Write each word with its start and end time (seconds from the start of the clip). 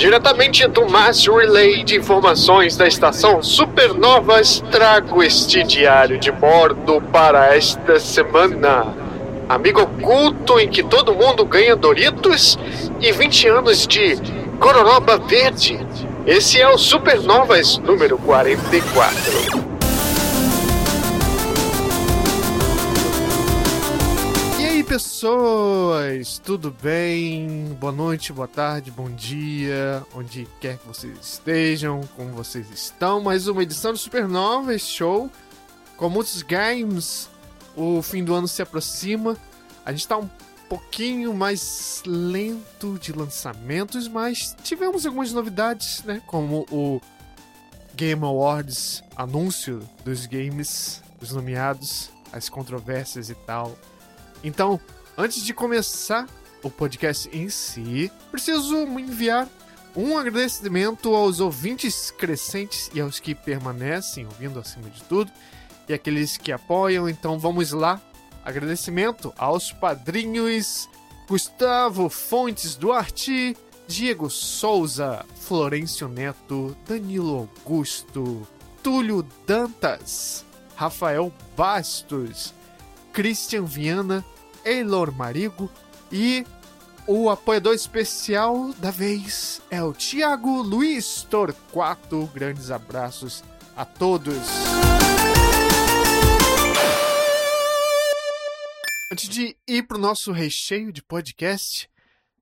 Diretamente 0.00 0.66
do 0.66 0.88
Mass 0.88 1.26
Relay 1.26 1.84
de 1.84 1.94
informações 1.94 2.74
da 2.74 2.88
estação 2.88 3.42
Supernovas, 3.42 4.64
trago 4.70 5.22
este 5.22 5.62
diário 5.62 6.18
de 6.18 6.32
bordo 6.32 7.02
para 7.12 7.54
esta 7.54 8.00
semana. 8.00 8.94
Amigo 9.46 9.82
oculto 9.82 10.58
em 10.58 10.70
que 10.70 10.82
todo 10.82 11.14
mundo 11.14 11.44
ganha 11.44 11.76
Doritos 11.76 12.58
e 12.98 13.12
20 13.12 13.48
anos 13.48 13.86
de 13.86 14.16
Gororoba 14.58 15.18
Verde. 15.18 15.78
Esse 16.26 16.58
é 16.58 16.66
o 16.66 16.78
Supernovas 16.78 17.76
número 17.76 18.16
44. 18.16 19.69
Pessoas, 24.90 26.40
tudo 26.40 26.74
bem? 26.82 27.76
Boa 27.78 27.92
noite, 27.92 28.32
boa 28.32 28.48
tarde, 28.48 28.90
bom 28.90 29.08
dia, 29.08 30.04
onde 30.12 30.48
quer 30.60 30.78
que 30.78 30.86
vocês 30.88 31.16
estejam, 31.16 32.00
como 32.16 32.30
vocês 32.32 32.68
estão. 32.72 33.20
Mais 33.20 33.46
uma 33.46 33.62
edição 33.62 33.92
do 33.92 33.98
Supernova 33.98 34.76
Show 34.76 35.30
com 35.96 36.08
muitos 36.08 36.42
games. 36.42 37.30
O 37.76 38.02
fim 38.02 38.24
do 38.24 38.34
ano 38.34 38.48
se 38.48 38.62
aproxima. 38.62 39.36
A 39.86 39.92
gente 39.92 40.00
está 40.00 40.18
um 40.18 40.28
pouquinho 40.68 41.32
mais 41.32 42.02
lento 42.04 42.98
de 42.98 43.12
lançamentos, 43.12 44.08
mas 44.08 44.56
tivemos 44.64 45.06
algumas 45.06 45.32
novidades, 45.32 46.02
né? 46.02 46.20
Como 46.26 46.66
o 46.68 47.00
Game 47.94 48.24
Awards, 48.24 49.04
anúncio 49.14 49.88
dos 50.04 50.26
games, 50.26 51.00
dos 51.20 51.30
nomeados, 51.30 52.10
as 52.32 52.48
controvérsias 52.48 53.30
e 53.30 53.36
tal. 53.36 53.78
Então, 54.42 54.80
antes 55.16 55.42
de 55.42 55.52
começar 55.52 56.26
o 56.62 56.70
podcast 56.70 57.28
em 57.32 57.48
si, 57.48 58.10
preciso 58.30 58.76
enviar 58.98 59.48
um 59.96 60.16
agradecimento 60.16 61.14
aos 61.14 61.40
ouvintes 61.40 62.10
crescentes 62.10 62.90
e 62.94 63.00
aos 63.00 63.18
que 63.18 63.34
permanecem 63.34 64.24
ouvindo 64.24 64.58
acima 64.58 64.88
de 64.88 65.02
tudo, 65.04 65.30
e 65.88 65.94
aqueles 65.94 66.36
que 66.36 66.52
apoiam. 66.52 67.08
Então 67.08 67.38
vamos 67.38 67.72
lá. 67.72 68.00
Agradecimento 68.44 69.34
aos 69.36 69.72
padrinhos 69.72 70.88
Gustavo 71.28 72.08
Fontes 72.08 72.74
Duarte, 72.74 73.56
Diego 73.86 74.30
Souza, 74.30 75.24
Florencio 75.34 76.08
Neto, 76.08 76.76
Danilo 76.86 77.50
Augusto, 77.64 78.46
Túlio 78.82 79.26
Dantas, 79.46 80.44
Rafael 80.74 81.32
Bastos, 81.56 82.54
Christian 83.20 83.66
Viana, 83.66 84.24
Eilor 84.64 85.12
Marigo 85.12 85.70
e 86.10 86.42
o 87.06 87.28
apoiador 87.28 87.74
especial 87.74 88.72
da 88.78 88.90
vez 88.90 89.60
é 89.70 89.82
o 89.82 89.92
Thiago 89.92 90.62
Luiz 90.62 91.22
Torquato. 91.24 92.24
Grandes 92.32 92.70
abraços 92.70 93.44
a 93.76 93.84
todos. 93.84 94.38
Antes 99.12 99.28
de 99.28 99.54
ir 99.68 99.82
para 99.86 99.98
o 99.98 100.00
nosso 100.00 100.32
recheio 100.32 100.90
de 100.90 101.02
podcast, 101.02 101.90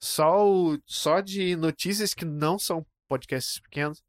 Só, 0.00 0.46
o, 0.46 0.78
só 0.84 1.20
de 1.20 1.54
notícias 1.56 2.12
que 2.12 2.24
não 2.24 2.58
são 2.58 2.84
podcasts 3.08 3.60
pequenos. 3.60 4.02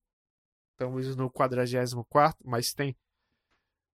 Estamos 0.71 1.15
no 1.15 1.29
44, 1.29 2.37
mas 2.43 2.73
tem, 2.73 2.95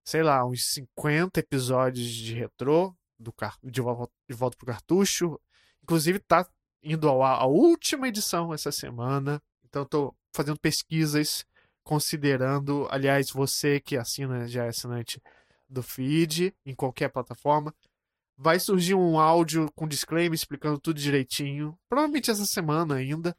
sei 0.06 0.24
lá, 0.24 0.46
uns 0.46 0.66
50 0.74 1.40
episódios 1.40 2.08
de 2.08 2.34
retrô, 2.34 2.96
do 3.20 3.34
de, 3.64 3.82
volta, 3.82 4.14
de 4.30 4.36
volta 4.36 4.58
pro 4.58 4.68
cartucho. 4.68 5.40
Inclusive, 5.82 6.20
tá 6.20 6.48
indo 6.82 7.10
à 7.10 7.46
última 7.46 8.08
edição 8.08 8.54
essa 8.54 8.72
semana. 8.72 9.42
Então, 9.66 9.86
tô 9.86 10.16
fazendo 10.36 10.60
pesquisas, 10.60 11.46
considerando. 11.84 12.88
Aliás, 12.90 13.30
você 13.32 13.80
que 13.80 13.98
assina, 13.98 14.48
já 14.48 14.66
é 14.66 14.70
assinante 14.70 15.22
do 15.70 15.82
feed, 15.82 16.54
em 16.66 16.76
qualquer 16.76 17.10
plataforma. 17.10 17.74
Vai 18.38 18.60
surgir 18.60 18.96
um 18.96 19.20
áudio 19.20 19.72
com 19.76 19.88
disclaimer 19.88 20.34
explicando 20.34 20.80
tudo 20.80 21.00
direitinho. 21.00 21.78
Provavelmente 21.88 22.32
essa 22.32 22.46
semana 22.46 22.96
ainda. 22.96 23.36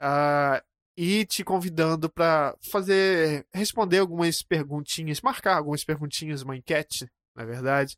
Uh, 0.00 0.62
e 0.96 1.24
te 1.24 1.42
convidando 1.42 2.10
para 2.10 2.56
fazer 2.60 3.46
responder 3.52 3.98
algumas 3.98 4.42
perguntinhas, 4.42 5.20
marcar 5.20 5.56
algumas 5.56 5.84
perguntinhas, 5.84 6.42
uma 6.42 6.56
enquete, 6.56 7.10
na 7.34 7.44
verdade, 7.44 7.96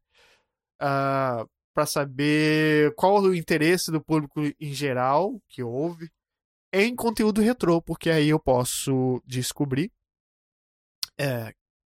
uh, 0.80 1.44
ah, 1.44 1.46
para 1.72 1.86
saber 1.86 2.94
qual 2.94 3.20
o 3.22 3.34
interesse 3.34 3.90
do 3.90 4.02
público 4.02 4.40
em 4.60 4.72
geral 4.72 5.40
que 5.48 5.62
houve 5.62 6.10
em 6.72 6.94
conteúdo 6.94 7.40
retrô, 7.40 7.80
porque 7.80 8.10
aí 8.10 8.28
eu 8.28 8.38
posso 8.38 9.22
descobrir 9.24 9.92
é, 11.18 11.54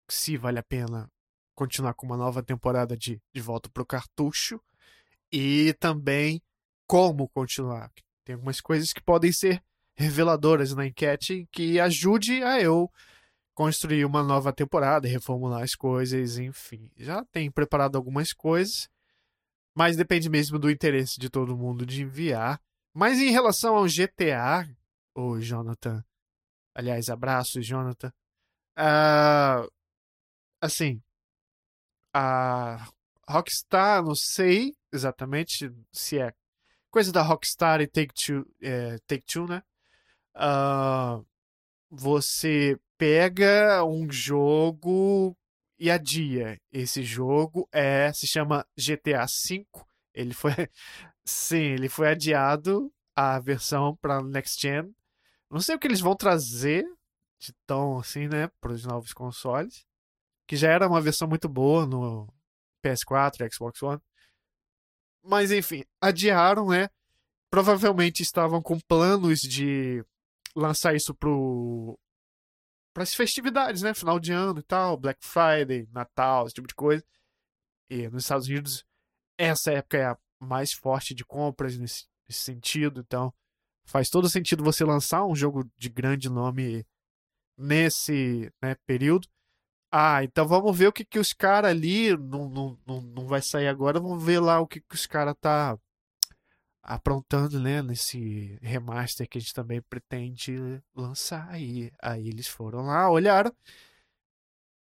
se 0.08 0.36
vale 0.36 0.58
a 0.58 0.62
pena 0.62 1.10
continuar 1.54 1.94
com 1.94 2.06
uma 2.06 2.16
nova 2.16 2.42
temporada 2.42 2.96
de 2.96 3.20
De 3.34 3.40
Volta 3.40 3.68
pro 3.68 3.84
Cartucho 3.84 4.60
e 5.32 5.74
também 5.80 6.40
como 6.86 7.28
continuar. 7.28 7.90
Tem 8.24 8.34
algumas 8.34 8.60
coisas 8.60 8.92
que 8.92 9.02
podem 9.02 9.32
ser 9.32 9.62
reveladoras 9.96 10.72
na 10.72 10.86
enquete 10.86 11.48
que 11.50 11.80
ajude 11.80 12.42
a 12.44 12.60
eu 12.60 12.90
construir 13.58 14.04
uma 14.04 14.22
nova 14.22 14.52
temporada, 14.52 15.08
reformular 15.08 15.64
as 15.64 15.74
coisas, 15.74 16.38
enfim. 16.38 16.92
Já 16.96 17.24
tem 17.24 17.50
preparado 17.50 17.96
algumas 17.96 18.32
coisas, 18.32 18.88
mas 19.74 19.96
depende 19.96 20.30
mesmo 20.30 20.60
do 20.60 20.70
interesse 20.70 21.18
de 21.18 21.28
todo 21.28 21.56
mundo 21.56 21.84
de 21.84 22.02
enviar. 22.02 22.62
Mas 22.94 23.18
em 23.18 23.32
relação 23.32 23.74
ao 23.74 23.86
GTA, 23.86 24.64
o 25.12 25.40
Jonathan, 25.40 26.04
aliás, 26.72 27.10
abraços, 27.10 27.66
Jonathan. 27.66 28.12
Uh, 28.78 29.68
assim, 30.60 31.02
a 32.14 32.88
Rockstar, 33.28 34.04
não 34.04 34.14
sei 34.14 34.76
exatamente 34.92 35.68
se 35.90 36.20
é 36.20 36.32
coisa 36.92 37.10
da 37.10 37.22
Rockstar 37.22 37.80
e 37.80 37.88
Take 37.88 38.14
Two, 38.14 38.46
é, 38.62 38.98
Take 39.08 39.24
Two 39.26 39.48
né? 39.48 39.64
Uh, 40.36 41.26
você 41.90 42.78
pega 42.98 43.84
um 43.84 44.10
jogo 44.10 45.36
e 45.78 45.90
adia. 45.90 46.60
Esse 46.72 47.02
jogo 47.02 47.68
é 47.72 48.12
se 48.12 48.26
chama 48.26 48.66
GTA 48.76 49.24
V. 49.24 49.66
Ele 50.12 50.34
foi 50.34 50.52
sim, 51.24 51.56
ele 51.56 51.88
foi 51.88 52.08
adiado 52.10 52.92
a 53.16 53.38
versão 53.38 53.96
para 53.96 54.22
next 54.22 54.60
gen. 54.60 54.94
Não 55.50 55.60
sei 55.60 55.76
o 55.76 55.78
que 55.78 55.86
eles 55.86 56.00
vão 56.00 56.14
trazer 56.16 56.84
de 57.38 57.52
tão 57.66 57.98
assim, 57.98 58.26
né, 58.28 58.48
para 58.60 58.72
os 58.72 58.84
novos 58.84 59.12
consoles, 59.12 59.86
que 60.46 60.56
já 60.56 60.70
era 60.70 60.88
uma 60.88 61.00
versão 61.00 61.28
muito 61.28 61.48
boa 61.48 61.86
no 61.86 62.28
PS4, 62.84 63.48
Xbox 63.52 63.80
One. 63.82 64.00
Mas 65.22 65.52
enfim, 65.52 65.84
adiaram, 66.00 66.68
né? 66.68 66.88
Provavelmente 67.50 68.22
estavam 68.22 68.60
com 68.62 68.78
planos 68.80 69.40
de 69.40 70.04
lançar 70.56 70.94
isso 70.94 71.14
pro 71.14 71.98
para 72.98 73.04
as 73.04 73.14
festividades, 73.14 73.82
né? 73.82 73.94
Final 73.94 74.18
de 74.18 74.32
ano 74.32 74.58
e 74.58 74.62
tal, 74.64 74.96
Black 74.96 75.24
Friday, 75.24 75.88
Natal, 75.92 76.46
esse 76.46 76.54
tipo 76.56 76.66
de 76.66 76.74
coisa. 76.74 77.04
E 77.88 78.08
nos 78.08 78.24
Estados 78.24 78.48
Unidos, 78.48 78.84
essa 79.38 79.70
época 79.70 79.96
é 79.96 80.04
a 80.06 80.18
mais 80.40 80.72
forte 80.72 81.14
de 81.14 81.24
compras 81.24 81.78
nesse, 81.78 82.06
nesse 82.28 82.40
sentido, 82.40 83.00
então 83.00 83.32
faz 83.86 84.10
todo 84.10 84.28
sentido 84.28 84.64
você 84.64 84.84
lançar 84.84 85.24
um 85.24 85.34
jogo 85.34 85.70
de 85.76 85.88
grande 85.88 86.28
nome 86.28 86.84
nesse 87.56 88.52
né, 88.60 88.74
período. 88.84 89.28
Ah, 89.92 90.24
então 90.24 90.46
vamos 90.48 90.76
ver 90.76 90.88
o 90.88 90.92
que, 90.92 91.04
que 91.04 91.20
os 91.20 91.32
caras 91.32 91.70
ali. 91.70 92.16
Não, 92.16 92.48
não, 92.48 92.78
não, 92.84 93.00
não 93.00 93.26
vai 93.28 93.40
sair 93.40 93.68
agora, 93.68 94.00
vamos 94.00 94.24
ver 94.24 94.40
lá 94.40 94.58
o 94.58 94.66
que, 94.66 94.80
que 94.80 94.94
os 94.96 95.06
caras 95.06 95.36
tá 95.40 95.78
aprontando, 96.88 97.60
né? 97.60 97.82
Nesse 97.82 98.58
remaster 98.62 99.28
que 99.28 99.36
a 99.36 99.40
gente 99.40 99.52
também 99.52 99.82
pretende 99.82 100.82
lançar. 100.96 101.46
Aí, 101.50 101.92
aí 102.02 102.26
eles 102.26 102.48
foram 102.48 102.80
lá, 102.86 103.10
olharam. 103.10 103.54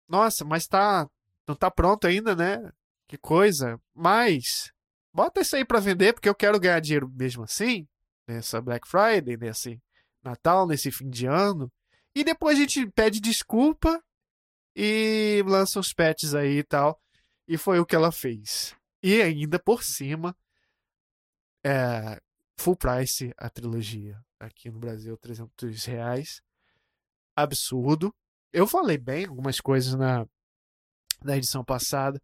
Nossa, 0.09 0.45
mas 0.45 0.69
tá. 0.69 1.09
Não 1.49 1.57
tá 1.57 1.69
pronto 1.69 2.07
ainda, 2.07 2.37
né? 2.37 2.73
Que 3.09 3.19
coisa. 3.19 3.81
Mas. 3.93 4.73
Bota 5.13 5.41
isso 5.41 5.57
aí 5.57 5.65
pra 5.65 5.81
vender, 5.81 6.13
porque 6.13 6.29
eu 6.29 6.35
quero 6.35 6.61
ganhar 6.61 6.79
dinheiro 6.79 7.11
mesmo 7.13 7.43
assim. 7.43 7.89
Nessa 8.29 8.61
Black 8.61 8.87
Friday, 8.87 9.37
nesse 9.37 9.83
Natal, 10.23 10.69
nesse 10.69 10.93
fim 10.93 11.11
de 11.11 11.27
ano. 11.27 11.71
E 12.15 12.23
depois 12.23 12.57
a 12.57 12.61
gente 12.61 12.87
pede 12.93 13.21
desculpa 13.21 14.01
e 14.77 15.43
lança 15.45 15.81
os 15.81 15.93
patches 15.93 16.37
aí 16.37 16.59
e 16.59 16.63
tal. 16.63 17.01
E 17.49 17.59
foi 17.59 17.81
o 17.81 17.87
que 17.87 17.97
ela 17.97 18.13
fez. 18.13 18.77
E 19.03 19.21
ainda 19.21 19.59
por 19.59 19.83
cima, 19.83 20.37
é, 21.65 22.21
full 22.57 22.77
price 22.77 23.33
a 23.37 23.49
trilogia. 23.49 24.19
Aqui 24.39 24.71
no 24.71 24.79
Brasil, 24.79 25.17
300 25.17 25.85
reais. 25.85 26.43
Absurdo. 27.37 28.15
Eu 28.53 28.67
falei 28.67 28.99
bem 28.99 29.27
algumas 29.27 29.61
coisas 29.61 29.95
na, 29.95 30.27
na 31.23 31.37
edição 31.37 31.65
passada. 31.65 32.21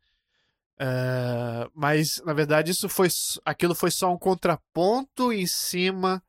Uh, 0.78 1.70
mas 1.74 2.20
na 2.22 2.34
verdade 2.34 2.70
isso 2.70 2.86
foi 2.86 3.08
aquilo 3.46 3.74
foi 3.74 3.90
só 3.90 4.12
um 4.12 4.18
contraponto 4.18 5.32
em 5.32 5.46
cima 5.46 6.22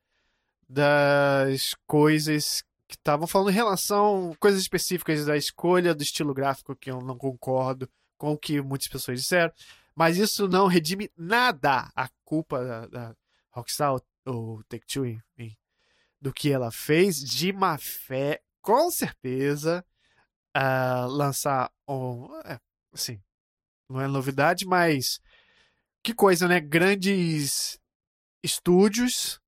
das 0.70 1.76
coisas 1.86 2.64
que 2.88 2.96
estavam 2.96 3.28
falando 3.28 3.50
em 3.50 3.54
relação 3.54 4.34
coisas 4.40 4.62
específicas 4.62 5.26
da 5.26 5.36
escolha 5.36 5.94
do 5.94 6.02
estilo 6.02 6.34
gráfico 6.34 6.78
que 6.78 6.90
eu 6.90 7.02
não 7.02 7.18
concordo 7.18 7.90
com 8.18 8.32
o 8.32 8.38
que 8.38 8.62
muitas 8.62 8.88
pessoas 8.88 9.20
disseram, 9.20 9.52
mas 9.98 10.20
isso 10.20 10.48
não 10.48 10.68
redime 10.68 11.12
nada 11.18 11.92
a 11.96 12.08
culpa 12.24 12.64
da, 12.64 12.86
da 12.86 13.16
Rockstar 13.50 14.00
ou 14.28 14.64
Take-Two, 14.66 15.08
enfim, 15.08 15.58
do 16.22 16.32
que 16.32 16.52
ela 16.52 16.70
fez 16.72 17.20
de 17.20 17.52
má 17.52 17.80
fé, 17.80 18.40
com 18.62 18.92
certeza, 18.92 19.84
uh, 20.56 21.08
lançar 21.08 21.72
um, 21.88 22.28
é, 22.46 22.60
assim, 22.94 23.20
não 23.90 24.00
é 24.00 24.08
novidade, 24.08 24.68
mas 24.68 25.20
que 26.04 26.14
coisa, 26.14 26.48
né? 26.48 26.60
Grandes 26.60 27.80
estúdios 28.44 29.42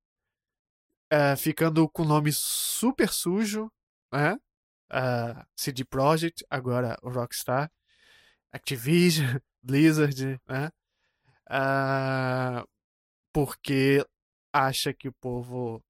uh, 1.13 1.37
ficando 1.37 1.87
com 1.87 2.03
nome 2.03 2.31
super 2.33 3.09
sujo, 3.09 3.71
né? 4.11 4.33
Uh, 4.91 5.45
CD 5.55 5.85
Projekt, 5.85 6.43
agora 6.49 6.97
o 7.03 7.09
Rockstar, 7.11 7.71
Activision, 8.51 9.37
Blizzard, 9.61 10.39
né? 10.47 10.69
Uh, 11.49 12.67
porque 13.33 14.05
acha 14.53 14.93
que 14.93 15.07
o 15.07 15.13
povo 15.13 15.81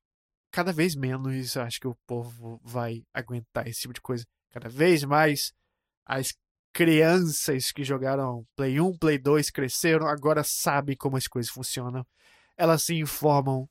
cada 0.51 0.71
vez 0.71 0.95
menos 0.95 1.55
acho 1.57 1.79
que 1.79 1.87
o 1.87 1.95
povo 2.07 2.59
vai 2.63 3.03
aguentar 3.13 3.67
esse 3.67 3.81
tipo 3.81 3.93
de 3.93 4.01
coisa. 4.01 4.25
Cada 4.49 4.69
vez 4.69 5.03
mais 5.03 5.53
as 6.05 6.33
crianças 6.73 7.71
que 7.71 7.83
jogaram 7.83 8.45
Play 8.55 8.79
1, 8.79 8.97
Play 8.97 9.17
2 9.17 9.51
cresceram, 9.51 10.07
agora 10.07 10.43
sabem 10.43 10.95
como 10.95 11.17
as 11.17 11.27
coisas 11.27 11.51
funcionam. 11.51 12.05
Elas 12.57 12.83
se 12.83 12.95
informam 12.95 13.67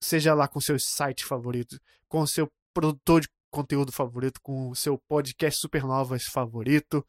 seja 0.00 0.34
lá 0.34 0.46
com 0.46 0.60
seu 0.60 0.78
site 0.78 1.24
favorito, 1.24 1.80
com 2.08 2.26
seu 2.26 2.50
produtor 2.72 3.22
de 3.22 3.28
conteúdo 3.50 3.90
favorito, 3.90 4.40
com 4.42 4.74
seu 4.74 4.98
podcast 5.08 5.60
Supernovas 5.60 6.24
favorito. 6.24 7.06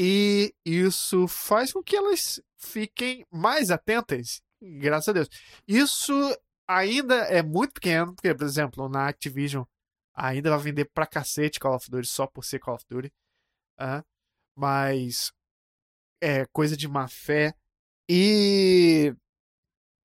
E 0.00 0.54
isso 0.64 1.26
faz 1.26 1.72
com 1.72 1.82
que 1.82 1.96
elas 1.96 2.40
fiquem 2.56 3.26
mais 3.32 3.68
atentas, 3.68 4.40
graças 4.62 5.08
a 5.08 5.12
Deus. 5.12 5.28
Isso 5.66 6.14
ainda 6.68 7.16
é 7.24 7.42
muito 7.42 7.74
pequeno, 7.74 8.14
porque, 8.14 8.32
por 8.32 8.44
exemplo, 8.44 8.88
na 8.88 9.08
Activision 9.08 9.64
ainda 10.14 10.50
vai 10.50 10.60
vender 10.60 10.84
pra 10.84 11.04
cacete 11.04 11.58
Call 11.58 11.74
of 11.74 11.90
Duty 11.90 12.06
só 12.06 12.28
por 12.28 12.44
ser 12.44 12.60
Call 12.60 12.76
of 12.76 12.84
Duty. 12.88 13.12
Uh, 13.80 14.04
mas 14.54 15.32
é 16.20 16.46
coisa 16.46 16.76
de 16.76 16.86
má 16.86 17.08
fé. 17.08 17.52
E 18.08 19.12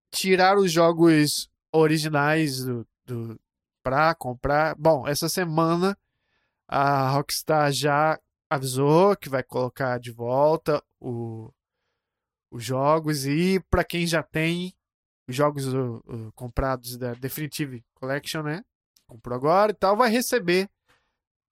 tirar 0.09 0.57
os 0.57 0.71
jogos 0.71 1.47
originais 1.71 2.65
do, 2.65 2.87
do 3.05 3.39
para 3.83 4.15
comprar. 4.15 4.73
Bom, 4.75 5.07
essa 5.07 5.29
semana 5.29 5.95
a 6.67 7.11
Rockstar 7.11 7.71
já 7.71 8.19
avisou 8.53 9.17
que 9.17 9.29
vai 9.29 9.43
colocar 9.43 9.99
de 9.99 10.11
volta 10.11 10.83
o, 10.99 11.51
os 12.51 12.63
jogos 12.63 13.25
e 13.25 13.59
para 13.69 13.83
quem 13.83 14.05
já 14.05 14.21
tem 14.21 14.75
os 15.27 15.35
jogos 15.35 15.65
uh, 15.73 15.97
uh, 16.05 16.31
comprados 16.33 16.95
da 16.97 17.13
Definitive 17.13 17.83
Collection, 17.95 18.43
né? 18.43 18.63
Comprou 19.07 19.35
agora 19.35 19.71
e 19.71 19.75
tal, 19.75 19.97
vai 19.97 20.09
receber 20.09 20.69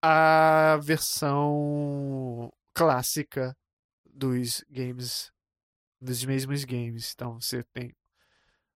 a 0.01 0.77
versão 0.81 2.51
clássica 2.73 3.57
dos 4.05 4.63
games, 4.69 5.31
dos 5.99 6.23
mesmos 6.23 6.63
games. 6.63 7.13
Então 7.13 7.39
você 7.39 7.63
tem 7.63 7.95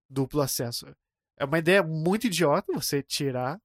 duplo 0.10 0.42
acesso. 0.42 0.88
É 1.38 1.46
uma 1.46 1.60
ideia 1.60 1.84
muito 1.84 2.26
idiota 2.26 2.74
você 2.74 3.04
tirar, 3.04 3.62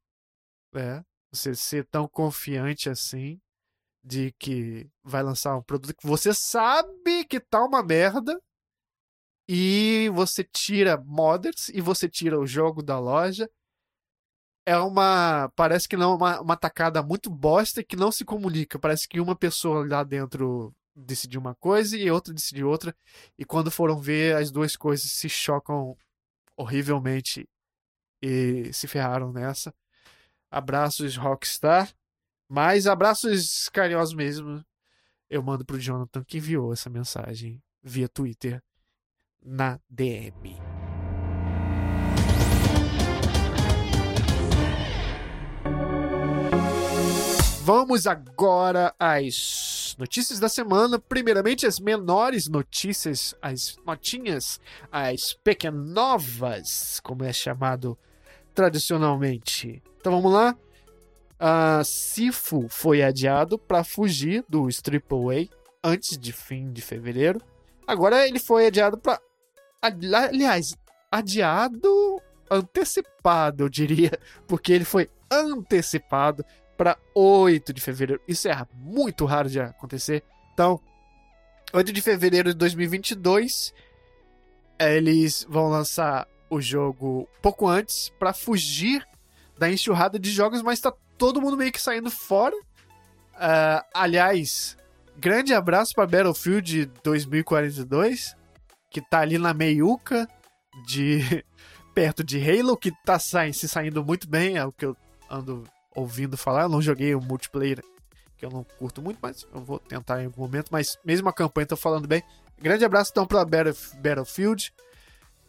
né? 0.73 1.03
Você 1.33 1.55
ser 1.55 1.87
tão 1.87 2.07
confiante 2.09 2.91
assim 2.91 3.41
de 4.03 4.33
que 4.39 4.89
vai 5.03 5.23
lançar 5.23 5.57
um 5.57 5.63
produto 5.63 5.95
que 5.95 6.07
você 6.07 6.33
sabe 6.35 7.25
que 7.25 7.39
tá 7.41 7.63
uma 7.65 7.83
merda 7.83 8.41
e 9.49 10.09
você 10.15 10.45
tira 10.45 10.97
modders 10.97 11.69
e 11.71 11.81
você 11.81 12.09
tira 12.09 12.39
o 12.39 12.47
jogo 12.47 12.83
da 12.83 12.99
loja. 12.99 13.51
É 14.65 14.77
uma. 14.79 15.51
Parece 15.57 15.89
que 15.89 15.97
não, 15.97 16.15
uma, 16.17 16.41
uma 16.41 16.57
tacada 16.57 17.03
muito 17.03 17.29
bosta 17.31 17.83
que 17.83 17.97
não 17.97 18.13
se 18.13 18.25
comunica. 18.25 18.79
Parece 18.79 19.09
que 19.09 19.21
uma 19.21 19.35
pessoa 19.35 19.87
lá 19.87 20.05
dentro 20.05 20.73
decidiu 20.95 21.41
uma 21.41 21.55
coisa 21.55 21.97
e 21.97 22.11
outra 22.11 22.33
decidiu 22.33 22.69
outra. 22.69 22.95
E 23.39 23.45
quando 23.45 23.71
foram 23.71 24.01
ver, 24.01 24.37
as 24.37 24.51
duas 24.51 24.77
coisas 24.77 25.11
se 25.11 25.29
chocam 25.29 25.97
horrivelmente 26.57 27.49
e 28.23 28.73
se 28.73 28.87
ferraram 28.87 29.33
nessa. 29.33 29.75
Abraços 30.51 31.17
Rockstar, 31.17 31.93
mas 32.51 32.89
abraços 32.89 33.69
carinhosos 33.69 34.13
mesmo. 34.13 34.65
Eu 35.31 35.41
mando 35.41 35.65
pro 35.65 35.79
Jonathan 35.79 36.25
que 36.25 36.39
enviou 36.39 36.73
essa 36.73 36.91
mensagem 36.91 37.63
via 37.81 38.09
Twitter 38.09 38.61
na 39.41 39.79
DM. 39.89 40.59
Vamos 47.63 48.09
agora 48.09 48.93
às 48.99 49.95
notícias 49.97 50.41
da 50.41 50.49
semana. 50.49 50.99
Primeiramente, 50.99 51.69
as 51.69 51.79
menores 51.79 52.49
notícias, 52.49 53.33
as 53.41 53.77
notinhas, 53.87 54.59
as 54.91 55.35
pequenovas, 55.35 56.99
como 57.05 57.23
é 57.23 57.33
chamado 57.33 57.97
tradicionalmente. 58.53 59.81
Então 60.01 60.21
vamos 60.21 60.33
lá. 60.33 60.57
A 61.43 61.83
Sifu 61.83 62.69
foi 62.69 63.03
adiado 63.03 63.59
para 63.59 63.83
fugir 63.83 64.45
do 64.47 64.65
AAA 64.65 65.49
antes 65.83 66.19
de 66.19 66.35
fim 66.35 66.71
de 66.71 66.83
fevereiro. 66.83 67.41
Agora 67.87 68.29
ele 68.29 68.39
foi 68.39 68.67
adiado 68.67 68.99
para. 68.99 69.19
Aliás, 69.81 70.77
adiado 71.11 72.21
antecipado, 72.51 73.65
eu 73.65 73.69
diria, 73.71 74.11
porque 74.47 74.71
ele 74.71 74.85
foi 74.85 75.09
antecipado 75.31 76.45
para 76.77 76.99
8 77.15 77.73
de 77.73 77.81
fevereiro. 77.81 78.23
Isso 78.29 78.47
é 78.47 78.67
muito 78.75 79.25
raro 79.25 79.49
de 79.49 79.61
acontecer. 79.61 80.23
Então, 80.53 80.79
8 81.73 81.91
de 81.91 82.03
fevereiro 82.03 82.51
de 82.51 82.59
2022, 82.59 83.73
eles 84.79 85.47
vão 85.49 85.69
lançar 85.69 86.29
o 86.51 86.61
jogo 86.61 87.27
pouco 87.41 87.67
antes 87.67 88.11
para 88.19 88.35
fugir 88.35 89.07
da 89.59 89.71
enxurrada 89.71 90.19
de 90.19 90.31
jogos, 90.31 90.63
mas 90.63 90.81
tá 90.81 90.93
todo 91.21 91.43
mundo 91.43 91.59
meio 91.59 91.71
que 91.71 91.81
saindo 91.81 92.11
fora. 92.11 92.57
Uh, 92.57 93.85
aliás, 93.93 94.75
grande 95.19 95.53
abraço 95.53 95.93
para 95.95 96.07
Battlefield 96.07 96.87
2042, 97.05 98.35
que 98.91 99.03
tá 99.03 99.21
ali 99.21 99.37
na 99.37 99.53
meiuca 99.53 100.27
de 100.87 101.45
perto 101.95 102.25
de 102.25 102.41
Halo, 102.41 102.75
que 102.75 102.91
tá 103.05 103.19
se 103.19 103.69
saindo 103.69 104.03
muito 104.03 104.27
bem, 104.27 104.57
é 104.57 104.65
o 104.65 104.73
que 104.73 104.87
eu 104.87 104.97
ando 105.31 105.65
ouvindo 105.95 106.39
falar. 106.39 106.63
Eu 106.63 106.69
não 106.71 106.81
joguei 106.81 107.15
o 107.15 107.21
multiplayer, 107.21 107.85
que 108.39 108.47
eu 108.47 108.51
não 108.51 108.65
curto 108.65 109.03
muito, 109.03 109.19
mas 109.21 109.47
eu 109.55 109.61
vou 109.61 109.79
tentar 109.79 110.23
em 110.23 110.27
algum 110.27 110.41
momento. 110.41 110.71
Mas 110.73 110.97
mesmo 111.05 111.29
a 111.29 111.35
campanha 111.35 111.67
tá 111.67 111.77
falando 111.77 112.09
bem. 112.09 112.23
Grande 112.59 112.85
abraço 112.85 113.11
então 113.11 113.27
para 113.27 113.45
Battlefield, 113.45 114.73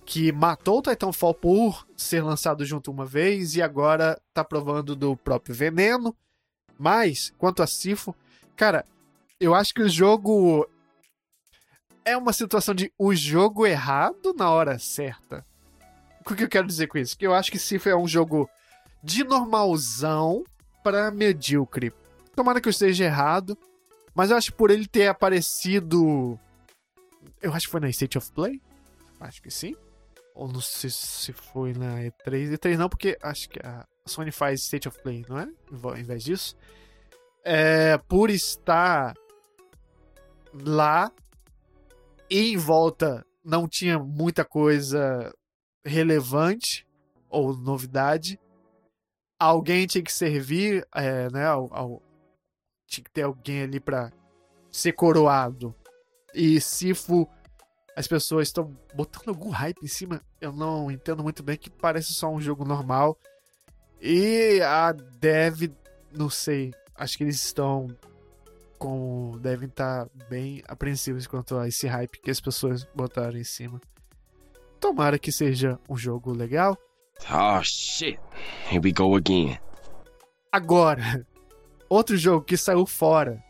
que 0.05 0.31
matou 0.31 0.79
o 0.79 0.81
Titanfall 0.81 1.33
por 1.33 1.87
ser 1.95 2.23
lançado 2.23 2.65
junto 2.65 2.91
uma 2.91 3.05
vez 3.05 3.55
e 3.55 3.61
agora 3.61 4.19
tá 4.33 4.43
provando 4.43 4.95
do 4.95 5.15
próprio 5.15 5.55
veneno. 5.55 6.15
Mas, 6.77 7.33
quanto 7.37 7.61
a 7.61 7.67
Sifo, 7.67 8.15
cara, 8.55 8.85
eu 9.39 9.53
acho 9.53 9.73
que 9.73 9.81
o 9.81 9.89
jogo 9.89 10.67
é 12.03 12.17
uma 12.17 12.33
situação 12.33 12.73
de 12.73 12.91
o 12.97 13.13
jogo 13.13 13.65
errado 13.65 14.33
na 14.33 14.49
hora 14.49 14.79
certa. 14.79 15.43
O 16.25 16.35
que 16.35 16.43
eu 16.43 16.49
quero 16.49 16.67
dizer 16.67 16.87
com 16.87 16.97
isso? 16.97 17.17
Que 17.17 17.25
eu 17.25 17.33
acho 17.33 17.51
que 17.51 17.59
Sifo 17.59 17.89
é 17.89 17.95
um 17.95 18.07
jogo 18.07 18.49
de 19.03 19.23
normalzão 19.23 20.43
para 20.83 21.11
medíocre. 21.11 21.93
Tomara 22.35 22.61
que 22.61 22.67
eu 22.67 22.71
esteja 22.71 23.05
errado, 23.05 23.57
mas 24.13 24.31
eu 24.31 24.37
acho 24.37 24.51
que 24.51 24.57
por 24.57 24.71
ele 24.71 24.87
ter 24.87 25.07
aparecido. 25.07 26.39
Eu 27.41 27.53
acho 27.53 27.67
que 27.67 27.71
foi 27.71 27.79
na 27.79 27.89
State 27.89 28.17
of 28.17 28.31
Play. 28.31 28.61
Acho 29.19 29.41
que 29.41 29.51
sim. 29.51 29.75
Ou 30.41 30.47
não 30.47 30.59
sei 30.59 30.89
se 30.89 31.31
foi 31.31 31.71
na 31.71 31.99
E3. 31.99 32.57
E3 32.57 32.75
não, 32.75 32.89
porque 32.89 33.15
acho 33.21 33.47
que 33.47 33.59
a 33.59 33.87
Sony 34.07 34.31
faz 34.31 34.61
State 34.61 34.87
of 34.87 34.99
Play, 35.03 35.23
não 35.29 35.37
é? 35.37 35.47
Em 35.99 36.03
vez 36.03 36.23
disso. 36.23 36.57
É, 37.45 37.95
por 38.09 38.31
estar 38.31 39.13
lá 40.51 41.11
e 42.27 42.53
em 42.53 42.57
volta 42.57 43.23
não 43.45 43.67
tinha 43.67 43.99
muita 43.99 44.43
coisa 44.43 45.31
relevante 45.85 46.87
ou 47.29 47.55
novidade. 47.55 48.39
Alguém 49.39 49.85
tinha 49.85 50.03
que 50.03 50.11
servir, 50.11 50.87
é, 50.95 51.29
né? 51.29 51.45
Ao, 51.45 51.71
ao, 51.71 52.01
tinha 52.87 53.03
que 53.03 53.11
ter 53.11 53.21
alguém 53.21 53.61
ali 53.61 53.79
para 53.79 54.11
ser 54.71 54.93
coroado. 54.93 55.75
E 56.33 56.59
Sifo, 56.59 57.29
as 57.95 58.07
pessoas 58.07 58.47
estão 58.47 58.75
botando 58.93 59.29
algum 59.29 59.49
hype 59.49 59.83
em 59.83 59.87
cima. 59.87 60.21
Eu 60.39 60.51
não 60.51 60.89
entendo 60.89 61.23
muito 61.23 61.43
bem 61.43 61.57
que 61.57 61.69
parece 61.69 62.13
só 62.13 62.29
um 62.29 62.39
jogo 62.39 62.65
normal. 62.65 63.17
E 63.99 64.59
a 64.61 64.91
Dev, 64.91 65.71
não 66.11 66.29
sei, 66.29 66.73
acho 66.95 67.17
que 67.17 67.23
eles 67.23 67.35
estão 67.35 67.87
com 68.79 69.37
devem 69.39 69.69
estar 69.69 70.05
tá 70.05 70.11
bem 70.27 70.63
apreensivos 70.67 71.27
quanto 71.27 71.55
a 71.55 71.67
esse 71.67 71.85
hype 71.85 72.19
que 72.19 72.31
as 72.31 72.41
pessoas 72.41 72.83
botaram 72.95 73.37
em 73.37 73.43
cima. 73.43 73.79
Tomara 74.79 75.19
que 75.19 75.31
seja 75.31 75.79
um 75.87 75.95
jogo 75.95 76.33
legal. 76.33 76.75
Oh 77.31 77.61
shit. 77.61 78.19
Here 78.71 78.81
we 78.83 78.91
go 78.91 79.15
again. 79.15 79.59
Agora, 80.51 81.25
outro 81.87 82.17
jogo 82.17 82.43
que 82.43 82.57
saiu 82.57 82.87
fora, 82.87 83.43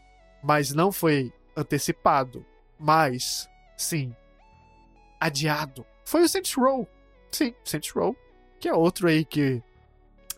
mas 0.44 0.74
não 0.74 0.92
foi 0.92 1.32
antecipado, 1.56 2.46
mas 2.78 3.48
sim 3.78 4.14
adiado, 5.22 5.86
foi 6.04 6.24
o 6.24 6.28
Saints 6.28 6.54
Row. 6.56 6.90
Sim, 7.32 7.54
Saints 7.64 7.92
Row, 7.92 8.16
que 8.60 8.68
é 8.68 8.74
outro 8.74 9.08
aí 9.08 9.24
que 9.24 9.64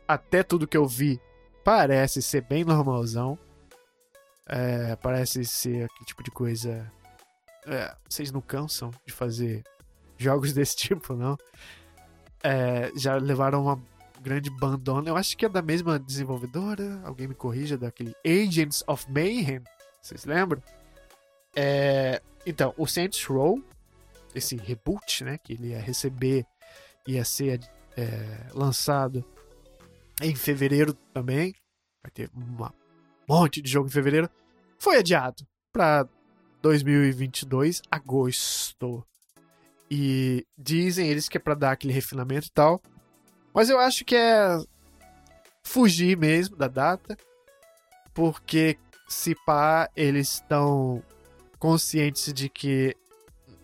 até 0.07 0.43
tudo 0.43 0.67
que 0.67 0.77
eu 0.77 0.85
vi 0.85 1.19
parece 1.63 2.21
ser 2.21 2.41
bem 2.41 2.63
normalzão. 2.63 3.39
É, 4.45 4.95
parece 4.97 5.45
ser 5.45 5.85
aquele 5.85 6.05
tipo 6.05 6.21
de 6.21 6.29
coisa. 6.29 6.91
É, 7.65 7.95
vocês 8.07 8.31
não 8.31 8.41
cansam 8.41 8.91
de 9.05 9.13
fazer 9.13 9.63
jogos 10.17 10.51
desse 10.53 10.75
tipo, 10.75 11.15
não? 11.15 11.37
É, 12.43 12.91
já 12.95 13.15
levaram 13.15 13.63
uma 13.63 13.81
grande 14.21 14.49
bandona. 14.49 15.09
Eu 15.09 15.15
acho 15.15 15.37
que 15.37 15.45
é 15.45 15.49
da 15.49 15.61
mesma 15.61 15.97
desenvolvedora. 15.97 17.01
Alguém 17.05 17.27
me 17.27 17.33
corrija, 17.33 17.77
daquele 17.77 18.13
Agents 18.25 18.83
of 18.85 19.09
Mayhem. 19.09 19.61
Vocês 20.01 20.25
lembram? 20.25 20.61
É, 21.55 22.21
então, 22.45 22.73
o 22.77 22.85
Saints 22.85 23.23
Row, 23.25 23.63
esse 24.35 24.55
reboot, 24.55 25.23
né? 25.23 25.37
Que 25.37 25.53
ele 25.53 25.69
ia 25.69 25.79
receber, 25.79 26.45
ia 27.07 27.23
ser 27.23 27.59
é, 27.97 28.47
lançado 28.53 29.25
em 30.21 30.35
fevereiro 30.35 30.93
também. 31.13 31.53
Vai 32.01 32.11
ter 32.11 32.29
um 32.35 32.69
monte 33.27 33.61
de 33.61 33.69
jogo 33.69 33.87
em 33.87 33.91
fevereiro. 33.91 34.29
Foi 34.79 34.97
adiado 34.97 35.47
para 35.71 36.07
2022, 36.61 37.81
agosto. 37.89 39.05
E 39.89 40.45
dizem 40.57 41.07
eles 41.07 41.29
que 41.29 41.37
é 41.37 41.39
para 41.39 41.53
dar 41.53 41.71
aquele 41.71 41.93
refinamento 41.93 42.47
e 42.47 42.51
tal. 42.51 42.81
Mas 43.53 43.69
eu 43.69 43.79
acho 43.79 44.03
que 44.03 44.15
é 44.15 44.57
fugir 45.63 46.17
mesmo 46.17 46.55
da 46.55 46.67
data. 46.67 47.17
Porque 48.13 48.77
se 49.07 49.35
pá, 49.45 49.89
eles 49.95 50.33
estão 50.35 51.03
conscientes 51.59 52.33
de 52.33 52.49
que 52.49 52.95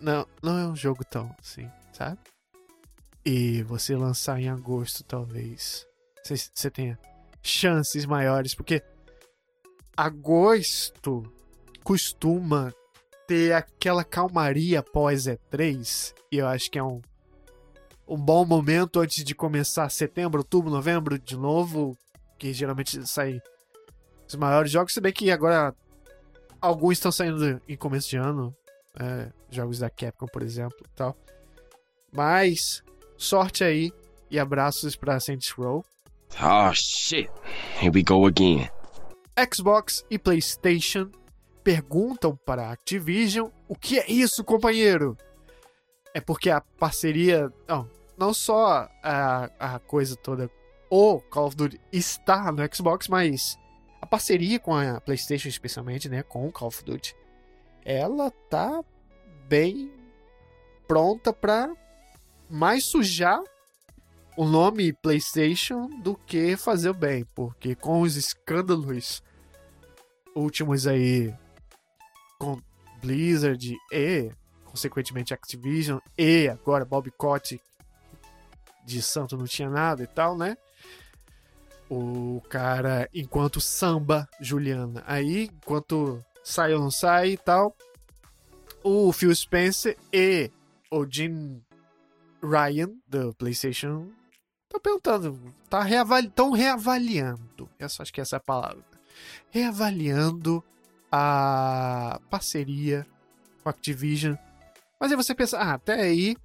não, 0.00 0.26
não 0.42 0.58
é 0.58 0.66
um 0.66 0.76
jogo 0.76 1.04
tão 1.04 1.34
assim, 1.40 1.70
sabe? 1.92 2.18
E 3.24 3.62
você 3.64 3.94
lançar 3.94 4.40
em 4.40 4.48
agosto, 4.48 5.04
talvez 5.04 5.86
você 6.24 6.70
tenha 6.70 6.98
chances 7.42 8.06
maiores, 8.06 8.54
porque 8.54 8.82
agosto 9.96 11.22
costuma 11.82 12.72
ter 13.26 13.52
aquela 13.52 14.04
calmaria 14.04 14.82
pós 14.82 15.24
E3, 15.24 16.14
e 16.32 16.38
eu 16.38 16.46
acho 16.46 16.70
que 16.70 16.78
é 16.78 16.82
um, 16.82 17.00
um 18.08 18.16
bom 18.16 18.44
momento 18.44 19.00
antes 19.00 19.22
de 19.24 19.34
começar 19.34 19.88
setembro, 19.90 20.40
outubro, 20.40 20.70
novembro 20.70 21.18
de 21.18 21.36
novo, 21.36 21.96
que 22.38 22.52
geralmente 22.52 23.06
sai 23.06 23.40
os 24.26 24.34
maiores 24.34 24.70
jogos, 24.70 24.94
se 24.94 25.00
bem 25.00 25.12
que 25.12 25.30
agora 25.30 25.74
alguns 26.60 26.92
estão 26.92 27.12
saindo 27.12 27.60
em 27.68 27.76
começo 27.76 28.08
de 28.08 28.16
ano, 28.16 28.54
é, 28.98 29.30
jogos 29.50 29.78
da 29.78 29.90
Capcom, 29.90 30.26
por 30.26 30.42
exemplo, 30.42 30.78
tal. 30.94 31.16
Mas 32.12 32.82
sorte 33.16 33.64
aí 33.64 33.92
e 34.30 34.38
abraços 34.38 34.96
para 34.96 35.20
Saints 35.20 35.50
Row. 35.50 35.84
Oh 36.40 36.72
shit. 36.72 37.30
Here 37.80 37.90
we 37.92 38.02
go 38.02 38.26
again. 38.26 38.68
Xbox 39.52 40.04
e 40.10 40.18
PlayStation 40.18 41.10
perguntam 41.64 42.36
para 42.44 42.68
a 42.68 42.72
Activision 42.72 43.48
o 43.68 43.74
que 43.74 43.98
é 43.98 44.10
isso, 44.10 44.44
companheiro? 44.44 45.16
É 46.14 46.20
porque 46.20 46.50
a 46.50 46.60
parceria. 46.60 47.50
Não, 47.68 47.88
não 48.18 48.34
só 48.34 48.88
a, 49.02 49.50
a 49.58 49.78
coisa 49.78 50.16
toda. 50.16 50.50
O 50.90 51.20
Call 51.20 51.46
of 51.46 51.56
Duty 51.56 51.80
está 51.92 52.50
no 52.50 52.62
Xbox, 52.74 53.06
mas 53.06 53.56
a 54.00 54.06
parceria 54.06 54.58
com 54.58 54.74
a 54.74 55.00
PlayStation, 55.00 55.48
especialmente, 55.48 56.08
né? 56.08 56.22
Com 56.24 56.48
o 56.48 56.52
Call 56.52 56.68
of 56.68 56.82
Duty, 56.84 57.14
ela 57.84 58.30
tá 58.48 58.82
bem 59.50 59.92
pronta 60.86 61.32
para 61.32 61.74
mais 62.48 62.84
sujar 62.84 63.42
o 64.36 64.44
nome 64.44 64.92
PlayStation 64.92 65.88
do 66.04 66.14
que 66.14 66.56
fazer 66.56 66.90
o 66.90 66.94
bem, 66.94 67.24
porque 67.34 67.74
com 67.74 68.00
os 68.02 68.14
escândalos 68.14 69.20
últimos 70.36 70.86
aí 70.86 71.34
com 72.38 72.62
Blizzard 73.00 73.76
e 73.90 74.30
consequentemente 74.64 75.34
Activision 75.34 75.98
e 76.16 76.48
agora 76.48 76.84
Bob 76.84 77.10
Kotick 77.10 77.60
de 78.84 79.02
santo 79.02 79.36
não 79.36 79.46
tinha 79.46 79.68
nada 79.68 80.04
e 80.04 80.06
tal, 80.06 80.38
né? 80.38 80.56
O 81.90 82.40
cara, 82.48 83.08
enquanto 83.12 83.60
samba 83.60 84.28
Juliana, 84.40 85.02
aí 85.08 85.50
enquanto 85.52 86.24
sai 86.44 86.72
ou 86.72 86.80
não 86.80 86.90
sai 86.90 87.30
e 87.30 87.36
tal, 87.36 87.74
o 88.82 89.12
Phil 89.12 89.34
Spencer 89.34 89.96
e 90.12 90.50
o 90.90 91.06
Jim 91.06 91.62
Ryan 92.42 92.90
do 93.08 93.34
PlayStation 93.34 94.10
Tô 94.70 94.78
perguntando, 94.78 95.52
tá 95.68 95.82
reavali 95.82 96.32
reavaliando. 96.56 97.68
Acho 97.80 98.12
que 98.12 98.20
essa 98.20 98.36
é 98.36 98.38
a 98.38 98.40
palavra. 98.40 98.84
Reavaliando 99.50 100.62
a 101.10 102.20
parceria 102.30 103.04
com 103.64 103.68
a 103.68 103.72
Activision. 103.72 104.36
Mas 104.98 105.10
aí 105.10 105.16
você 105.16 105.34
pensa, 105.34 105.58
ah, 105.58 105.74
até 105.74 105.94
aí. 105.94 106.36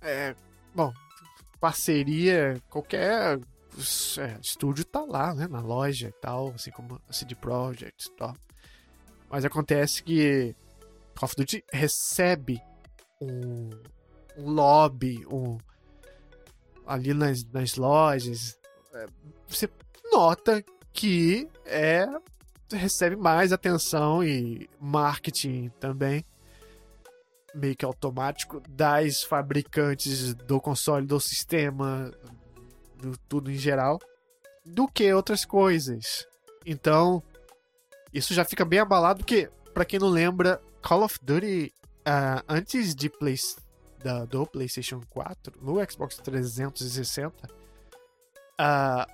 É, 0.00 0.34
bom, 0.74 0.90
parceria, 1.60 2.62
qualquer 2.70 3.38
é, 4.18 4.38
estúdio 4.40 4.86
tá 4.86 5.02
lá, 5.02 5.34
né? 5.34 5.46
Na 5.46 5.60
loja 5.60 6.08
e 6.08 6.12
tal, 6.12 6.52
assim 6.54 6.70
como 6.70 6.98
a 7.06 7.12
CD 7.12 7.34
Projekt 7.34 8.08
e 8.08 8.12
tal. 8.12 8.34
Mas 9.28 9.44
acontece 9.44 10.02
que 10.02 10.56
Call 11.18 11.26
of 11.26 11.34
Duty 11.34 11.64
recebe 11.72 12.62
um, 13.20 13.70
um 14.36 14.50
lobby, 14.50 15.26
um, 15.26 15.58
ali 16.86 17.12
nas, 17.12 17.44
nas 17.50 17.74
lojas, 17.74 18.56
é, 18.94 19.06
você 19.48 19.68
nota 20.12 20.64
que 20.92 21.48
é 21.66 22.06
recebe 22.70 23.16
mais 23.16 23.52
atenção 23.52 24.22
e 24.22 24.68
marketing 24.78 25.70
também, 25.80 26.24
meio 27.54 27.74
que 27.74 27.84
automático, 27.84 28.62
das 28.68 29.22
fabricantes 29.22 30.34
do 30.34 30.60
console, 30.60 31.06
do 31.06 31.18
sistema, 31.18 32.12
do 32.96 33.16
tudo 33.28 33.50
em 33.50 33.56
geral, 33.56 33.98
do 34.64 34.86
que 34.86 35.12
outras 35.12 35.44
coisas. 35.44 36.28
Então, 36.64 37.22
isso 38.12 38.34
já 38.34 38.44
fica 38.44 38.64
bem 38.64 38.80
abalado, 38.80 39.20
porque, 39.20 39.50
para 39.72 39.84
quem 39.84 39.98
não 39.98 40.08
lembra, 40.08 40.60
Call 40.88 41.04
of 41.04 41.18
Duty, 41.22 41.70
uh, 42.08 42.42
antes 42.48 42.94
de 42.94 43.10
Play, 43.10 43.36
da, 44.02 44.24
do 44.24 44.46
PlayStation 44.46 45.02
4, 45.10 45.52
no 45.60 45.74
Xbox 45.86 46.16
360, 46.16 47.46
uh, 48.58 49.06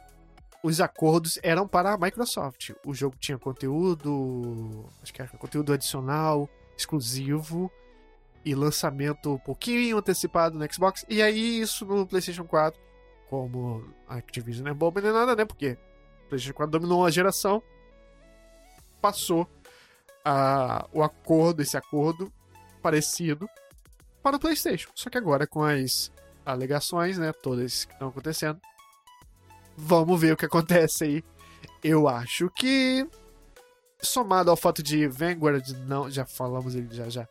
os 0.62 0.80
acordos 0.80 1.36
eram 1.42 1.66
para 1.66 1.92
a 1.92 1.98
Microsoft. 1.98 2.70
O 2.86 2.94
jogo 2.94 3.16
tinha 3.18 3.36
conteúdo, 3.36 4.88
acho 5.02 5.12
que 5.12 5.20
era 5.20 5.28
conteúdo 5.36 5.72
adicional, 5.72 6.48
exclusivo 6.78 7.68
e 8.44 8.54
lançamento 8.54 9.32
um 9.34 9.38
pouquinho 9.38 9.98
antecipado 9.98 10.56
no 10.56 10.72
Xbox. 10.72 11.04
E 11.08 11.20
aí 11.20 11.58
isso 11.58 11.84
no 11.84 12.06
PlayStation 12.06 12.44
4, 12.44 12.80
como 13.28 13.84
a 14.06 14.14
Activision 14.14 14.66
não 14.66 14.70
é 14.70 14.74
boba 14.74 15.00
nem 15.00 15.12
nada, 15.12 15.34
né? 15.34 15.44
Porque 15.44 15.76
o 16.26 16.28
PlayStation 16.28 16.54
4 16.54 16.70
dominou 16.70 17.04
a 17.04 17.10
geração, 17.10 17.60
passou 19.02 19.48
a, 20.24 20.86
o 20.92 21.02
acordo, 21.02 21.62
esse 21.62 21.76
acordo 21.76 22.32
parecido 22.82 23.48
para 24.22 24.36
o 24.36 24.40
PlayStation. 24.40 24.90
Só 24.94 25.10
que 25.10 25.18
agora 25.18 25.46
com 25.46 25.62
as 25.62 26.10
alegações, 26.44 27.18
né, 27.18 27.32
todas 27.32 27.84
que 27.84 27.92
estão 27.92 28.08
acontecendo, 28.08 28.60
Vamos 29.76 30.20
ver 30.20 30.32
o 30.32 30.36
que 30.36 30.46
acontece 30.46 31.04
aí. 31.04 31.24
Eu 31.82 32.08
acho 32.08 32.48
que 32.50 33.06
somado 34.00 34.50
ao 34.50 34.56
fato 34.56 34.82
de 34.82 35.06
Vanguard 35.06 35.66
não, 35.86 36.10
já 36.10 36.24
falamos 36.24 36.74
ele 36.74 36.88
já 36.94 37.08
já. 37.08 37.28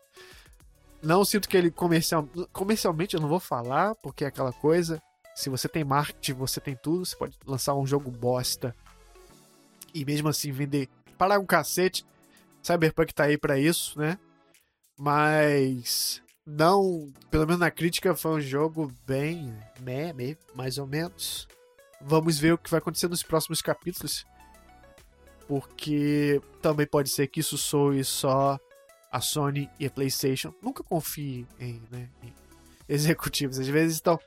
Não 1.01 1.25
sinto 1.25 1.49
que 1.49 1.57
ele 1.57 1.69
comercial, 1.69 2.27
comercialmente 2.51 3.15
eu 3.15 3.21
não 3.21 3.27
vou 3.27 3.39
falar, 3.39 3.93
porque 3.95 4.23
é 4.23 4.27
aquela 4.27 4.53
coisa, 4.53 5.01
se 5.35 5.49
você 5.49 5.67
tem 5.67 5.83
marketing, 5.83 6.33
você 6.33 6.61
tem 6.61 6.77
tudo, 6.81 7.05
você 7.05 7.15
pode 7.15 7.37
lançar 7.45 7.75
um 7.75 7.85
jogo 7.85 8.09
bosta 8.09 8.73
e 9.93 10.05
mesmo 10.05 10.29
assim 10.29 10.51
vender 10.51 10.87
para 11.17 11.39
um 11.39 11.45
cacete. 11.45 12.05
Cyberpunk 12.63 13.13
tá 13.13 13.25
aí 13.25 13.37
para 13.37 13.59
isso, 13.59 13.99
né? 13.99 14.17
Mas 14.97 16.23
não, 16.45 17.11
pelo 17.29 17.45
menos 17.45 17.59
na 17.59 17.69
crítica 17.69 18.15
foi 18.15 18.31
um 18.31 18.41
jogo 18.41 18.91
bem, 19.05 19.53
meh, 19.81 20.13
mais 20.55 20.77
ou 20.77 20.87
menos. 20.87 21.47
Vamos 22.01 22.39
ver 22.39 22.53
o 22.53 22.57
que 22.57 22.69
vai 22.69 22.79
acontecer 22.79 23.09
nos 23.09 23.21
próximos 23.21 23.61
capítulos. 23.61 24.25
Porque 25.47 26.41
também 26.61 26.87
pode 26.87 27.09
ser 27.09 27.27
que 27.27 27.41
isso 27.41 27.57
soe 27.57 28.03
só 28.03 28.57
a 29.11 29.19
Sony 29.19 29.69
e 29.79 29.85
a 29.85 29.91
PlayStation. 29.91 30.53
Nunca 30.61 30.83
confie 30.83 31.45
em, 31.59 31.81
né, 31.91 32.09
em 32.21 32.33
executivos. 32.87 33.59
Às 33.59 33.67
vezes 33.67 33.95
estão 33.95 34.17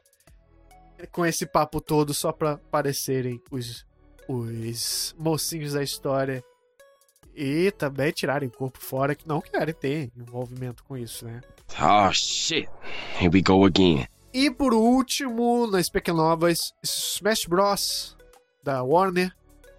com 1.11 1.25
esse 1.25 1.47
papo 1.47 1.81
todo 1.81 2.13
só 2.13 2.33
para 2.33 2.59
parecerem 2.71 3.43
os, 3.51 3.87
os 4.29 5.15
mocinhos 5.19 5.73
da 5.73 5.83
história 5.83 6.45
e 7.37 7.71
também 7.71 8.11
tirarem 8.11 8.49
o 8.49 8.53
corpo 8.53 8.81
fora 8.81 9.15
que 9.15 9.29
não 9.29 9.43
querem 9.43 9.75
ter 9.75 10.11
envolvimento 10.17 10.83
com 10.83 10.97
isso, 10.97 11.27
né? 11.27 11.43
Oh 11.79 12.11
shit, 12.13 12.69
here 13.21 13.31
we 13.33 13.43
go 13.43 13.67
again. 13.67 14.07
E 14.33 14.51
por 14.51 14.73
último, 14.73 15.67
nas 15.67 15.91
Pequenovas, 15.91 16.59
Smash 16.83 17.45
Bros. 17.47 18.17
da 18.63 18.83
Warner 18.83 19.33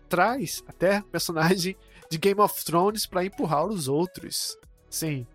traz 0.07 0.63
até 0.67 1.01
personagem 1.11 1.75
de 2.09 2.17
Game 2.17 2.39
of 2.39 2.63
Thrones 2.63 3.05
para 3.07 3.25
empurrar 3.25 3.65
os 3.65 3.87
outros. 3.87 4.57
Sim, 4.89 5.25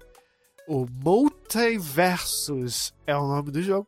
o 0.67 0.87
Multiversus 1.05 2.95
é 3.07 3.17
o 3.17 3.27
nome 3.27 3.51
do 3.51 3.61
jogo. 3.63 3.87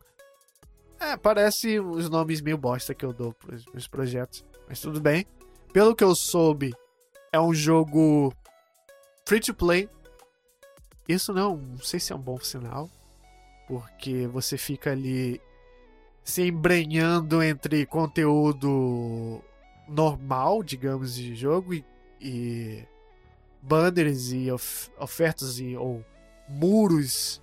É, 0.99 1.15
parece 1.17 1.79
os 1.79 2.09
nomes 2.09 2.41
meio 2.41 2.57
bosta 2.57 2.93
que 2.93 3.05
eu 3.05 3.13
dou 3.13 3.33
para 3.33 3.55
os 3.55 3.65
meus 3.67 3.87
projetos, 3.87 4.43
mas 4.67 4.79
tudo 4.79 4.99
bem. 5.01 5.25
Pelo 5.73 5.95
que 5.95 6.03
eu 6.03 6.15
soube, 6.15 6.73
é 7.35 7.39
um 7.39 7.53
jogo 7.53 8.33
free 9.25 9.39
to 9.39 9.53
play. 9.53 9.89
Isso 11.07 11.33
não, 11.33 11.57
não 11.57 11.77
sei 11.79 11.99
se 11.99 12.13
é 12.13 12.15
um 12.15 12.19
bom 12.19 12.39
sinal, 12.39 12.89
porque 13.67 14.25
você 14.27 14.57
fica 14.57 14.91
ali 14.91 15.41
se 16.23 16.41
embrenhando 16.43 17.43
entre 17.43 17.85
conteúdo 17.85 19.43
normal, 19.87 20.63
digamos, 20.63 21.13
de 21.13 21.35
jogo 21.35 21.73
e, 21.73 21.85
e 22.19 22.87
banners 23.61 24.31
e 24.31 24.49
of, 24.49 24.89
ofertas 24.97 25.59
e, 25.59 25.75
ou 25.75 26.03
muros 26.47 27.41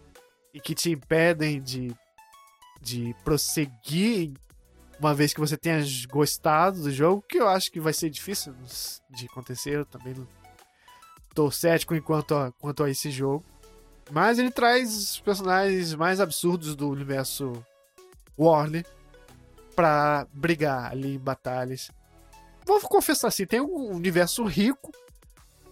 e 0.53 0.61
que 0.61 0.75
te 0.75 0.91
impedem 0.91 1.61
de, 1.61 1.95
de 2.81 3.15
prosseguir 3.23 4.33
uma 5.03 5.15
vez 5.15 5.35
que 5.35 5.41
você 5.41 5.57
tenha 5.57 5.83
gostado 6.09 6.81
do 6.81 6.91
jogo, 6.93 7.25
que 7.29 7.39
eu 7.39 7.49
acho 7.49 7.73
que 7.73 7.81
vai 7.81 7.93
ser 7.93 8.09
difícil 8.09 8.55
de 9.11 9.27
acontecer, 9.27 9.75
eu 9.75 9.85
também 9.85 10.15
tô 11.35 11.51
cético 11.51 11.93
enquanto 11.97 12.37
a, 12.37 12.53
quanto 12.53 12.85
a 12.85 12.91
esse 12.91 13.11
jogo. 13.11 13.45
Mas 14.13 14.39
ele 14.39 14.53
traz 14.53 14.97
os 14.97 15.21
personagens 15.21 15.93
mais 15.95 16.21
absurdos 16.21 16.77
do 16.77 16.89
universo 16.89 17.53
Warner 18.39 18.87
pra 19.75 20.25
brigar 20.33 20.93
ali 20.93 21.17
em 21.17 21.19
batalhas. 21.19 21.91
Vou 22.65 22.81
confessar 22.83 23.27
assim, 23.27 23.45
tem 23.45 23.61
um 23.61 23.91
universo 23.93 24.45
rico, 24.45 24.93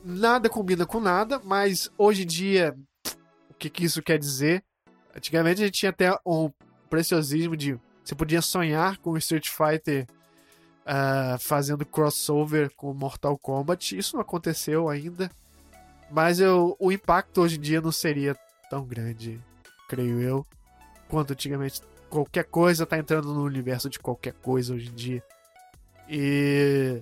nada 0.05 0.49
combina 0.49 0.85
com 0.85 0.99
nada, 0.99 1.41
mas 1.45 1.89
hoje 1.97 2.25
em 2.25 2.27
dia, 2.27 2.77
o 3.49 3.55
que, 3.55 3.71
que 3.71 3.85
isso 3.85 4.03
quer 4.03 4.19
dizer? 4.19 4.65
Antigamente 5.15 5.63
a 5.63 5.67
gente 5.67 5.79
tinha 5.79 5.91
até 5.91 6.19
um 6.27 6.51
preciosismo 6.89 7.57
de 7.57 7.79
você 8.05 8.15
podia 8.15 8.43
sonhar 8.43 8.99
com 8.99 9.17
Street 9.17 9.49
Fighter 9.49 10.07
uh, 10.81 11.39
fazendo 11.39 11.85
crossover 11.87 12.71
com 12.75 12.93
Mortal 12.93 13.39
Kombat. 13.39 13.97
Isso 13.97 14.17
não 14.17 14.23
aconteceu 14.23 14.89
ainda. 14.89 15.31
Mas 16.11 16.41
eu, 16.41 16.77
o 16.79 16.91
impacto 16.91 17.41
hoje 17.41 17.57
em 17.57 17.61
dia 17.61 17.81
não 17.81 17.93
seria 17.93 18.37
tão 18.69 18.85
grande, 18.85 19.41
creio 19.89 20.21
eu, 20.21 20.47
quanto 21.09 21.33
antigamente. 21.33 21.83
Qualquer 22.09 22.45
coisa 22.45 22.85
tá 22.85 22.99
entrando 22.99 23.33
no 23.33 23.45
universo 23.45 23.89
de 23.89 24.01
qualquer 24.01 24.33
coisa 24.35 24.75
hoje 24.75 24.89
em 24.89 24.95
dia. 24.95 25.23
E. 26.09 27.01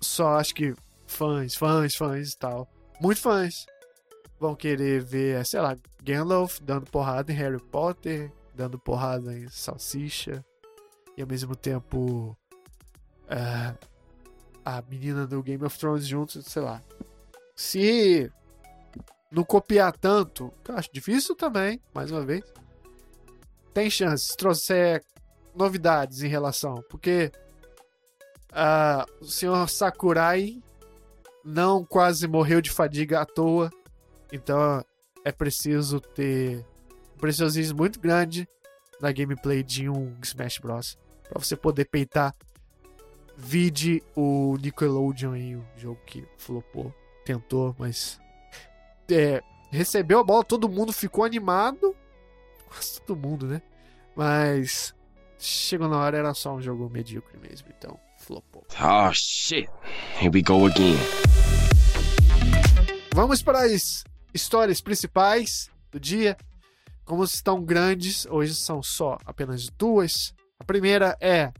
Só 0.00 0.38
acho 0.38 0.54
que 0.54 0.74
fãs, 1.06 1.56
fãs, 1.56 1.96
fãs 1.96 2.32
e 2.32 2.38
tal. 2.38 2.68
Muito 3.00 3.20
fãs 3.20 3.66
vão 4.38 4.54
querer 4.54 5.02
ver, 5.02 5.44
sei 5.44 5.60
lá, 5.60 5.76
Gandalf 6.02 6.60
dando 6.60 6.88
porrada 6.90 7.32
em 7.32 7.34
Harry 7.34 7.58
Potter, 7.58 8.30
dando 8.56 8.78
porrada 8.78 9.36
em 9.36 9.48
Salsicha, 9.48 10.44
e 11.16 11.22
ao 11.22 11.28
mesmo 11.28 11.54
tempo. 11.54 12.36
Uh, 13.26 13.96
a 14.64 14.82
menina 14.88 15.28
do 15.28 15.40
Game 15.44 15.64
of 15.64 15.78
Thrones 15.78 16.04
junto, 16.04 16.42
sei 16.42 16.62
lá 16.62 16.82
se 17.56 18.30
não 19.32 19.42
copiar 19.42 19.96
tanto, 19.96 20.52
que 20.62 20.70
eu 20.70 20.76
acho 20.76 20.92
difícil 20.92 21.34
também, 21.34 21.80
mais 21.94 22.12
uma 22.12 22.24
vez, 22.24 22.44
tem 23.72 23.88
chance 23.88 24.28
se 24.28 24.36
trouxer 24.36 25.02
novidades 25.54 26.22
em 26.22 26.28
relação, 26.28 26.84
porque 26.90 27.32
uh, 28.52 29.24
o 29.24 29.24
senhor 29.24 29.68
Sakurai 29.68 30.62
não 31.42 31.84
quase 31.84 32.28
morreu 32.28 32.60
de 32.60 32.70
fadiga 32.70 33.22
à 33.22 33.26
toa, 33.26 33.70
então 34.30 34.84
é 35.24 35.32
preciso 35.32 35.98
ter 35.98 36.64
preciosismo 37.16 37.78
muito 37.78 38.00
grande 38.00 38.48
na 39.00 39.12
gameplay 39.12 39.62
de 39.62 39.88
um 39.88 40.16
Smash 40.22 40.58
Bros. 40.58 40.98
para 41.28 41.42
você 41.42 41.56
poder 41.56 41.86
peitar. 41.86 42.34
Vide 43.36 44.02
o 44.14 44.56
Nickelodeon 44.62 45.32
aí, 45.32 45.56
o 45.56 45.64
jogo 45.76 46.00
que 46.06 46.24
flopou 46.38 46.94
tentou, 47.24 47.74
mas. 47.78 48.18
É, 49.10 49.42
recebeu 49.70 50.20
a 50.20 50.24
bola, 50.24 50.42
todo 50.42 50.68
mundo 50.68 50.92
ficou 50.92 51.24
animado. 51.24 51.94
Quase 52.66 53.00
todo 53.02 53.18
mundo, 53.18 53.46
né? 53.46 53.60
Mas. 54.14 54.94
Chegou 55.38 55.86
na 55.86 55.98
hora, 55.98 56.16
era 56.16 56.32
só 56.32 56.54
um 56.54 56.62
jogo 56.62 56.88
medíocre 56.88 57.38
mesmo, 57.38 57.68
então 57.76 57.98
flopou. 58.16 58.64
Oh 58.80 59.12
shit, 59.12 59.68
here 60.18 60.30
we 60.32 60.40
go 60.40 60.64
again. 60.66 60.96
Vamos 63.12 63.42
para 63.42 63.64
as 63.64 64.02
histórias 64.32 64.80
principais 64.80 65.70
do 65.90 66.00
dia. 66.00 66.36
Como 67.06 67.24
estão 67.24 67.64
grandes, 67.64 68.26
hoje 68.26 68.54
são 68.54 68.82
só 68.82 69.16
apenas 69.24 69.70
duas. 69.70 70.34
A 70.58 70.64
primeira 70.64 71.16
é 71.20 71.52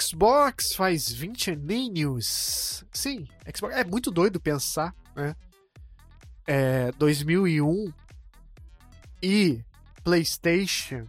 Xbox 0.00 0.74
faz 0.74 1.10
20 1.10 1.50
aninhos. 1.50 2.84
Sim, 2.92 3.26
Xbox 3.54 3.76
é 3.76 3.84
muito 3.84 4.10
doido 4.10 4.40
pensar, 4.40 4.94
né? 5.14 5.34
É 6.46 6.92
2001 6.92 7.92
e 9.22 9.62
PlayStation, 10.02 11.06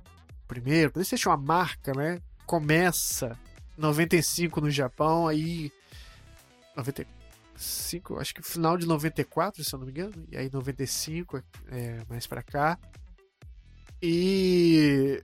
primeiro, 0.47 0.91
PlayStation 0.91 1.30
é 1.30 1.34
uma 1.36 1.41
marca, 1.41 1.93
né? 1.93 2.19
Começa 2.45 3.38
95 3.78 4.60
no 4.60 4.69
Japão, 4.69 5.28
aí 5.28 5.71
90, 6.76 7.06
95, 7.62 8.19
acho 8.19 8.34
que 8.34 8.41
final 8.41 8.78
de 8.78 8.88
94, 8.88 9.63
se 9.63 9.74
eu 9.74 9.80
não 9.80 9.86
me 9.86 9.91
engano, 9.91 10.13
e 10.32 10.38
aí 10.38 10.50
95 10.52 11.43
é, 11.69 12.02
mais 12.10 12.26
para 12.26 12.41
cá. 12.41 12.78
E 14.02 15.22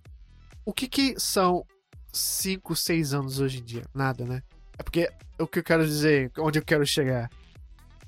o 0.66 0.72
que 0.72 0.88
que 0.88 1.20
são 1.20 1.66
5, 2.12 2.76
6 2.76 3.14
anos 3.14 3.40
hoje 3.40 3.60
em 3.60 3.64
dia? 3.64 3.84
Nada, 3.94 4.26
né? 4.26 4.44
É 4.78 4.84
porque 4.84 5.10
o 5.40 5.48
que 5.48 5.60
eu 5.60 5.64
quero 5.64 5.86
dizer, 5.86 6.32
onde 6.38 6.60
eu 6.60 6.64
quero 6.64 6.86
chegar. 6.86 7.30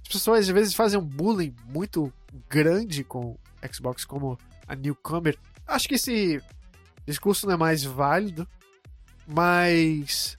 As 0.01 0.13
pessoas 0.13 0.41
às 0.41 0.49
vezes 0.49 0.73
fazem 0.73 0.99
um 0.99 1.05
bullying 1.05 1.55
muito 1.65 2.12
grande 2.47 3.03
com 3.03 3.38
Xbox 3.71 4.05
como 4.05 4.38
a 4.67 4.75
newcomer. 4.75 5.38
Acho 5.67 5.88
que 5.88 5.95
esse 5.95 6.41
discurso 7.05 7.47
não 7.47 7.53
é 7.53 7.58
mais 7.58 7.84
válido, 7.84 8.47
mas 9.27 10.38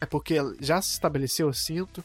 é 0.00 0.06
porque 0.06 0.36
já 0.60 0.80
se 0.82 0.92
estabeleceu, 0.92 1.48
eu 1.48 1.52
sinto, 1.52 2.04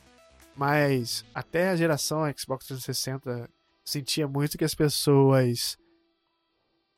mas 0.56 1.26
até 1.34 1.70
a 1.70 1.76
geração 1.76 2.22
Xbox 2.36 2.68
360 2.68 3.50
sentia 3.86 4.28
muito 4.28 4.58
que 4.58 4.66
as 4.66 4.76
pessoas 4.76 5.78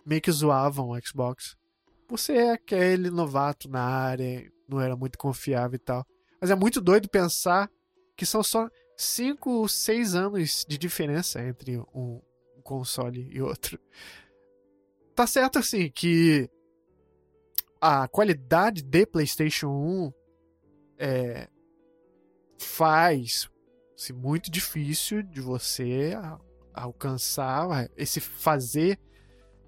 meio 0.09 0.21
que 0.21 0.31
zoavam 0.31 0.89
o 0.89 0.99
Xbox 0.99 1.55
por 2.07 2.17
ser 2.17 2.49
aquele 2.49 3.11
novato 3.11 3.69
na 3.69 3.83
área, 3.83 4.51
não 4.67 4.81
era 4.81 4.95
muito 4.95 5.19
confiável 5.19 5.75
e 5.75 5.79
tal. 5.79 6.03
Mas 6.41 6.49
é 6.49 6.55
muito 6.55 6.81
doido 6.81 7.07
pensar 7.07 7.69
que 8.17 8.25
são 8.25 8.41
só 8.41 8.67
5, 8.97 9.69
6 9.69 10.15
anos 10.15 10.65
de 10.67 10.79
diferença 10.79 11.39
entre 11.43 11.77
um 11.93 12.19
console 12.63 13.29
e 13.31 13.39
outro. 13.39 13.79
Tá 15.13 15.27
certo 15.27 15.59
assim 15.59 15.91
que 15.91 16.49
a 17.79 18.07
qualidade 18.07 18.81
de 18.81 19.05
PlayStation 19.05 19.67
1 19.67 20.13
é, 20.97 21.47
faz 22.57 23.47
se 23.95 24.11
muito 24.11 24.49
difícil 24.49 25.21
de 25.21 25.39
você 25.39 26.13
alcançar 26.73 27.89
esse 27.95 28.19
fazer 28.19 28.97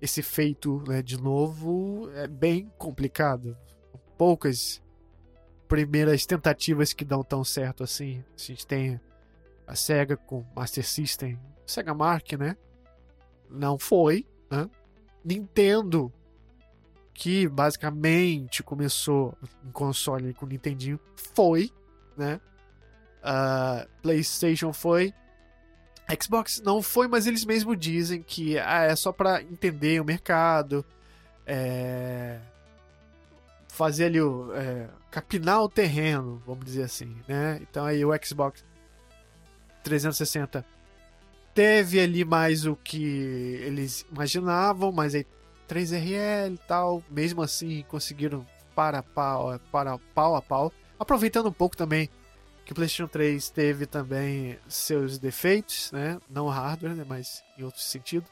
esse 0.02 0.24
feito 0.24 0.84
né, 0.88 1.02
de 1.02 1.22
novo 1.22 2.10
é 2.16 2.28
bem 2.28 2.72
complicado. 2.78 3.56
Poucas 4.18 4.82
primeiras 5.68 6.26
tentativas 6.26 6.92
que 6.92 7.06
dão 7.06 7.24
tão 7.24 7.44
certo 7.44 7.84
assim. 7.84 8.24
A 8.36 8.42
gente 8.42 8.66
tem 8.66 9.00
a 9.68 9.76
Sega 9.76 10.18
com 10.18 10.46
Master 10.56 10.86
System, 10.86 11.40
Sega 11.66 11.94
Mark, 11.94 12.34
né? 12.34 12.58
Não 13.50 13.78
foi, 13.78 14.26
né? 14.50 14.70
Nintendo 15.24 16.12
que 17.14 17.48
basicamente 17.48 18.64
começou 18.64 19.38
em 19.64 19.72
console 19.72 20.34
com 20.34 20.46
Nintendinho, 20.46 21.00
foi, 21.16 21.70
né? 22.18 22.42
Uh, 23.22 23.88
PlayStation 24.02 24.74
foi. 24.74 25.14
Xbox 26.22 26.62
não 26.64 26.82
foi, 26.82 27.08
mas 27.08 27.26
eles 27.26 27.46
mesmos 27.46 27.78
dizem 27.78 28.22
que 28.22 28.58
ah, 28.60 28.84
é 28.84 28.96
só 28.96 29.12
para 29.12 29.42
entender 29.42 30.02
o 30.02 30.06
mercado, 30.06 30.86
é... 31.46 32.40
fazer 33.70 34.06
ali 34.06 34.22
o. 34.22 34.54
É... 34.54 34.88
capinar 35.10 35.62
o 35.62 35.70
terreno, 35.70 36.42
vamos 36.46 36.66
dizer 36.66 36.84
assim, 36.84 37.16
né? 37.28 37.60
Então 37.62 37.86
aí 37.86 38.04
o 38.04 38.12
Xbox 38.24 38.64
360 39.84 40.66
teve 41.54 42.00
ali 42.00 42.24
mais 42.26 42.66
o 42.66 42.76
que 42.76 43.04
eles 43.64 44.06
imaginavam, 44.12 44.92
mas 44.92 45.16
aí 45.16 45.26
3RL 45.68 46.54
e 46.54 46.58
tal, 46.68 47.04
mesmo 47.10 47.42
assim 47.42 47.86
conseguiram 47.88 48.46
para 48.76 49.02
pau, 49.02 49.60
para 49.72 49.98
pau 50.14 50.36
a 50.36 50.42
pau, 50.42 50.74
aproveitando 51.00 51.48
um 51.48 51.54
pouco 51.54 51.78
também 51.78 52.10
que 52.66 52.72
o 52.72 52.76
PlayStation 52.76 53.08
3 53.08 53.50
teve 53.50 53.86
também 53.86 54.58
seus 54.68 55.18
defeitos, 55.18 55.92
né? 55.92 56.20
Não 56.30 56.48
hardware, 56.48 56.96
né? 56.96 57.06
mas 57.08 57.44
em 57.58 57.64
outro 57.64 57.82
sentido. 57.82 58.26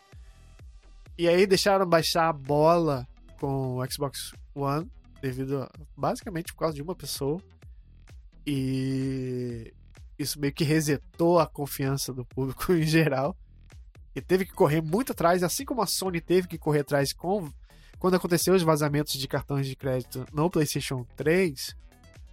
E 1.18 1.28
aí 1.28 1.46
deixaram 1.46 1.86
baixar 1.86 2.30
a 2.30 2.34
bola 2.34 3.08
com 3.40 3.78
o 3.78 3.92
Xbox 3.92 4.32
One, 4.56 4.90
devido 5.22 5.64
a, 5.64 5.72
basicamente 5.96 6.54
por 6.54 6.60
causa 6.60 6.76
de 6.76 6.82
uma 6.82 6.96
pessoa. 6.96 7.42
E 8.46 9.74
isso 10.18 10.40
meio 10.40 10.54
que 10.54 10.64
resetou 10.64 11.40
a 11.40 11.48
confiança 11.48 12.14
do 12.14 12.26
público 12.26 12.72
em 12.74 12.84
geral 12.84 13.36
e 14.16 14.22
teve 14.22 14.46
que 14.46 14.54
correr 14.54 14.82
muito 14.82 15.12
atrás, 15.12 15.44
assim 15.44 15.64
como 15.64 15.82
a 15.82 15.88
Sony 15.88 16.20
teve 16.20 16.48
que 16.48 16.58
correr 16.58 16.82
atrás 16.82 17.14
com, 17.14 17.50
quando 17.98 18.16
aconteceu 18.16 18.54
os 18.54 18.64
vazamentos 18.64 19.14
de 19.14 19.28
cartões 19.28 19.68
de 19.68 19.76
crédito 19.76 20.26
no 20.34 20.50
PlayStation 20.50 21.06
3, 21.16 21.76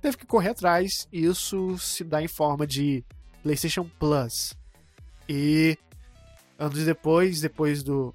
teve 0.00 0.16
que 0.16 0.26
correr 0.26 0.50
atrás 0.50 1.08
e 1.12 1.24
isso 1.24 1.78
se 1.78 2.04
dá 2.04 2.22
em 2.22 2.28
forma 2.28 2.66
de 2.66 3.04
PlayStation 3.42 3.88
Plus. 3.98 4.56
E 5.28 5.78
anos 6.58 6.84
depois, 6.84 7.40
depois 7.40 7.82
do 7.82 8.14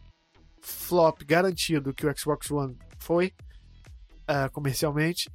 flop 0.62 1.24
garantido 1.24 1.94
que 1.94 2.06
o 2.06 2.17
Xbox 2.17 2.50
One 2.52 2.78
foi 3.00 3.34
uh, 4.30 4.50
comercialmente, 4.52 5.30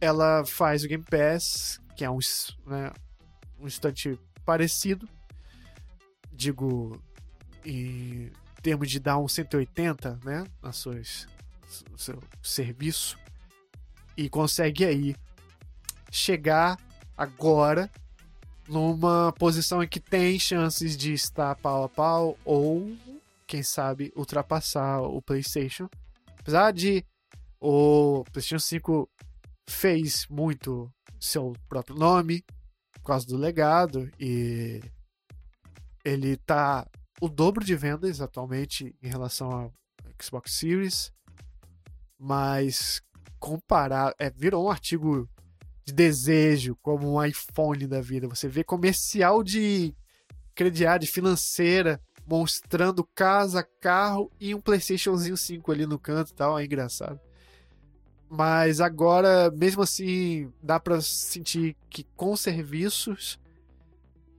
ela 0.00 0.44
faz 0.44 0.84
o 0.84 0.88
Game 0.88 1.04
Pass, 1.04 1.80
que 1.96 2.04
é 2.04 2.10
um, 2.10 2.18
né, 2.66 2.92
um 3.58 3.66
instante 3.66 4.18
parecido, 4.44 5.08
digo, 6.32 7.00
em 7.64 8.30
termos 8.62 8.90
de 8.90 9.00
dar 9.00 9.18
um 9.18 9.28
180, 9.28 10.20
né, 10.24 10.44
na 10.62 10.72
suas, 10.72 11.26
no 11.90 11.98
seu 11.98 12.22
serviço, 12.42 13.18
e 14.18 14.28
consegue 14.28 14.84
aí 14.84 15.14
chegar 16.10 16.76
agora 17.16 17.88
numa 18.68 19.32
posição 19.32 19.80
em 19.80 19.88
que 19.88 20.00
tem 20.00 20.40
chances 20.40 20.96
de 20.96 21.12
estar 21.12 21.54
pau 21.54 21.84
a 21.84 21.88
pau 21.88 22.36
ou, 22.44 22.96
quem 23.46 23.62
sabe, 23.62 24.12
ultrapassar 24.16 25.00
o 25.02 25.22
PlayStation. 25.22 25.88
Apesar 26.40 26.72
de 26.72 27.04
o 27.60 28.24
PlayStation 28.32 28.58
5 28.58 29.08
fez 29.70 30.26
muito 30.28 30.90
seu 31.20 31.54
próprio 31.68 31.94
nome 31.94 32.44
por 32.94 33.02
causa 33.04 33.24
do 33.24 33.36
legado 33.36 34.10
e 34.18 34.80
ele 36.04 36.36
tá 36.38 36.84
o 37.20 37.28
dobro 37.28 37.64
de 37.64 37.76
vendas 37.76 38.20
atualmente 38.20 38.96
em 39.00 39.08
relação 39.08 39.50
ao 39.52 39.72
Xbox 40.20 40.52
Series, 40.54 41.12
mas 42.18 43.00
comparar, 43.38 44.14
é, 44.18 44.30
virou 44.30 44.66
um 44.66 44.70
artigo 44.70 45.28
de 45.84 45.92
desejo, 45.92 46.76
como 46.82 47.14
um 47.14 47.24
iPhone 47.24 47.86
da 47.86 48.00
vida. 48.00 48.28
Você 48.28 48.48
vê 48.48 48.62
comercial 48.62 49.42
de 49.42 49.94
crediário, 50.54 51.06
financeira, 51.06 52.00
mostrando 52.26 53.08
casa, 53.14 53.66
carro 53.80 54.30
e 54.38 54.54
um 54.54 54.60
PlayStationzinho 54.60 55.36
5 55.36 55.72
ali 55.72 55.86
no 55.86 55.98
canto 55.98 56.30
e 56.30 56.34
tal, 56.34 56.58
é 56.58 56.64
engraçado. 56.64 57.18
Mas 58.28 58.80
agora, 58.80 59.50
mesmo 59.50 59.82
assim, 59.82 60.52
dá 60.62 60.78
para 60.78 61.00
sentir 61.00 61.74
que 61.88 62.04
com 62.14 62.36
serviços 62.36 63.40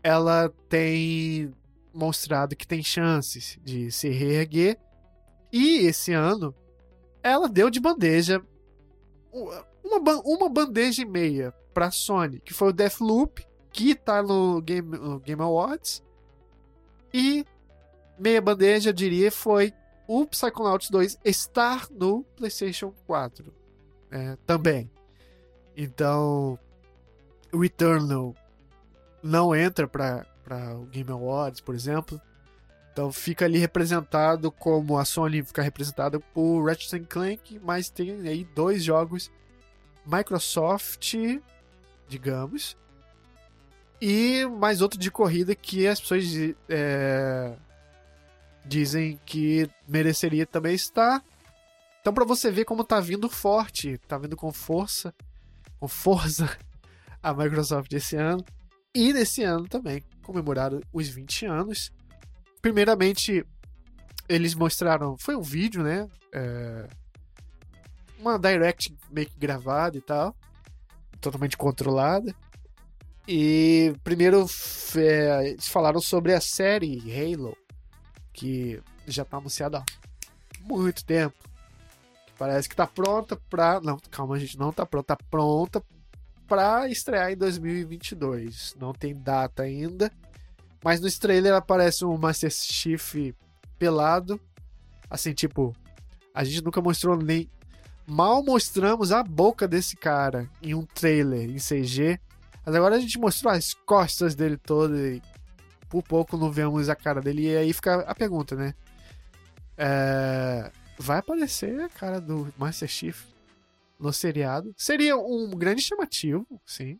ela 0.03 0.53
tem 0.69 1.51
mostrado 1.91 2.55
que 2.55 2.67
tem 2.67 2.83
chances 2.83 3.57
de 3.63 3.91
se 3.91 4.09
reerguer. 4.09 4.77
E 5.51 5.87
esse 5.87 6.13
ano 6.13 6.53
ela 7.23 7.49
deu 7.49 7.69
de 7.69 7.79
bandeja 7.79 8.41
uma, 9.31 10.21
uma 10.23 10.49
bandeja 10.49 11.01
e 11.01 11.05
meia 11.05 11.53
para 11.73 11.91
Sony, 11.91 12.39
que 12.39 12.53
foi 12.53 12.69
o 12.69 12.73
Deathloop, 12.73 13.45
que 13.71 13.95
tá 13.95 14.21
no 14.21 14.61
Game, 14.61 14.97
no 14.97 15.19
Game 15.19 15.41
Awards. 15.41 16.03
E 17.13 17.45
meia 18.17 18.41
bandeja, 18.41 18.89
eu 18.89 18.93
diria, 18.93 19.31
foi 19.31 19.73
o 20.07 20.25
Psychonauts 20.25 20.89
2 20.89 21.19
estar 21.23 21.87
no 21.91 22.23
PlayStation 22.35 22.93
4 23.05 23.53
é, 24.11 24.37
também. 24.45 24.89
Então, 25.77 26.57
o 27.53 27.63
Eternal 27.63 28.35
não 29.23 29.55
entra 29.55 29.87
para 29.87 30.25
o 30.75 30.85
Game 30.87 31.11
Awards, 31.11 31.61
por 31.61 31.75
exemplo. 31.75 32.19
Então 32.99 33.13
fica 33.13 33.45
ali 33.45 33.57
representado 33.57 34.51
como 34.51 34.97
a 34.97 35.05
Sony 35.05 35.41
fica 35.41 35.61
representada 35.61 36.19
por 36.19 36.65
Ratchet 36.65 37.05
Clank, 37.07 37.57
mas 37.63 37.89
tem 37.89 38.27
aí 38.27 38.43
dois 38.43 38.83
jogos 38.83 39.31
Microsoft, 40.05 41.15
digamos, 42.09 42.75
e 44.01 44.45
mais 44.47 44.81
outro 44.81 44.99
de 44.99 45.09
corrida 45.09 45.55
que 45.55 45.87
as 45.87 46.01
pessoas 46.01 46.25
é, 46.67 47.55
dizem 48.65 49.17
que 49.25 49.69
mereceria 49.87 50.45
também 50.45 50.75
estar. 50.75 51.23
Então, 52.01 52.13
para 52.13 52.25
você 52.25 52.51
ver 52.51 52.65
como 52.65 52.83
tá 52.83 52.99
vindo 52.99 53.29
forte, 53.29 53.97
tá 54.09 54.17
vindo 54.17 54.35
com 54.35 54.51
força, 54.51 55.15
com 55.79 55.87
força 55.87 56.49
a 57.23 57.33
Microsoft 57.33 57.93
esse 57.93 58.17
ano. 58.17 58.43
E 58.93 59.13
nesse 59.13 59.41
ano 59.41 59.69
também 59.69 60.03
comemoraram 60.21 60.81
os 60.91 61.07
20 61.07 61.45
anos. 61.45 61.93
Primeiramente, 62.61 63.45
eles 64.27 64.53
mostraram. 64.53 65.17
Foi 65.17 65.35
um 65.35 65.41
vídeo, 65.41 65.83
né? 65.83 66.07
É, 66.33 66.87
uma 68.19 68.37
direct 68.37 68.95
meio 69.09 69.29
que 69.29 69.39
gravada 69.39 69.97
e 69.97 70.01
tal. 70.01 70.35
Totalmente 71.19 71.57
controlada. 71.57 72.33
E 73.27 73.93
primeiro 74.03 74.45
é, 74.95 75.49
eles 75.49 75.67
falaram 75.67 76.01
sobre 76.01 76.33
a 76.33 76.41
série 76.41 76.99
Halo, 77.11 77.55
que 78.33 78.81
já 79.05 79.23
tá 79.23 79.37
anunciada 79.37 79.79
há 79.79 79.83
muito 80.61 81.05
tempo. 81.05 81.35
Parece 82.37 82.69
que 82.69 82.75
tá 82.75 82.87
pronta 82.87 83.35
pra. 83.49 83.81
Não, 83.81 83.97
calma, 84.09 84.39
gente, 84.39 84.57
não 84.57 84.71
tá 84.71 84.85
pronta. 84.85 85.15
Tá 85.15 85.23
pronta 85.29 85.83
pra 86.47 86.89
estrear 86.89 87.31
em 87.31 87.37
2022. 87.37 88.75
Não 88.79 88.93
tem 88.93 89.13
data 89.13 89.63
ainda. 89.63 90.11
Mas 90.83 91.01
no 91.01 91.11
trailer 91.11 91.53
aparece 91.53 92.05
um 92.05 92.17
Master 92.17 92.51
Chief 92.51 93.33
pelado. 93.77 94.39
Assim, 95.09 95.33
tipo, 95.33 95.75
a 96.33 96.43
gente 96.43 96.63
nunca 96.63 96.81
mostrou 96.81 97.17
nem. 97.17 97.49
Mal 98.05 98.43
mostramos 98.43 99.11
a 99.11 99.21
boca 99.21 99.67
desse 99.67 99.95
cara 99.95 100.49
em 100.61 100.73
um 100.73 100.85
trailer 100.85 101.49
em 101.49 101.57
CG. 101.57 102.19
Mas 102.65 102.75
agora 102.75 102.95
a 102.95 102.99
gente 102.99 103.19
mostrou 103.19 103.51
as 103.53 103.73
costas 103.73 104.35
dele 104.35 104.57
todo 104.57 104.97
e 104.97 105.21
por 105.89 106.03
pouco 106.03 106.37
não 106.37 106.51
vemos 106.51 106.89
a 106.89 106.95
cara 106.95 107.21
dele. 107.21 107.43
E 107.43 107.57
aí 107.57 107.73
fica 107.73 108.01
a 108.01 108.15
pergunta, 108.15 108.55
né? 108.55 108.73
É... 109.77 110.71
Vai 110.97 111.19
aparecer 111.19 111.79
a 111.81 111.89
cara 111.89 112.19
do 112.19 112.53
Master 112.57 112.87
Chief 112.87 113.25
no 113.99 114.11
seriado. 114.11 114.73
Seria 114.77 115.17
um 115.17 115.49
grande 115.51 115.81
chamativo, 115.81 116.45
sim. 116.65 116.99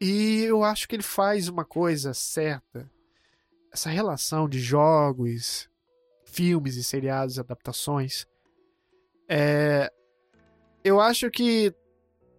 E 0.00 0.44
eu 0.44 0.64
acho 0.64 0.88
que 0.88 0.96
ele 0.96 1.02
faz 1.02 1.48
uma 1.48 1.64
coisa 1.64 2.14
certa. 2.14 2.90
Essa 3.72 3.90
relação 3.90 4.48
de 4.48 4.58
jogos, 4.58 5.68
filmes 6.24 6.76
e 6.76 6.82
seriados, 6.82 7.38
adaptações. 7.38 8.26
É, 9.28 9.92
eu 10.82 11.00
acho 11.00 11.30
que 11.30 11.74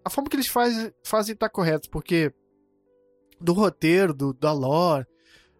a 0.03 0.09
forma 0.09 0.29
que 0.29 0.35
eles 0.35 0.47
faz, 0.47 0.91
fazem 1.03 1.35
tá 1.35 1.47
correta, 1.47 1.87
porque 1.89 2.33
do 3.39 3.53
roteiro, 3.53 4.13
do, 4.13 4.33
da 4.33 4.51
lore, 4.51 5.05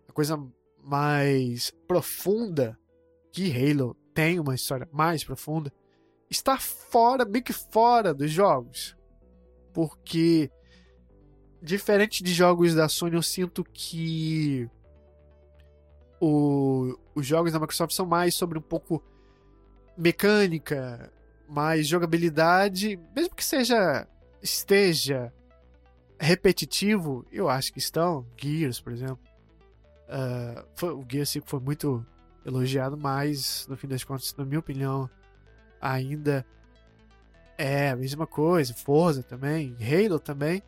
a 0.08 0.12
coisa 0.12 0.38
mais 0.84 1.72
profunda 1.88 2.78
que 3.32 3.52
Halo 3.52 3.96
tem 4.14 4.40
uma 4.40 4.56
história 4.56 4.90
mais 4.92 5.24
profunda, 5.24 5.72
está 6.30 6.58
fora, 6.58 7.26
meio 7.26 7.44
que 7.44 7.54
fora 7.54 8.14
dos 8.14 8.32
jogos. 8.32 8.98
Porque 9.74 10.52
diferente 11.62 12.24
de 12.24 12.34
jogos 12.34 12.74
da 12.74 12.90
Sony, 12.90 13.16
eu 13.16 13.22
sinto 13.22 13.64
que 13.64 14.70
o, 16.20 16.98
os 17.14 17.26
jogos 17.26 17.52
da 17.52 17.60
Microsoft 17.60 17.94
são 17.94 18.06
mais 18.06 18.36
sobre 18.36 18.58
um 18.58 18.62
pouco 18.62 19.04
mecânica, 19.98 21.12
mais 21.48 21.88
jogabilidade, 21.88 23.00
mesmo 23.16 23.36
que 23.36 23.44
seja 23.44 24.08
esteja 24.42 25.32
repetitivo, 26.20 27.26
eu 27.32 27.50
acho 27.50 27.74
que 27.74 27.80
estão. 27.80 28.26
Gears, 28.38 28.80
por 28.80 28.94
exemplo. 28.94 29.20
Uh, 30.08 30.66
foi, 30.76 30.92
o 30.92 31.06
Gears 31.10 31.30
5 31.30 31.50
foi 31.50 31.60
muito 31.60 32.06
elogiado, 32.46 32.98
mas 32.98 33.66
no 33.68 33.78
fim 33.78 33.88
das 33.88 34.04
contas, 34.04 34.36
na 34.36 34.46
minha 34.46 34.60
opinião, 34.60 35.10
ainda 35.80 36.46
é 37.58 37.90
a 37.90 37.96
mesma 37.96 38.28
coisa. 38.28 38.74
Forza 38.74 39.24
também, 39.24 39.76
Halo 39.80 40.20
também, 40.20 40.62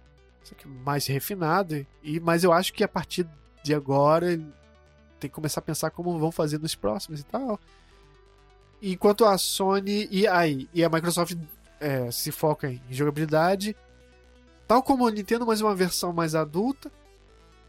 mais 0.84 1.08
refinado. 1.08 1.86
E, 2.02 2.20
mas 2.20 2.44
eu 2.44 2.52
acho 2.52 2.74
que 2.74 2.84
a 2.84 2.88
partir 2.88 3.28
de 3.64 3.74
agora 3.74 4.38
tem 5.20 5.30
que 5.30 5.36
começar 5.36 5.60
a 5.60 5.64
pensar 5.64 5.90
como 5.92 6.18
vão 6.20 6.32
fazer 6.32 6.60
nos 6.60 6.76
próximos 6.76 7.22
e 7.22 7.24
tal. 7.24 7.60
Enquanto 8.82 9.26
a 9.26 9.38
Sony 9.38 10.08
e, 10.12 10.28
aí, 10.28 10.68
e 10.74 10.84
a 10.84 10.90
Microsoft 10.90 11.38
é, 11.80 12.12
se 12.12 12.32
foca 12.32 12.70
em 12.70 12.82
jogabilidade, 12.92 13.76
tal 14.68 14.84
como 14.84 15.08
a 15.08 15.12
Nintendo, 15.12 15.46
mas 15.46 15.62
uma 15.62 15.74
versão 15.74 16.12
mais 16.12 16.36
adulta. 16.36 16.92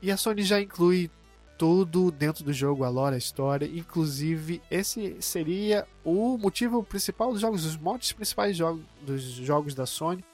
E 0.02 0.10
a 0.10 0.16
Sony 0.16 0.42
já 0.42 0.60
inclui 0.60 1.10
tudo 1.56 2.10
dentro 2.10 2.44
do 2.44 2.52
jogo, 2.52 2.84
a 2.84 2.88
lore, 2.88 3.14
a 3.14 3.18
história. 3.18 3.66
Inclusive, 3.66 4.60
esse 4.70 5.16
seria 5.20 5.86
o 6.04 6.36
motivo 6.36 6.82
principal 6.82 7.32
dos 7.32 7.40
jogos, 7.40 7.64
os 7.64 7.76
motes 7.76 8.12
principais 8.12 8.56
jogos, 8.56 8.82
dos 9.02 9.22
jogos 9.22 9.74
da 9.74 9.86
Sony, 9.86 10.24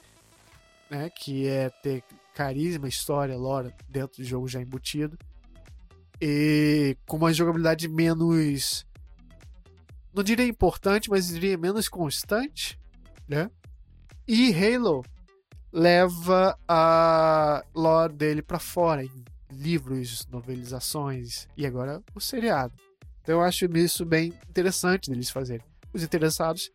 né? 0.89 1.09
Que 1.09 1.47
é 1.47 1.69
ter 1.69 2.03
carisma, 2.33 2.87
história, 2.87 3.37
lore 3.37 3.73
dentro 3.87 4.17
do 4.17 4.23
jogo 4.23 4.47
já 4.47 4.61
embutido. 4.61 5.17
E 6.19 6.95
com 7.07 7.17
uma 7.17 7.33
jogabilidade 7.33 7.87
menos 7.87 8.85
não 10.13 10.23
diria 10.23 10.45
importante, 10.45 11.09
mas 11.09 11.27
diria 11.27 11.57
menos 11.57 11.87
constante, 11.87 12.77
né? 13.27 13.49
E 14.27 14.53
Halo 14.53 15.03
leva 15.71 16.57
a 16.67 17.63
lore 17.73 18.13
dele 18.13 18.41
para 18.41 18.59
fora 18.59 19.03
em 19.03 19.25
livros, 19.51 20.27
novelizações 20.27 21.47
e 21.55 21.65
agora 21.65 22.03
o 22.13 22.19
seriado. 22.19 22.73
Então 23.21 23.35
eu 23.35 23.41
acho 23.41 23.65
isso 23.77 24.05
bem 24.05 24.33
interessante 24.49 25.09
deles 25.09 25.29
fazerem. 25.29 25.65
Os 25.93 26.03
interessados 26.03 26.71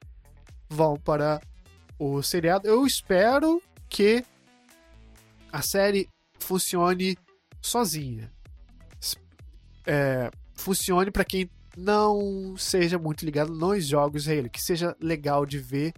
vão 0.68 0.96
para 0.96 1.40
o 1.98 2.22
seriado. 2.22 2.66
Eu 2.66 2.86
espero 2.86 3.62
que 3.88 4.24
a 5.56 5.62
série 5.62 6.06
funcione 6.38 7.16
sozinha. 7.62 8.30
É, 9.86 10.30
funcione 10.54 11.10
para 11.10 11.24
quem 11.24 11.48
não 11.74 12.54
seja 12.58 12.98
muito 12.98 13.24
ligado 13.24 13.54
nos 13.54 13.86
jogos 13.86 14.28
Halo, 14.28 14.50
que 14.50 14.60
seja 14.60 14.94
legal 15.00 15.46
de 15.46 15.58
ver 15.58 15.94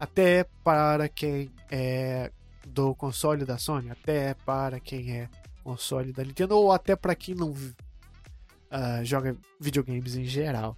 até 0.00 0.44
para 0.64 1.10
quem 1.10 1.50
é 1.70 2.32
do 2.66 2.94
console 2.94 3.44
da 3.44 3.58
Sony, 3.58 3.90
até 3.90 4.32
para 4.32 4.80
quem 4.80 5.12
é 5.12 5.28
console 5.62 6.10
da 6.10 6.24
Nintendo 6.24 6.56
ou 6.56 6.72
até 6.72 6.96
para 6.96 7.14
quem 7.14 7.34
não 7.34 7.50
uh, 7.50 9.04
joga 9.04 9.36
videogames 9.60 10.16
em 10.16 10.24
geral. 10.24 10.74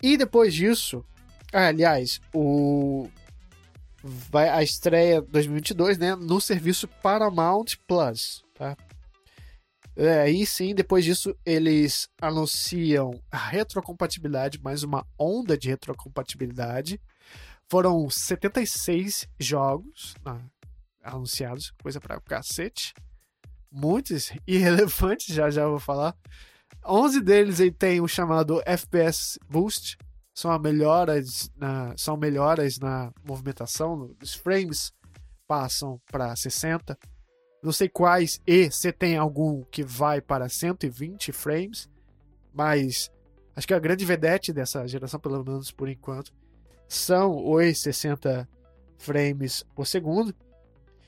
E 0.00 0.16
depois 0.16 0.54
disso, 0.54 1.04
ah, 1.52 1.66
aliás, 1.66 2.20
o 2.32 3.08
vai 4.02 4.48
a 4.48 4.62
estreia 4.62 5.22
2022, 5.22 5.98
né, 5.98 6.14
no 6.14 6.40
serviço 6.40 6.88
Paramount 6.88 7.76
Plus, 7.86 8.44
tá? 8.54 8.76
É, 9.94 10.32
sim, 10.46 10.74
depois 10.74 11.04
disso, 11.04 11.36
eles 11.44 12.08
anunciam 12.20 13.20
a 13.30 13.36
retrocompatibilidade, 13.36 14.60
mais 14.62 14.82
uma 14.82 15.06
onda 15.18 15.56
de 15.56 15.68
retrocompatibilidade. 15.68 16.98
Foram 17.68 18.08
76 18.08 19.28
jogos 19.38 20.14
ah, 20.24 20.40
anunciados, 21.02 21.72
coisa 21.82 22.00
pra 22.00 22.20
cacete. 22.20 22.94
Muitos 23.70 24.32
irrelevantes, 24.46 25.26
já 25.34 25.50
já 25.50 25.66
vou 25.66 25.78
falar. 25.78 26.16
11 26.84 27.20
deles 27.20 27.60
aí 27.60 27.70
tem 27.70 28.00
o 28.00 28.08
chamado 28.08 28.62
FPS 28.64 29.38
Boost, 29.48 29.98
são 30.34 30.58
melhoras 30.58 31.50
na, 31.56 31.94
são 31.96 32.16
melhoras 32.16 32.78
na 32.78 33.12
movimentação, 33.24 34.14
os 34.22 34.34
frames 34.34 34.92
passam 35.46 36.00
para 36.10 36.34
60 36.34 36.96
não 37.62 37.70
sei 37.70 37.88
quais 37.88 38.40
e 38.44 38.70
se 38.70 38.92
tem 38.92 39.16
algum 39.16 39.62
que 39.70 39.84
vai 39.84 40.20
para 40.20 40.48
120 40.48 41.30
frames, 41.30 41.88
mas 42.52 43.08
acho 43.54 43.68
que 43.68 43.74
a 43.74 43.78
grande 43.78 44.04
vedete 44.04 44.52
dessa 44.52 44.86
geração, 44.88 45.20
pelo 45.20 45.44
menos 45.44 45.70
por 45.70 45.88
enquanto, 45.88 46.32
são 46.88 47.52
os 47.52 47.78
60 47.78 48.48
frames 48.98 49.64
por 49.76 49.86
segundo. 49.86 50.34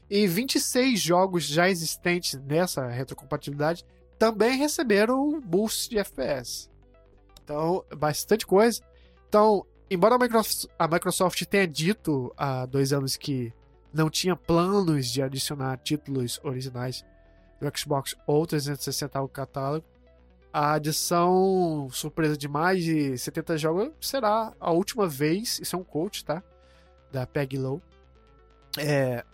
E 0.08 0.28
26 0.28 1.00
jogos 1.00 1.44
já 1.44 1.68
existentes 1.68 2.34
nessa 2.40 2.86
retrocompatibilidade 2.86 3.84
também 4.16 4.56
receberam 4.56 5.26
um 5.26 5.40
boost 5.40 5.90
de 5.90 5.98
FPS. 5.98 6.70
Então, 7.42 7.84
bastante 7.96 8.46
coisa. 8.46 8.80
Então, 9.34 9.66
embora 9.90 10.14
a 10.14 10.18
Microsoft, 10.18 10.66
a 10.78 10.86
Microsoft 10.86 11.44
tenha 11.46 11.66
dito 11.66 12.32
há 12.36 12.66
dois 12.66 12.92
anos 12.92 13.16
que 13.16 13.52
não 13.92 14.08
tinha 14.08 14.36
planos 14.36 15.08
de 15.08 15.20
adicionar 15.20 15.76
títulos 15.78 16.38
originais 16.44 17.04
do 17.60 17.68
Xbox 17.76 18.14
ou 18.28 18.46
360 18.46 19.18
ao 19.18 19.28
catálogo. 19.28 19.84
A 20.52 20.74
adição 20.74 21.88
surpresa 21.90 22.36
de 22.36 22.46
mais 22.46 22.84
de 22.84 23.18
70 23.18 23.58
jogos 23.58 23.92
será 24.02 24.54
a 24.60 24.70
última 24.70 25.08
vez, 25.08 25.58
isso 25.58 25.74
é 25.74 25.78
um 25.80 25.82
coach, 25.82 26.24
tá? 26.24 26.40
Da 27.10 27.26
Peg 27.26 27.58
Low. 27.58 27.82
É, 28.78 29.24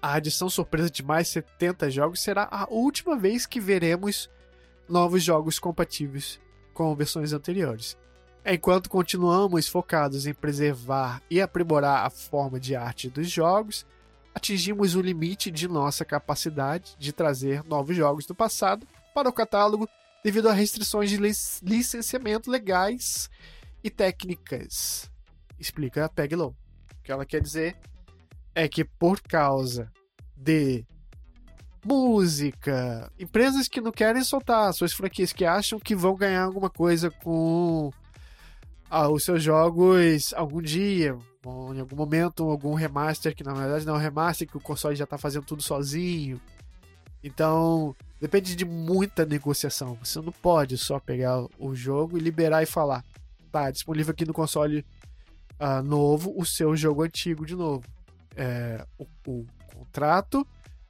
a 0.00 0.12
adição 0.12 0.48
surpresa 0.48 0.88
de 0.88 1.02
mais 1.02 1.26
70 1.26 1.90
jogos 1.90 2.22
será 2.22 2.46
a 2.52 2.68
última 2.70 3.16
vez 3.16 3.46
que 3.46 3.58
veremos 3.58 4.30
novos 4.88 5.24
jogos 5.24 5.58
compatíveis 5.58 6.40
com 6.72 6.94
versões 6.94 7.32
anteriores. 7.32 7.98
Enquanto 8.44 8.88
continuamos 8.88 9.68
focados 9.68 10.26
em 10.26 10.32
preservar 10.32 11.22
e 11.30 11.40
aprimorar 11.40 12.06
a 12.06 12.10
forma 12.10 12.58
de 12.58 12.74
arte 12.74 13.10
dos 13.10 13.30
jogos, 13.30 13.86
atingimos 14.34 14.94
o 14.94 15.02
limite 15.02 15.50
de 15.50 15.68
nossa 15.68 16.04
capacidade 16.04 16.96
de 16.98 17.12
trazer 17.12 17.62
novos 17.64 17.94
jogos 17.94 18.24
do 18.24 18.34
passado 18.34 18.86
para 19.14 19.28
o 19.28 19.32
catálogo 19.32 19.88
devido 20.24 20.48
a 20.48 20.52
restrições 20.52 21.10
de 21.10 21.18
licenciamento 21.62 22.50
legais 22.50 23.28
e 23.84 23.90
técnicas. 23.90 25.10
Explica 25.58 26.06
a 26.06 26.08
Peglow. 26.08 26.54
O 26.98 27.02
que 27.02 27.12
ela 27.12 27.26
quer 27.26 27.42
dizer 27.42 27.76
é 28.54 28.66
que 28.66 28.84
por 28.84 29.20
causa 29.20 29.92
de 30.34 30.84
música, 31.84 33.10
empresas 33.18 33.68
que 33.68 33.80
não 33.80 33.92
querem 33.92 34.24
soltar 34.24 34.72
suas 34.72 34.92
franquias, 34.92 35.32
que 35.32 35.44
acham 35.44 35.78
que 35.78 35.94
vão 35.94 36.14
ganhar 36.14 36.44
alguma 36.44 36.70
coisa 36.70 37.10
com 37.10 37.90
ah, 38.90 39.08
os 39.08 39.22
seus 39.22 39.40
jogos 39.40 40.34
algum 40.34 40.60
dia, 40.60 41.16
ou 41.44 41.72
em 41.72 41.78
algum 41.78 41.94
momento, 41.94 42.42
algum 42.42 42.74
remaster, 42.74 43.34
que 43.34 43.44
na 43.44 43.54
verdade 43.54 43.86
não 43.86 43.94
é 43.94 43.98
um 43.98 44.00
remaster, 44.00 44.48
que 44.48 44.56
o 44.56 44.60
console 44.60 44.96
já 44.96 45.04
está 45.04 45.16
fazendo 45.16 45.46
tudo 45.46 45.62
sozinho. 45.62 46.40
Então, 47.22 47.94
depende 48.20 48.56
de 48.56 48.64
muita 48.64 49.24
negociação. 49.24 49.96
Você 50.02 50.20
não 50.20 50.32
pode 50.32 50.76
só 50.76 50.98
pegar 50.98 51.46
o 51.56 51.74
jogo 51.74 52.18
e 52.18 52.20
liberar 52.20 52.64
e 52.64 52.66
falar: 52.66 53.04
tá 53.52 53.70
disponível 53.70 54.10
aqui 54.10 54.24
no 54.24 54.32
console 54.32 54.84
uh, 55.60 55.82
novo 55.84 56.34
o 56.36 56.44
seu 56.44 56.74
jogo 56.74 57.04
antigo 57.04 57.46
de 57.46 57.54
novo. 57.54 57.84
É, 58.36 58.84
o, 58.98 59.06
o 59.26 59.46
contrato 59.72 60.46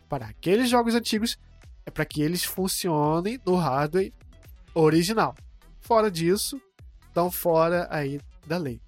para 0.09 0.27
aqueles 0.27 0.71
jogos 0.71 0.95
antigos 0.95 1.39
é 1.85 1.91
para 1.91 2.05
que 2.05 2.23
eles 2.23 2.45
funcionem 2.45 3.39
no 3.45 3.57
hardware 3.57 4.13
original. 4.75 5.35
Fora 5.81 6.11
disso, 6.11 6.61
estão 7.21 7.31
fora 7.31 7.87
aí 7.91 8.21
da 8.47 8.57
lei. 8.57 8.81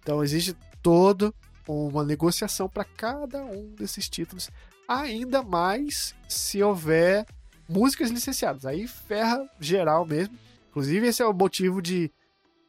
Então 0.00 0.22
existe 0.22 0.56
toda 0.82 1.32
uma 1.68 2.04
negociação 2.04 2.68
para 2.68 2.84
cada 2.84 3.44
um 3.44 3.74
desses 3.74 4.08
títulos, 4.08 4.50
ainda 4.88 5.42
mais 5.42 6.14
se 6.28 6.62
houver 6.62 7.26
músicas 7.68 8.10
licenciadas. 8.10 8.66
Aí 8.66 8.86
ferra 8.86 9.48
geral 9.60 10.04
mesmo. 10.04 10.36
Inclusive 10.70 11.06
esse 11.06 11.22
é 11.22 11.26
o 11.26 11.32
motivo 11.32 11.80
de 11.80 12.12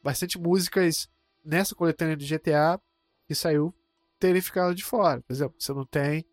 bastante 0.02 0.38
músicas 0.38 1.08
nessa 1.44 1.74
coletânea 1.74 2.16
de 2.16 2.26
GTA 2.26 2.80
que 3.26 3.34
saiu 3.34 3.74
terem 4.18 4.40
ficado 4.40 4.74
de 4.74 4.84
fora. 4.84 5.20
Por 5.20 5.32
exemplo, 5.32 5.54
você 5.58 5.72
não 5.72 5.84
tem 5.84 6.24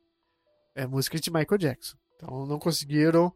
é, 0.73 0.87
músicas 0.87 1.21
de 1.21 1.31
Michael 1.31 1.57
Jackson. 1.57 1.97
Então 2.15 2.45
não 2.45 2.57
conseguiram 2.57 3.27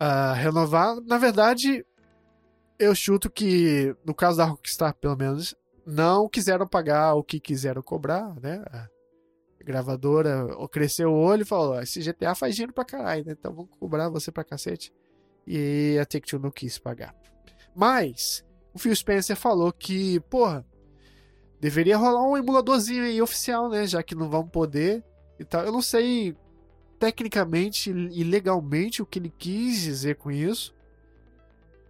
uh, 0.00 0.34
renovar. 0.34 1.00
Na 1.00 1.18
verdade, 1.18 1.84
eu 2.78 2.94
chuto 2.94 3.30
que, 3.30 3.94
no 4.04 4.14
caso 4.14 4.38
da 4.38 4.44
Rockstar, 4.44 4.94
pelo 4.94 5.16
menos, 5.16 5.54
não 5.86 6.28
quiseram 6.28 6.66
pagar 6.66 7.14
o 7.14 7.22
que 7.22 7.40
quiseram 7.40 7.82
cobrar, 7.82 8.34
né? 8.40 8.62
A 8.70 8.88
gravadora 9.64 10.46
cresceu 10.70 11.12
o 11.12 11.18
olho 11.18 11.42
e 11.42 11.46
falou: 11.46 11.80
esse 11.80 12.00
GTA 12.00 12.34
faz 12.34 12.54
dinheiro 12.54 12.72
pra 12.72 12.84
caralho, 12.84 13.24
né? 13.24 13.36
Então 13.38 13.54
vamos 13.54 13.70
cobrar 13.78 14.08
você 14.08 14.30
pra 14.30 14.44
cacete. 14.44 14.92
E 15.46 15.96
a 16.00 16.04
Take-Two 16.04 16.40
não 16.40 16.50
quis 16.50 16.78
pagar. 16.78 17.14
Mas, 17.74 18.44
o 18.74 18.78
Phil 18.78 18.94
Spencer 18.94 19.36
falou 19.36 19.72
que, 19.72 20.18
porra, 20.20 20.66
deveria 21.60 21.96
rolar 21.96 22.28
um 22.28 22.36
emuladorzinho 22.36 23.04
aí 23.04 23.22
oficial, 23.22 23.68
né? 23.68 23.86
Já 23.86 24.02
que 24.02 24.14
não 24.14 24.28
vão 24.28 24.46
poder 24.46 25.04
e 25.38 25.44
tal. 25.44 25.64
Eu 25.64 25.72
não 25.72 25.82
sei 25.82 26.36
tecnicamente 26.98 27.90
e 27.90 28.24
legalmente 28.24 29.02
o 29.02 29.06
que 29.06 29.18
ele 29.18 29.30
quis 29.30 29.80
dizer 29.80 30.16
com 30.16 30.30
isso. 30.30 30.74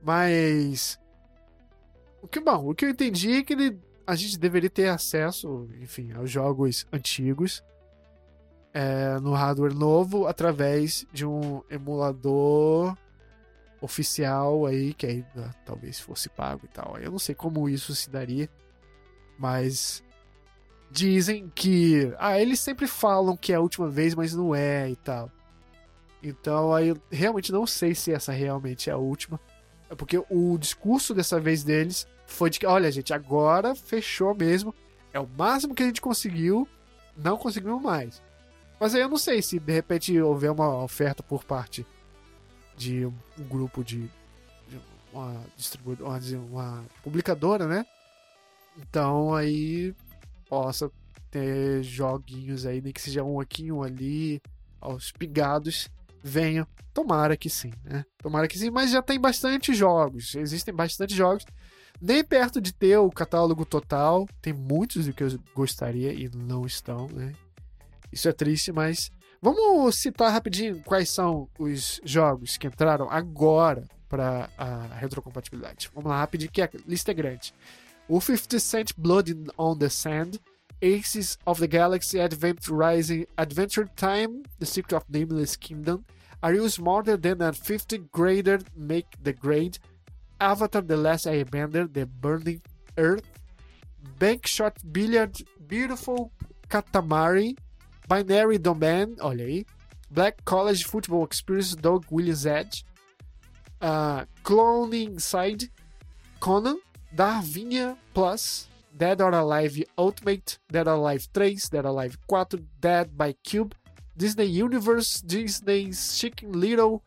Mas. 0.02 0.98
O 2.22 2.28
que, 2.28 2.40
bom, 2.40 2.70
o 2.70 2.74
que 2.74 2.84
eu 2.84 2.90
entendi 2.90 3.36
é 3.36 3.42
que 3.42 3.52
ele, 3.52 3.78
a 4.06 4.16
gente 4.16 4.38
deveria 4.38 4.70
ter 4.70 4.88
acesso, 4.88 5.68
enfim, 5.80 6.12
aos 6.12 6.30
jogos 6.30 6.86
antigos 6.92 7.62
é, 8.76 9.18
no 9.20 9.32
hardware 9.32 9.74
novo 9.74 10.26
através 10.26 11.06
de 11.10 11.24
um 11.24 11.62
emulador 11.70 12.94
oficial 13.80 14.66
aí, 14.66 14.92
que 14.92 15.06
aí 15.06 15.24
talvez 15.64 15.98
fosse 15.98 16.28
pago 16.28 16.62
e 16.64 16.68
tal. 16.68 16.98
Eu 16.98 17.10
não 17.10 17.18
sei 17.18 17.34
como 17.34 17.70
isso 17.70 17.94
se 17.94 18.10
daria, 18.10 18.50
mas 19.38 20.04
dizem 20.90 21.50
que. 21.54 22.12
Ah, 22.18 22.38
eles 22.38 22.60
sempre 22.60 22.86
falam 22.86 23.34
que 23.34 23.50
é 23.50 23.56
a 23.56 23.60
última 23.60 23.88
vez, 23.88 24.14
mas 24.14 24.34
não 24.34 24.54
é 24.54 24.90
e 24.90 24.96
tal. 24.96 25.30
Então 26.22 26.74
aí 26.74 26.88
eu 26.88 26.98
realmente 27.10 27.52
não 27.52 27.66
sei 27.66 27.94
se 27.94 28.12
essa 28.12 28.30
realmente 28.30 28.90
é 28.90 28.92
a 28.92 28.98
última. 28.98 29.40
É 29.88 29.94
porque 29.94 30.22
o 30.30 30.58
discurso 30.58 31.14
dessa 31.14 31.40
vez 31.40 31.62
deles 31.62 32.06
foi 32.26 32.50
de 32.50 32.58
que, 32.58 32.66
olha, 32.66 32.90
gente, 32.90 33.14
agora 33.14 33.74
fechou 33.74 34.34
mesmo. 34.34 34.74
É 35.12 35.20
o 35.20 35.26
máximo 35.26 35.74
que 35.74 35.82
a 35.82 35.86
gente 35.86 36.00
conseguiu, 36.00 36.68
não 37.16 37.36
conseguimos 37.36 37.80
mais. 37.80 38.22
Mas 38.78 38.94
aí 38.94 39.00
eu 39.00 39.08
não 39.08 39.16
sei 39.16 39.40
se 39.40 39.58
de 39.58 39.72
repente 39.72 40.20
houver 40.20 40.50
uma 40.50 40.82
oferta 40.82 41.22
por 41.22 41.44
parte 41.44 41.86
de 42.76 43.06
um, 43.06 43.14
grupo 43.48 43.82
de, 43.82 44.02
de 44.68 44.80
uma 45.12 45.42
distribuidora, 45.56 46.20
uma, 46.36 46.84
publicadora, 47.02 47.66
né? 47.66 47.86
Então 48.76 49.34
aí 49.34 49.94
possa 50.48 50.90
ter 51.30 51.82
joguinhos 51.82 52.66
aí, 52.66 52.82
nem 52.82 52.92
que 52.92 53.00
seja 53.00 53.24
um 53.24 53.40
aqui, 53.40 53.72
um 53.72 53.82
ali, 53.82 54.42
aos 54.80 55.10
pingados, 55.10 55.88
venham. 56.26 56.66
Tomara 56.92 57.36
que 57.36 57.50
sim, 57.50 57.72
né? 57.84 58.04
Tomara 58.18 58.48
que 58.48 58.58
sim, 58.58 58.70
mas 58.70 58.90
já 58.90 59.02
tem 59.02 59.20
bastante 59.20 59.74
jogos. 59.74 60.34
Existem 60.34 60.74
bastante 60.74 61.14
jogos. 61.14 61.44
Nem 62.00 62.24
perto 62.24 62.60
de 62.60 62.72
ter 62.72 62.96
o 62.96 63.10
catálogo 63.10 63.64
total. 63.64 64.26
Tem 64.40 64.52
muitos 64.52 65.06
do 65.06 65.12
que 65.12 65.22
eu 65.22 65.38
gostaria 65.54 66.12
e 66.12 66.28
não 66.34 66.66
estão, 66.66 67.06
né? 67.08 67.32
Isso 68.10 68.28
é 68.28 68.32
triste, 68.32 68.72
mas 68.72 69.10
vamos 69.42 69.96
citar 69.96 70.32
rapidinho 70.32 70.82
quais 70.84 71.10
são 71.10 71.48
os 71.58 72.00
jogos 72.04 72.56
que 72.56 72.66
entraram 72.66 73.10
agora 73.10 73.84
para 74.08 74.48
a 74.56 74.86
retrocompatibilidade. 74.94 75.90
Vamos 75.94 76.10
lá, 76.10 76.18
rapidinho, 76.18 76.50
que 76.50 76.62
a 76.62 76.70
lista 76.86 77.10
é 77.10 77.14
grande. 77.14 77.52
O 78.08 78.20
50 78.20 78.58
Cent 78.60 78.92
Blood 78.96 79.34
on 79.58 79.76
the 79.76 79.88
Sand, 79.88 80.40
Aces 80.82 81.38
of 81.44 81.60
the 81.60 81.66
Galaxy 81.66 82.20
Adventure 82.20 82.76
Rising, 82.76 83.26
Adventure 83.36 83.88
Time, 83.96 84.42
The 84.58 84.66
Secret 84.66 84.94
of 84.94 85.06
Nameless 85.10 85.58
Kingdom, 85.58 86.02
Are 86.46 86.54
You 86.54 86.68
Smarter 86.68 87.16
Than 87.16 87.42
a 87.42 87.52
50 87.52 87.98
Grader? 88.12 88.60
Make 88.76 89.06
the 89.20 89.32
Grade, 89.32 89.80
Avatar 90.40 90.80
The 90.80 90.96
Last 90.96 91.26
Airbender, 91.26 91.92
The 91.92 92.06
Burning 92.06 92.62
Earth, 92.96 93.24
Bank 94.20 94.46
Shot 94.46 94.78
Billiard, 94.92 95.36
Beautiful 95.66 96.30
Katamari, 96.68 97.56
Binary 98.06 98.58
Domain, 98.58 99.16
olha 99.18 99.44
aí, 99.44 99.66
Black 100.08 100.36
College 100.44 100.84
Football 100.84 101.24
Experience, 101.24 101.74
Dog 101.74 102.06
Williams 102.12 102.46
Edge, 102.46 102.84
uh, 103.80 104.24
Cloning 104.44 105.18
Side, 105.18 105.68
Conan, 106.38 106.78
Darwinia 107.12 107.96
Plus, 108.14 108.68
Dead 108.96 109.20
or 109.20 109.32
Alive 109.32 109.82
Ultimate, 109.98 110.60
Dead 110.70 110.86
or 110.86 110.94
Alive 110.94 111.26
3, 111.34 111.56
Dead 111.72 111.84
or 111.84 111.88
Alive 111.88 112.16
4, 112.28 112.46
Dead 112.80 113.18
by 113.18 113.32
Cube, 113.42 113.74
Disney 114.16 114.46
Universe, 114.46 115.20
Disney's 115.20 116.18
Chicken 116.18 116.52
Little, 116.52 117.02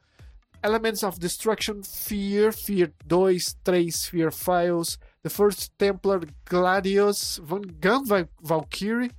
Elements 0.63 1.03
of 1.03 1.19
Destruction, 1.19 1.83
Fear, 1.83 2.51
Fear 2.51 2.91
2, 3.07 3.39
3, 3.63 3.89
Fear 3.91 4.31
Files, 4.31 4.97
The 5.23 5.29
First 5.29 5.71
Templar, 5.79 6.21
Gladius, 6.45 7.39
Van 7.39 7.61
Gun 7.79 8.05
Valkyrie, 8.41 9.11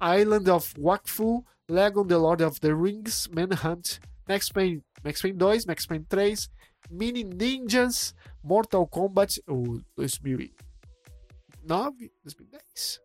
Island 0.00 0.48
of 0.48 0.74
Wakfu, 0.74 1.44
Lego 1.68 2.04
The 2.04 2.18
Lord 2.18 2.40
of 2.42 2.60
the 2.60 2.74
Rings, 2.74 3.28
Manhunt, 3.32 3.98
Max 4.28 4.50
Payne, 4.50 4.82
Max 5.02 5.22
Payne 5.22 5.38
2, 5.38 5.60
Max 5.66 5.86
Payne 5.86 6.06
3, 6.08 6.36
Mini 6.90 7.24
Ninjas, 7.24 8.12
Mortal 8.42 8.86
Kombat, 8.86 9.38
o 9.48 9.80
2009, 9.96 10.52
2010. 11.66 13.00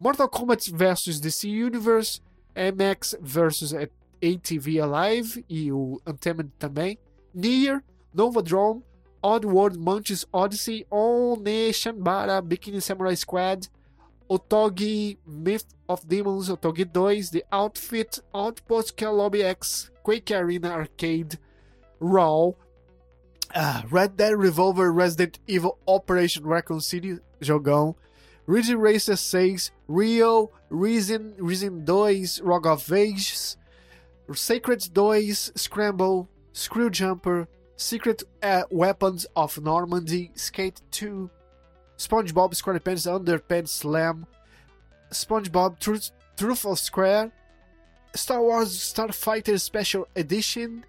Mortal 0.00 0.28
Kombat 0.28 0.66
vs 0.68 1.20
DC 1.20 1.48
Universe, 1.48 2.20
MX 2.54 3.16
vs 3.20 3.74
ATV 4.22 4.80
Alive 4.80 5.44
e 5.48 5.72
o 5.72 6.00
Untamed 6.06 6.50
também. 6.58 6.98
Nier, 7.34 7.82
Nova 8.12 8.42
Drone, 8.42 8.82
Oddworld 9.22 9.78
Munch's 9.78 10.26
Odyssey, 10.32 10.86
One 10.90 11.72
Shanbara, 11.72 12.42
Bikini 12.42 12.80
Samurai 12.80 13.14
Squad, 13.14 13.68
Otogi 14.28 15.18
Myth 15.26 15.66
of 15.88 16.06
Demons, 16.06 16.48
Otogi 16.48 16.84
2, 16.84 17.30
The 17.30 17.44
Outfit, 17.50 18.20
Outpost 18.34 19.00
Lobby 19.02 19.42
X, 19.42 19.90
Quake 20.02 20.30
Arena 20.30 20.70
Arcade, 20.70 21.38
Raw, 22.00 22.52
Ah, 23.52 23.84
Red 23.90 24.16
Dead 24.16 24.38
Revolver 24.38 24.92
Resident 24.92 25.40
Evil 25.48 25.76
Operation 25.86 26.44
Raccoon 26.44 26.80
City, 26.80 27.18
jogão. 27.40 27.96
Ridge 28.50 28.70
Racer 28.72 29.14
6, 29.14 29.70
Rio, 29.86 30.50
Reason, 30.70 31.34
Reason 31.38 31.86
2, 31.86 32.42
Rock 32.42 32.66
of 32.66 32.92
Ages, 32.92 33.56
Sacred 34.34 34.80
2, 34.92 35.32
Scramble, 35.54 36.28
Screwjumper, 36.52 37.46
Secret 37.76 38.24
uh, 38.42 38.64
Weapons 38.72 39.24
of 39.36 39.62
Normandy, 39.62 40.32
Skate 40.34 40.80
2, 40.90 41.30
SpongeBob 41.96 42.52
SquarePants 42.60 43.06
Underpants 43.06 43.68
Slam, 43.68 44.26
SpongeBob 45.12 45.78
Truth, 45.78 46.10
Truthful 46.36 46.74
Square, 46.74 47.30
Star 48.16 48.42
Wars 48.42 48.76
Starfighter 48.76 49.60
Special 49.60 50.08
Edition, 50.16 50.84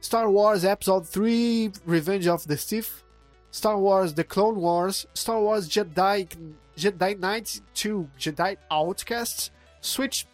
Star 0.00 0.30
Wars 0.30 0.64
Episode 0.64 1.06
3 1.06 1.72
Revenge 1.84 2.26
of 2.26 2.46
the 2.46 2.56
Sith, 2.56 3.02
Star 3.50 3.76
Wars 3.76 4.14
The 4.14 4.24
Clone 4.24 4.56
Wars, 4.56 5.06
Star 5.12 5.42
Wars 5.42 5.68
Jedi 5.68 6.54
Jedi 6.76 7.18
Knight 7.18 7.62
2 7.74 8.08
Jedi 8.18 8.56
Outcasts, 8.70 9.50
Switch 9.80 10.26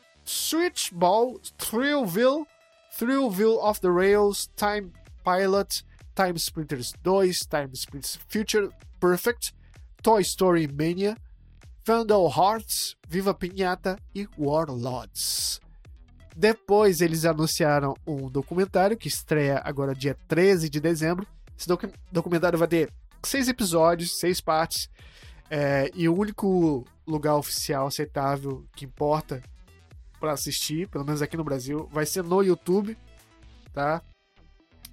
Ball 0.93 1.39
Thrillville, 1.59 2.47
Thrillville 2.99 3.59
Off 3.63 3.81
the 3.81 3.91
Rails, 3.91 4.49
Time 4.57 4.93
Pilot, 5.25 5.85
Time 6.15 6.39
Sprinters 6.39 6.93
2, 7.03 7.33
Time 7.49 7.71
Sprinters 7.75 8.19
Future 8.29 8.69
Perfect, 9.01 9.53
Toy 10.03 10.23
Story 10.23 10.67
Mania, 10.67 11.17
Vandal 11.85 12.29
Hearts, 12.29 12.97
Viva 13.09 13.35
Pinhata 13.35 13.99
e 14.15 14.29
Warlords. 14.39 15.61
Depois 16.37 17.01
eles 17.01 17.25
anunciaram 17.25 17.95
um 18.07 18.29
documentário 18.29 18.97
que 18.97 19.09
estreia 19.09 19.61
agora 19.65 19.95
dia 19.95 20.17
13 20.29 20.69
de 20.69 20.81
dezembro. 20.81 21.27
Esse 21.59 21.69
docu 21.69 21.89
documentário 22.11 22.59
vai 22.59 22.69
ter 22.69 22.91
seis 23.23 23.49
episódios, 23.49 24.19
seis 24.19 24.41
partes. 24.41 24.89
É, 25.55 25.91
e 25.95 26.09
o 26.09 26.17
único 26.17 26.83
lugar 27.07 27.37
oficial 27.37 27.87
aceitável 27.87 28.65
que 28.75 28.87
importa 28.87 29.43
para 30.19 30.33
assistir, 30.33 30.89
pelo 30.89 31.05
menos 31.05 31.21
aqui 31.21 31.37
no 31.37 31.45
Brasil, 31.45 31.87
vai 31.93 32.07
ser 32.07 32.25
no 32.25 32.41
YouTube, 32.43 32.97
tá? 33.71 34.01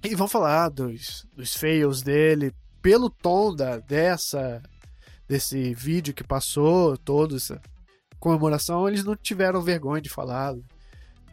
E 0.04 0.14
vão 0.14 0.28
falar 0.28 0.68
dos, 0.68 1.26
dos 1.34 1.56
fails 1.56 2.02
dele, 2.02 2.54
pelo 2.82 3.08
tom 3.08 3.54
da, 3.54 3.78
dessa 3.78 4.62
desse 5.26 5.72
vídeo 5.72 6.12
que 6.12 6.22
passou, 6.22 6.94
toda 6.98 7.36
essa 7.36 7.58
comemoração, 8.18 8.86
eles 8.86 9.02
não 9.02 9.16
tiveram 9.16 9.62
vergonha 9.62 10.02
de 10.02 10.10
falar 10.10 10.54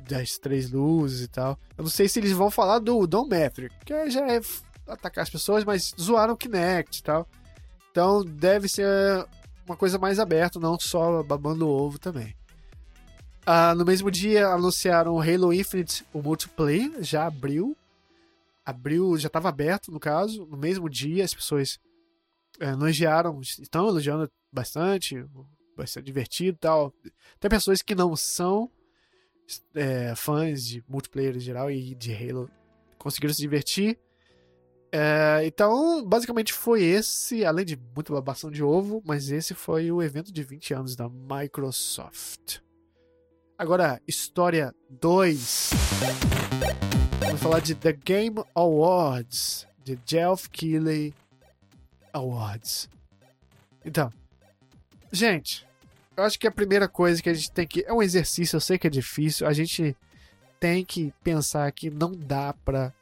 das 0.08 0.38
três 0.38 0.72
luzes 0.72 1.24
e 1.24 1.28
tal. 1.28 1.60
Eu 1.78 1.84
não 1.84 1.92
sei 1.92 2.08
se 2.08 2.18
eles 2.18 2.32
vão 2.32 2.50
falar 2.50 2.80
do 2.80 3.06
Don 3.06 3.28
Metric, 3.28 3.76
que 3.84 4.10
já 4.10 4.26
é 4.26 4.40
atacar 4.88 5.24
as 5.24 5.30
pessoas, 5.30 5.66
mas 5.66 5.94
zoaram 6.00 6.34
o 6.34 6.38
Kinect 6.38 7.00
e 7.00 7.04
tal. 7.04 7.28
Então 7.98 8.24
deve 8.24 8.70
ser 8.70 8.86
uma 9.66 9.76
coisa 9.76 9.98
mais 9.98 10.20
aberta, 10.20 10.60
não 10.60 10.80
só 10.80 11.24
babando 11.24 11.68
ovo 11.68 11.98
também. 11.98 12.36
Ah, 13.44 13.74
no 13.74 13.84
mesmo 13.84 14.12
dia 14.12 14.50
anunciaram 14.50 15.20
Halo 15.20 15.52
Infinite, 15.52 16.06
o 16.14 16.22
multiplayer, 16.22 17.02
já 17.02 17.26
abriu. 17.26 17.76
Abriu, 18.64 19.18
já 19.18 19.26
estava 19.26 19.50
aberto 19.50 19.92
no 19.92 20.00
caso. 20.00 20.46
No 20.46 20.56
mesmo 20.56 20.88
dia 20.88 21.26
as 21.26 21.34
pessoas 21.34 21.80
é, 22.60 22.70
elogiaram, 22.70 23.42
estão 23.42 23.88
elogiando 23.88 24.30
bastante, 24.52 25.26
vai 25.76 25.88
ser 25.88 26.04
divertido 26.04 26.56
e 26.56 26.60
tal. 26.60 26.94
Tem 27.40 27.50
pessoas 27.50 27.82
que 27.82 27.96
não 27.96 28.16
são 28.16 28.70
é, 29.74 30.14
fãs 30.14 30.64
de 30.64 30.84
multiplayer 30.88 31.36
em 31.36 31.40
geral 31.40 31.72
e 31.72 31.96
de 31.96 32.14
Halo 32.14 32.48
conseguiram 33.00 33.34
se 33.34 33.42
divertir. 33.42 33.98
É, 34.92 35.42
então, 35.46 36.04
basicamente 36.04 36.54
foi 36.54 36.84
esse, 36.84 37.44
além 37.44 37.66
de 37.66 37.78
muita 37.94 38.14
babação 38.14 38.50
de 38.50 38.64
ovo, 38.64 39.02
mas 39.06 39.30
esse 39.30 39.54
foi 39.54 39.92
o 39.92 40.02
evento 40.02 40.32
de 40.32 40.44
20 40.44 40.74
anos 40.74 40.96
da 40.96 41.10
Microsoft. 41.10 42.60
Agora, 43.58 44.02
história 44.08 44.74
2. 44.90 45.72
Vamos 47.20 47.42
falar 47.42 47.60
de 47.60 47.76
The 47.76 47.92
Game 47.92 48.44
Awards, 48.56 49.68
de 49.84 50.00
Geoff 50.06 50.50
Keighley 50.50 51.14
Awards. 52.14 52.88
Então, 53.84 54.12
gente, 55.12 55.68
eu 56.16 56.24
acho 56.24 56.40
que 56.40 56.48
a 56.48 56.52
primeira 56.52 56.88
coisa 56.88 57.22
que 57.22 57.30
a 57.30 57.34
gente 57.34 57.52
tem 57.52 57.68
que. 57.68 57.84
É 57.86 57.94
um 57.94 58.02
exercício, 58.02 58.56
eu 58.56 58.62
sei 58.62 58.78
que 58.78 58.88
é 58.88 58.90
difícil. 58.90 59.48
A 59.48 59.54
gente 59.54 59.96
tem 60.60 60.84
que 60.86 61.14
pensar 61.24 61.72
que 61.72 61.90
não 61.90 62.12
dá 62.12 62.54
pra 62.66 62.94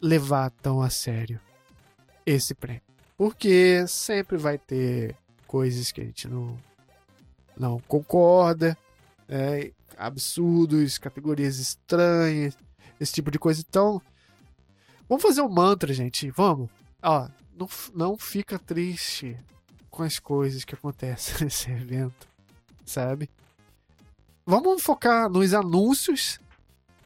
levar 0.00 0.50
tão 0.62 0.82
a 0.82 0.90
sério 0.90 1.40
esse 2.26 2.54
prêmio. 2.54 2.82
Porque 3.16 3.86
sempre 3.86 4.36
vai 4.36 4.58
ter 4.58 5.16
coisas 5.46 5.92
que 5.92 6.00
a 6.00 6.04
gente 6.04 6.26
não, 6.26 6.58
não 7.56 7.78
concorda, 7.80 8.76
é, 9.28 9.72
absurdos, 9.96 10.98
categorias 10.98 11.58
estranhas, 11.58 12.56
esse 12.98 13.12
tipo 13.12 13.30
de 13.30 13.38
coisa. 13.38 13.64
Então, 13.66 14.02
vamos 15.08 15.22
fazer 15.22 15.42
um 15.42 15.48
mantra, 15.48 15.92
gente. 15.92 16.30
Vamos. 16.30 16.68
Ó, 17.02 17.28
não, 17.56 17.68
não 17.94 18.18
fica 18.18 18.58
triste 18.58 19.38
com 19.90 20.02
as 20.02 20.18
coisas 20.18 20.64
que 20.64 20.74
acontecem 20.74 21.36
nesse 21.44 21.70
evento, 21.70 22.26
sabe? 22.84 23.30
Vamos 24.44 24.82
focar 24.82 25.30
nos 25.30 25.54
anúncios 25.54 26.38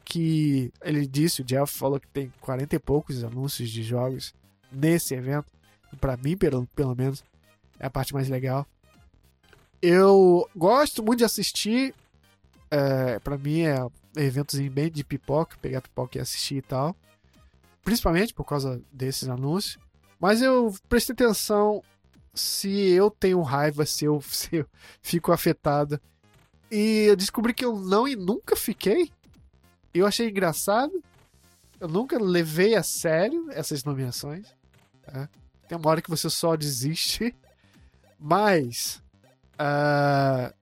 que 0.09 0.73
ele 0.81 1.05
disse, 1.05 1.41
o 1.41 1.45
Jeff 1.45 1.71
falou 1.71 1.99
que 1.99 2.07
tem 2.07 2.33
40 2.41 2.75
e 2.75 2.79
poucos 2.79 3.23
anúncios 3.23 3.69
de 3.69 3.83
jogos 3.83 4.33
nesse 4.71 5.13
evento. 5.13 5.53
Para 6.01 6.17
mim, 6.17 6.35
pelo, 6.35 6.65
pelo 6.75 6.95
menos, 6.95 7.23
é 7.79 7.85
a 7.85 7.89
parte 7.91 8.11
mais 8.11 8.27
legal. 8.27 8.65
Eu 9.79 10.49
gosto 10.55 11.03
muito 11.03 11.19
de 11.19 11.25
assistir. 11.25 11.93
É, 12.71 13.19
para 13.19 13.37
mim 13.37 13.61
é 13.61 13.85
eventos 14.17 14.59
bem 14.59 14.91
de 14.91 15.03
pipoca, 15.03 15.57
pegar 15.61 15.81
pipoca 15.81 16.17
e 16.17 16.21
assistir 16.21 16.55
e 16.55 16.61
tal. 16.63 16.95
Principalmente 17.83 18.33
por 18.33 18.45
causa 18.45 18.81
desses 18.91 19.29
anúncios. 19.29 19.77
Mas 20.19 20.41
eu 20.41 20.73
prestei 20.89 21.13
atenção 21.13 21.83
se 22.33 22.89
eu 22.89 23.11
tenho 23.11 23.41
raiva, 23.41 23.85
se 23.85 24.05
eu, 24.05 24.21
se 24.25 24.57
eu 24.57 24.65
fico 25.03 25.31
afetado. 25.31 26.01
E 26.71 27.05
eu 27.07 27.15
descobri 27.15 27.53
que 27.53 27.63
eu 27.63 27.79
não 27.79 28.07
e 28.07 28.15
nunca 28.15 28.55
fiquei 28.55 29.11
eu 29.93 30.05
achei 30.05 30.29
engraçado. 30.29 31.03
Eu 31.79 31.87
nunca 31.87 32.21
levei 32.21 32.75
a 32.75 32.83
sério 32.83 33.47
essas 33.51 33.83
nomeações. 33.83 34.47
Tá? 35.03 35.29
Tem 35.67 35.77
uma 35.77 35.89
hora 35.89 36.01
que 36.01 36.09
você 36.09 36.29
só 36.29 36.55
desiste. 36.55 37.35
Mas 38.19 39.01
uh, 39.55 40.53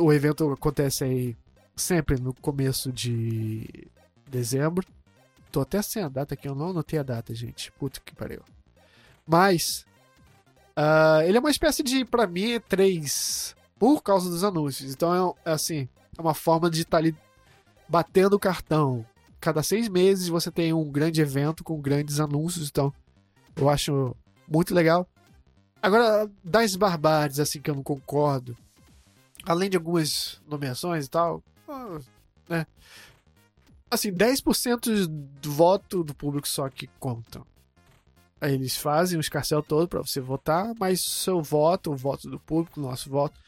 o 0.00 0.12
evento 0.12 0.50
acontece 0.52 1.04
aí 1.04 1.36
sempre 1.74 2.20
no 2.20 2.34
começo 2.34 2.92
de 2.92 3.88
dezembro. 4.26 4.86
Tô 5.50 5.60
até 5.60 5.80
sem 5.82 6.02
a 6.02 6.08
data 6.08 6.34
aqui, 6.34 6.48
eu 6.48 6.54
não 6.54 6.70
anotei 6.70 6.98
a 6.98 7.02
data, 7.02 7.34
gente. 7.34 7.72
Puta 7.72 8.00
que 8.00 8.14
pariu. 8.14 8.42
Mas 9.26 9.86
uh, 10.76 11.22
ele 11.26 11.36
é 11.36 11.40
uma 11.40 11.50
espécie 11.50 11.82
de, 11.82 12.04
para 12.04 12.26
mim, 12.26 12.60
três 12.68 13.54
por 13.78 14.02
causa 14.02 14.30
dos 14.30 14.44
anúncios. 14.44 14.92
Então 14.92 15.36
é, 15.44 15.50
é 15.50 15.52
assim, 15.52 15.88
é 16.16 16.20
uma 16.20 16.34
forma 16.34 16.70
de 16.70 16.82
estar 16.82 16.92
tá 16.92 16.96
ali 16.98 17.16
batendo 17.92 18.36
o 18.36 18.40
cartão. 18.40 19.04
Cada 19.38 19.62
seis 19.62 19.86
meses 19.86 20.28
você 20.28 20.50
tem 20.50 20.72
um 20.72 20.90
grande 20.90 21.20
evento 21.20 21.62
com 21.62 21.78
grandes 21.78 22.20
anúncios, 22.20 22.70
então 22.70 22.90
eu 23.54 23.68
acho 23.68 24.16
muito 24.48 24.74
legal. 24.74 25.06
Agora, 25.82 26.30
das 26.42 26.74
barbáries, 26.74 27.38
assim, 27.38 27.60
que 27.60 27.70
eu 27.70 27.74
não 27.74 27.82
concordo, 27.82 28.56
além 29.44 29.68
de 29.68 29.76
algumas 29.76 30.40
nomeações 30.48 31.04
e 31.04 31.10
tal, 31.10 31.42
ah, 31.68 31.98
né? 32.48 32.66
Assim, 33.90 34.10
10% 34.10 35.06
do 35.06 35.52
voto 35.52 36.02
do 36.02 36.14
público 36.14 36.48
só 36.48 36.66
que 36.70 36.86
contam. 36.98 37.44
Aí 38.40 38.54
eles 38.54 38.74
fazem 38.74 39.18
o 39.18 39.20
escarcel 39.20 39.62
todo 39.62 39.86
para 39.86 40.00
você 40.00 40.18
votar, 40.18 40.72
mas 40.80 41.02
seu 41.02 41.42
voto, 41.42 41.92
o 41.92 41.96
voto 41.96 42.30
do 42.30 42.40
público, 42.40 42.80
nosso 42.80 43.10
voto, 43.10 43.38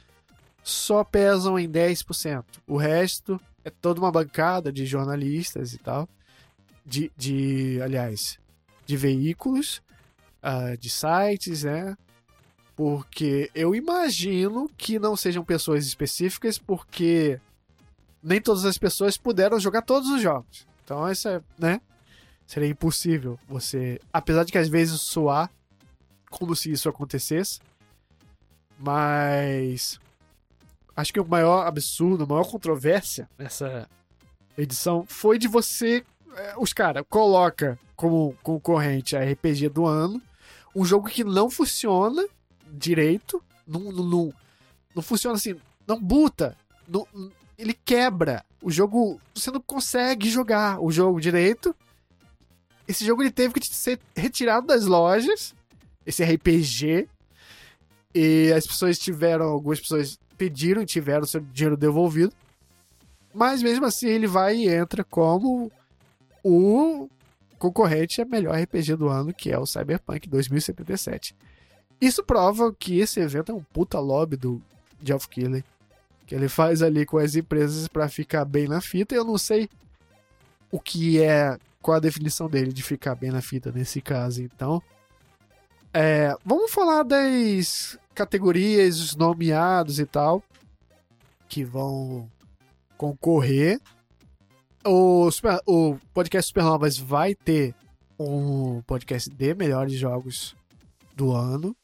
só 0.63 1.03
pesam 1.03 1.59
em 1.59 1.67
10%. 1.67 2.45
O 2.67 2.77
resto 2.77 3.41
é 3.65 3.71
toda 3.71 4.01
uma 4.01 4.13
bancada 4.13 4.73
de 4.73 4.85
jornalistas 4.85 5.73
e 5.73 5.79
tal, 5.79 6.09
de, 6.85 7.11
de 7.17 7.81
aliás, 7.83 8.39
de 8.87 8.97
veículos, 8.97 9.83
uh, 10.43 10.77
de 10.77 10.91
sites, 10.91 11.65
né? 11.65 11.97
Porque 12.77 13.51
eu 13.55 13.75
imagino 13.75 14.69
que 14.77 14.99
não 14.99 15.17
sejam 15.17 15.45
pessoas 15.45 15.87
específicas, 15.87 16.59
porque 16.59 17.41
nem 18.23 18.41
todas 18.41 18.65
as 18.65 18.77
pessoas 18.77 19.17
puderam 19.17 19.59
jogar 19.61 19.83
todos 19.83 20.11
os 20.11 20.21
jogos. 20.21 20.67
Então, 20.85 21.11
isso 21.11 21.29
é, 21.29 21.41
né? 21.59 21.81
Seria 22.47 22.69
impossível 22.69 23.39
você. 23.49 24.01
Apesar 24.13 24.45
de 24.45 24.53
que 24.53 24.59
às 24.59 24.69
vezes 24.69 25.01
soar 25.01 25.51
como 26.31 26.55
se 26.55 26.71
isso 26.71 26.89
acontecesse. 26.89 27.61
Mas 28.79 30.01
acho 30.97 31.13
que 31.13 31.21
o 31.21 31.27
maior 31.27 31.67
absurdo, 31.67 32.25
a 32.25 32.27
maior 32.27 32.45
controvérsia 32.45 33.29
nessa 33.39 33.89
edição 34.57 35.05
foi 35.07 35.39
de 35.39 35.49
você. 35.49 36.05
É, 36.37 36.55
os 36.59 36.73
caras 36.73 37.05
coloca 37.09 37.79
como 37.95 38.37
concorrente 38.43 39.17
a 39.17 39.25
RPG 39.25 39.69
do 39.69 39.87
ano 39.87 40.21
um 40.75 40.85
jogo 40.85 41.09
que 41.09 41.23
não 41.23 41.49
funciona 41.49 42.27
direito, 42.73 43.43
não, 43.67 43.81
não, 43.81 44.35
não, 44.95 45.03
funciona 45.03 45.37
assim, 45.37 45.55
não 45.87 46.01
buta, 46.01 46.57
não, 46.89 47.07
ele 47.57 47.73
quebra. 47.73 48.45
O 48.61 48.71
jogo, 48.71 49.21
você 49.35 49.51
não 49.51 49.61
consegue 49.61 50.29
jogar 50.29 50.81
o 50.81 50.91
jogo 50.91 51.21
direito. 51.21 51.75
Esse 52.89 53.05
jogo 53.05 53.23
ele 53.23 53.31
teve 53.31 53.55
que 53.55 53.67
ser 53.67 54.01
retirado 54.17 54.67
das 54.67 54.85
lojas, 54.85 55.55
esse 56.05 56.25
RPG. 56.25 57.09
E 58.15 58.53
as 58.53 58.67
pessoas 58.67 58.99
tiveram, 58.99 59.47
algumas 59.47 59.81
pessoas 59.81 60.19
pediram 60.37 60.83
e 60.83 60.87
tiveram 60.87 61.27
seu 61.27 61.41
dinheiro 61.41 61.77
devolvido. 61.77 62.33
Mas 63.33 63.63
mesmo 63.63 63.85
assim 63.85 64.09
ele 64.09 64.27
vai 64.27 64.57
e 64.57 64.69
entra 64.69 65.03
como 65.03 65.71
o 66.43 67.09
concorrente 67.59 68.21
a 68.21 68.25
melhor 68.25 68.55
RPG 68.61 68.97
do 68.97 69.09
ano, 69.09 69.33
que 69.33 69.51
é 69.51 69.59
o 69.59 69.67
Cyberpunk 69.67 70.29
2077. 70.29 71.35
Isso 72.01 72.23
prova 72.23 72.73
que 72.73 72.99
esse 72.99 73.21
evento 73.21 73.51
é 73.51 73.55
um 73.55 73.63
puta 73.63 73.99
lobby 73.99 74.37
do 74.37 74.63
Geoff 75.03 75.29
Keighley, 75.29 75.65
que 76.27 76.35
ele 76.35 76.49
faz 76.49 76.83
ali 76.83 77.07
com 77.07 77.19
as 77.19 77.35
empresas 77.35 77.89
para 77.89 78.09
ficar 78.09 78.45
bem 78.45 78.69
na 78.69 78.81
fita. 78.81 79.15
Eu 79.15 79.25
não 79.25 79.39
sei 79.39 79.69
o 80.71 80.79
que 80.79 81.23
é. 81.23 81.59
Qual 81.81 81.97
a 81.97 82.01
definição 82.01 82.49
dele 82.49 82.73
de 82.73 82.83
ficar 82.83 83.15
bem 83.15 83.31
na 83.31 83.43
fita 83.43 83.71
nesse 83.71 84.01
caso, 84.01 84.43
então. 84.43 84.83
É, 85.93 86.35
vamos 86.45 86.73
falar 86.73 87.03
das 87.03 87.99
categorias, 88.15 89.01
os 89.01 89.17
nomeados 89.17 89.99
e 89.99 90.07
tal, 90.07 90.43
que 91.49 91.65
vão 91.65 92.31
concorrer. 92.97 93.81
O, 94.85 95.31
Super- 95.31 95.61
o 95.67 95.97
podcast 96.13 96.49
Supernovas 96.49 96.99
vai 96.99 97.35
ter 97.35 97.75
um 98.19 98.81
podcast 98.83 99.29
de 99.31 99.55
melhores 99.55 99.95
jogos 99.95 100.55
do 101.17 101.33
ano. 101.33 101.75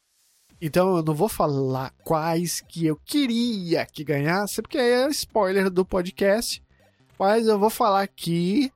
Então 0.61 0.95
eu 0.95 1.03
não 1.03 1.15
vou 1.15 1.27
falar 1.27 1.91
quais 2.03 2.61
que 2.61 2.85
eu 2.85 2.95
queria 2.95 3.85
que 3.85 4.03
ganhasse, 4.03 4.61
porque 4.61 4.77
aí 4.77 4.91
é 4.91 5.07
spoiler 5.09 5.69
do 5.69 5.83
podcast. 5.83 6.61
Mas 7.17 7.47
eu 7.47 7.57
vou 7.57 7.69
falar 7.69 8.03
aqui 8.03 8.71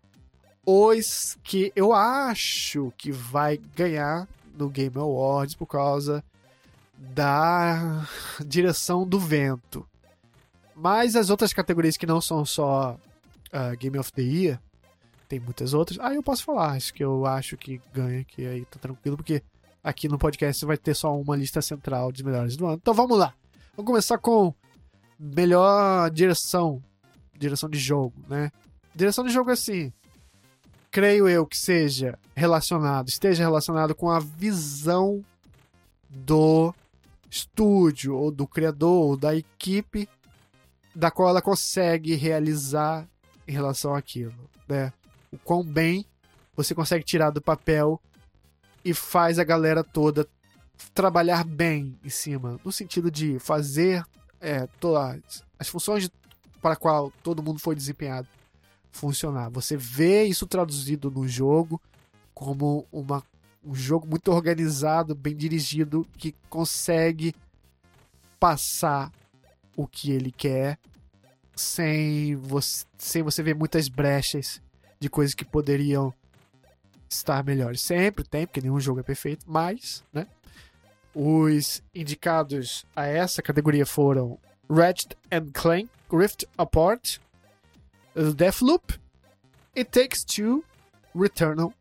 os 0.65 1.37
que 1.43 1.71
eu 1.75 1.93
acho 1.93 2.91
que 2.97 3.11
vai 3.11 3.57
ganhar 3.75 4.27
no 4.57 4.67
Game 4.69 4.97
Awards 4.97 5.53
por 5.53 5.67
causa 5.67 6.23
da 6.97 8.07
direção 8.45 9.07
do 9.07 9.19
vento. 9.19 9.87
Mas 10.75 11.15
as 11.15 11.29
outras 11.29 11.53
categorias 11.53 11.97
que 11.97 12.05
não 12.05 12.19
são 12.19 12.45
só 12.45 12.97
ah, 13.51 13.73
Game 13.75 13.97
of 13.97 14.11
the 14.11 14.21
Year, 14.21 14.59
tem 15.27 15.39
muitas 15.39 15.73
outras. 15.73 15.99
Aí 15.99 16.15
eu 16.15 16.23
posso 16.23 16.43
falar, 16.43 16.71
acho 16.73 16.93
que 16.93 17.03
eu 17.03 17.25
acho 17.25 17.57
que 17.57 17.81
ganha, 17.93 18.23
que 18.23 18.45
aí 18.45 18.65
tá 18.65 18.79
tranquilo, 18.79 19.17
porque 19.17 19.41
aqui 19.83 20.07
no 20.07 20.17
podcast 20.17 20.65
vai 20.65 20.77
ter 20.77 20.93
só 20.93 21.17
uma 21.17 21.35
lista 21.35 21.61
central 21.61 22.11
de 22.11 22.23
melhores 22.23 22.57
do 22.57 22.65
ano. 22.65 22.79
Então 22.81 22.93
vamos 22.93 23.17
lá. 23.17 23.33
Vamos 23.75 23.89
começar 23.89 24.17
com 24.17 24.53
melhor 25.19 26.09
direção, 26.11 26.83
direção 27.37 27.69
de 27.69 27.79
jogo, 27.79 28.13
né? 28.27 28.51
Direção 28.93 29.25
de 29.25 29.31
jogo 29.31 29.51
assim, 29.51 29.91
creio 30.91 31.27
eu 31.27 31.45
que 31.45 31.57
seja 31.57 32.17
relacionado, 32.35 33.09
esteja 33.09 33.43
relacionado 33.43 33.93
com 33.93 34.09
a 34.09 34.19
visão 34.19 35.23
do 36.09 36.73
estúdio 37.35 38.15
ou 38.15 38.31
do 38.31 38.47
criador 38.47 39.09
ou 39.09 39.17
da 39.17 39.35
equipe 39.35 40.07
da 40.93 41.11
qual 41.11 41.29
ela 41.29 41.41
consegue 41.41 42.15
realizar 42.15 43.07
em 43.47 43.51
relação 43.51 43.93
àquilo, 43.93 44.33
né? 44.67 44.93
O 45.31 45.37
quão 45.37 45.63
bem 45.63 46.05
você 46.55 46.73
consegue 46.73 47.03
tirar 47.03 47.31
do 47.31 47.41
papel 47.41 48.01
e 48.83 48.93
faz 48.93 49.37
a 49.37 49.43
galera 49.43 49.83
toda 49.83 50.27
trabalhar 50.93 51.43
bem 51.43 51.97
em 52.03 52.09
cima, 52.09 52.59
no 52.63 52.71
sentido 52.71 53.11
de 53.11 53.39
fazer 53.39 54.05
é, 54.39 54.67
todas 54.79 55.43
as 55.59 55.67
funções 55.67 56.09
para 56.61 56.75
qual 56.75 57.11
todo 57.21 57.43
mundo 57.43 57.59
foi 57.59 57.75
desempenhado 57.75 58.27
funcionar. 58.91 59.49
Você 59.49 59.75
vê 59.75 60.23
isso 60.23 60.47
traduzido 60.47 61.11
no 61.11 61.27
jogo 61.27 61.81
como 62.33 62.85
uma, 62.91 63.23
um 63.65 63.73
jogo 63.73 64.07
muito 64.07 64.31
organizado, 64.31 65.15
bem 65.15 65.35
dirigido, 65.35 66.07
que 66.17 66.35
consegue 66.49 67.35
passar 68.39 69.11
o 69.75 69.87
que 69.87 70.11
ele 70.11 70.31
quer 70.31 70.77
sem 71.55 72.35
você, 72.35 72.85
sem 72.97 73.23
você 73.23 73.41
ver 73.41 73.55
muitas 73.55 73.87
brechas 73.87 74.61
de 74.99 75.09
coisas 75.09 75.33
que 75.33 75.43
poderiam 75.43 76.13
estar 77.09 77.43
melhores. 77.43 77.81
Sempre 77.81 78.23
tem, 78.23 78.45
porque 78.45 78.61
nenhum 78.61 78.79
jogo 78.79 78.99
é 78.99 79.03
perfeito, 79.03 79.45
mas, 79.47 80.03
né? 80.13 80.27
Os 81.13 81.81
indicados 81.93 82.85
a 82.95 83.05
essa 83.05 83.41
categoria 83.41 83.85
foram 83.85 84.37
Ratchet 84.69 85.15
and 85.31 85.51
Clank 85.53 85.89
Rift 86.11 86.45
Apart, 86.57 87.19
Deathloop, 88.13 88.99
It 89.75 89.91
Takes 89.91 90.23
Two, 90.23 90.63
Returnal, 91.13 91.73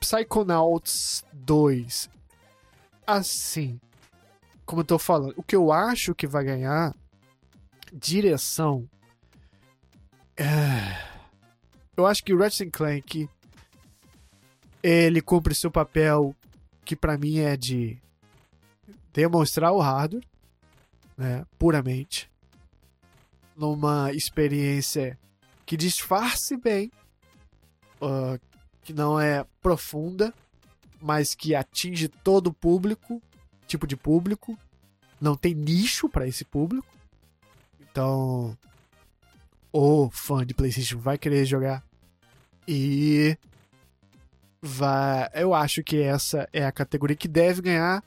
Psychonauts 0.00 1.24
2. 1.32 2.10
Assim, 3.06 3.80
como 4.64 4.80
eu 4.80 4.84
tô 4.84 4.98
falando, 4.98 5.34
o 5.36 5.42
que 5.42 5.54
eu 5.56 5.70
acho 5.72 6.14
que 6.14 6.26
vai 6.26 6.44
ganhar 6.44 6.94
direção. 7.92 8.88
é, 10.36 10.98
Eu 11.96 12.06
acho 12.06 12.24
que 12.24 12.32
o 12.32 12.38
Ratchet 12.38 12.70
Clank 12.70 13.28
ele 14.82 15.20
cumpre 15.22 15.54
seu 15.54 15.70
papel 15.70 16.34
que 16.84 16.94
pra 16.96 17.16
mim 17.16 17.38
é 17.38 17.56
de 17.56 17.96
demonstrar 19.12 19.72
o 19.72 19.80
hardware, 19.80 20.24
né, 21.16 21.46
puramente, 21.58 22.28
numa 23.56 24.12
experiência 24.12 25.18
que 25.64 25.76
disfarce 25.76 26.56
bem, 26.56 26.90
ah, 28.02 28.38
que 28.84 28.92
não 28.92 29.18
é 29.18 29.44
profunda, 29.60 30.32
mas 31.00 31.34
que 31.34 31.54
atinge 31.54 32.08
todo 32.08 32.48
o 32.48 32.54
público, 32.54 33.20
tipo 33.66 33.86
de 33.86 33.96
público, 33.96 34.58
não 35.20 35.36
tem 35.36 35.54
nicho 35.54 36.08
pra 36.08 36.26
esse 36.26 36.44
público. 36.44 36.86
Então, 37.80 38.56
o 39.72 40.10
fã 40.10 40.44
de 40.44 40.54
PlayStation 40.54 40.98
vai 40.98 41.18
querer 41.18 41.44
jogar 41.44 41.82
e 42.66 43.36
vai, 44.60 45.28
eu 45.34 45.54
acho 45.54 45.82
que 45.82 46.00
essa 46.00 46.48
é 46.52 46.64
a 46.64 46.72
categoria 46.72 47.16
que 47.16 47.28
deve 47.28 47.62
ganhar. 47.62 48.04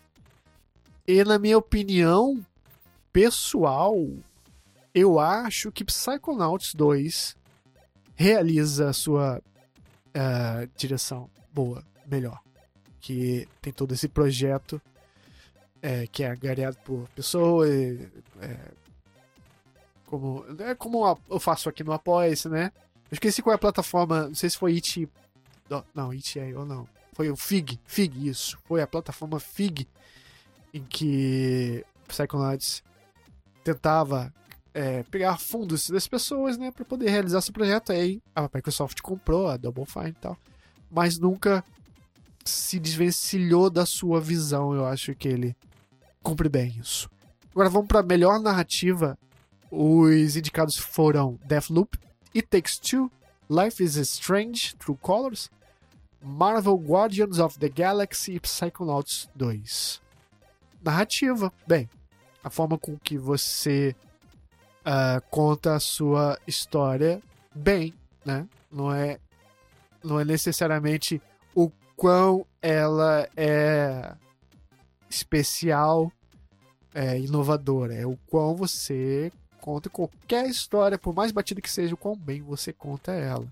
E 1.07 1.23
na 1.23 1.39
minha 1.39 1.57
opinião 1.57 2.43
pessoal, 3.11 3.95
eu 4.93 5.19
acho 5.19 5.71
que 5.71 5.85
Psychonauts 5.85 6.73
2 6.73 7.35
realiza 8.15 8.89
a 8.89 8.93
sua 8.93 9.41
eh, 10.13 10.67
direção 10.77 11.29
boa, 11.53 11.83
melhor. 12.05 12.41
Que 12.99 13.47
tem 13.61 13.71
todo 13.71 13.93
esse 13.93 14.07
projeto 14.07 14.81
eh, 15.81 16.07
que 16.07 16.23
é 16.23 16.31
agariado 16.31 16.77
por 16.83 17.07
pessoas, 17.09 17.69
eh, 18.41 18.71
como, 20.05 20.45
é 20.59 20.73
como 20.75 21.17
eu 21.29 21.39
faço 21.39 21.69
aqui 21.69 21.83
no 21.83 21.93
Apoia-se, 21.93 22.49
né? 22.49 22.71
Eu 23.09 23.15
esqueci 23.15 23.41
qual 23.41 23.53
é 23.53 23.55
a 23.55 23.59
plataforma, 23.59 24.27
não 24.27 24.35
sei 24.35 24.49
se 24.49 24.57
foi 24.57 24.73
It. 24.73 25.07
Não 25.93 26.11
It 26.11 26.39
é 26.39 26.57
ou 26.57 26.65
não. 26.65 26.87
Foi 27.13 27.29
o 27.29 27.35
Fig, 27.35 27.79
Fig, 27.85 28.29
isso. 28.29 28.57
Foi 28.65 28.81
a 28.81 28.87
plataforma 28.87 29.39
Fig 29.39 29.87
em 30.73 30.83
que 30.83 31.85
Psychonauts 32.07 32.83
tentava 33.63 34.33
é, 34.77 35.01
pegar 35.09 35.39
fundos 35.39 35.89
das 35.89 36.07
pessoas, 36.07 36.55
né, 36.55 36.69
para 36.69 36.85
poder 36.85 37.09
realizar 37.09 37.41
seu 37.41 37.51
projeto. 37.51 37.91
Aí 37.91 38.21
a 38.35 38.43
Microsoft 38.43 39.01
comprou 39.01 39.47
a 39.47 39.57
Double 39.57 39.85
Fine 39.87 40.09
e 40.09 40.13
tal, 40.13 40.37
mas 40.91 41.17
nunca 41.17 41.63
se 42.45 42.79
desvencilhou 42.79 43.71
da 43.71 43.87
sua 43.87 44.21
visão. 44.21 44.75
Eu 44.75 44.85
acho 44.85 45.15
que 45.15 45.27
ele 45.27 45.57
cumpre 46.21 46.47
bem 46.47 46.77
isso. 46.79 47.09
Agora 47.51 47.69
vamos 47.69 47.87
para 47.87 48.03
melhor 48.03 48.39
narrativa. 48.39 49.17
Os 49.71 50.35
indicados 50.35 50.77
foram 50.77 51.39
Deathloop, 51.43 51.97
It 52.35 52.47
Takes 52.47 52.77
Two, 52.77 53.11
Life 53.49 53.83
is 53.83 53.95
Strange, 53.95 54.75
True 54.75 54.97
Colors, 55.01 55.49
Marvel 56.21 56.77
Guardians 56.77 57.39
of 57.39 57.57
the 57.57 57.67
Galaxy 57.67 58.35
e 58.35 58.39
Psychonauts 58.39 59.27
2. 59.35 59.99
Narrativa, 60.83 61.51
bem, 61.65 61.89
a 62.43 62.49
forma 62.51 62.77
com 62.77 62.95
que 62.95 63.17
você 63.17 63.95
ah, 64.89 65.21
conta 65.29 65.75
a 65.75 65.81
sua 65.81 66.39
história 66.47 67.21
bem, 67.53 67.93
né? 68.23 68.47
Não 68.71 68.89
é, 68.89 69.19
não 70.01 70.17
é 70.17 70.23
necessariamente 70.23 71.21
o 71.53 71.69
quão 71.97 72.45
ela 72.61 73.27
é 73.35 74.15
especial, 75.09 76.09
é, 76.95 77.19
inovadora, 77.19 77.93
é 77.93 78.05
o 78.05 78.17
quão 78.27 78.55
você 78.55 79.29
conta 79.59 79.89
qualquer 79.89 80.47
história, 80.47 80.97
por 80.97 81.13
mais 81.13 81.33
batida 81.33 81.59
que 81.59 81.69
seja, 81.69 81.93
o 81.93 81.97
quão 81.97 82.15
bem 82.15 82.41
você 82.41 82.71
conta 82.71 83.11
ela. 83.11 83.45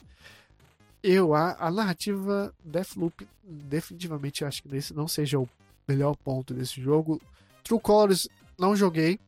Eu, 1.03 1.33
a, 1.35 1.57
a 1.59 1.69
narrativa 1.69 2.53
Deathloop, 2.63 3.27
definitivamente 3.43 4.45
acho 4.45 4.63
que 4.63 4.73
esse 4.73 4.93
não 4.93 5.05
seja 5.05 5.37
o 5.37 5.49
melhor 5.85 6.15
ponto 6.15 6.53
desse 6.53 6.79
jogo. 6.79 7.21
True 7.61 7.81
Colors 7.81 8.29
não 8.57 8.73
joguei. 8.73 9.19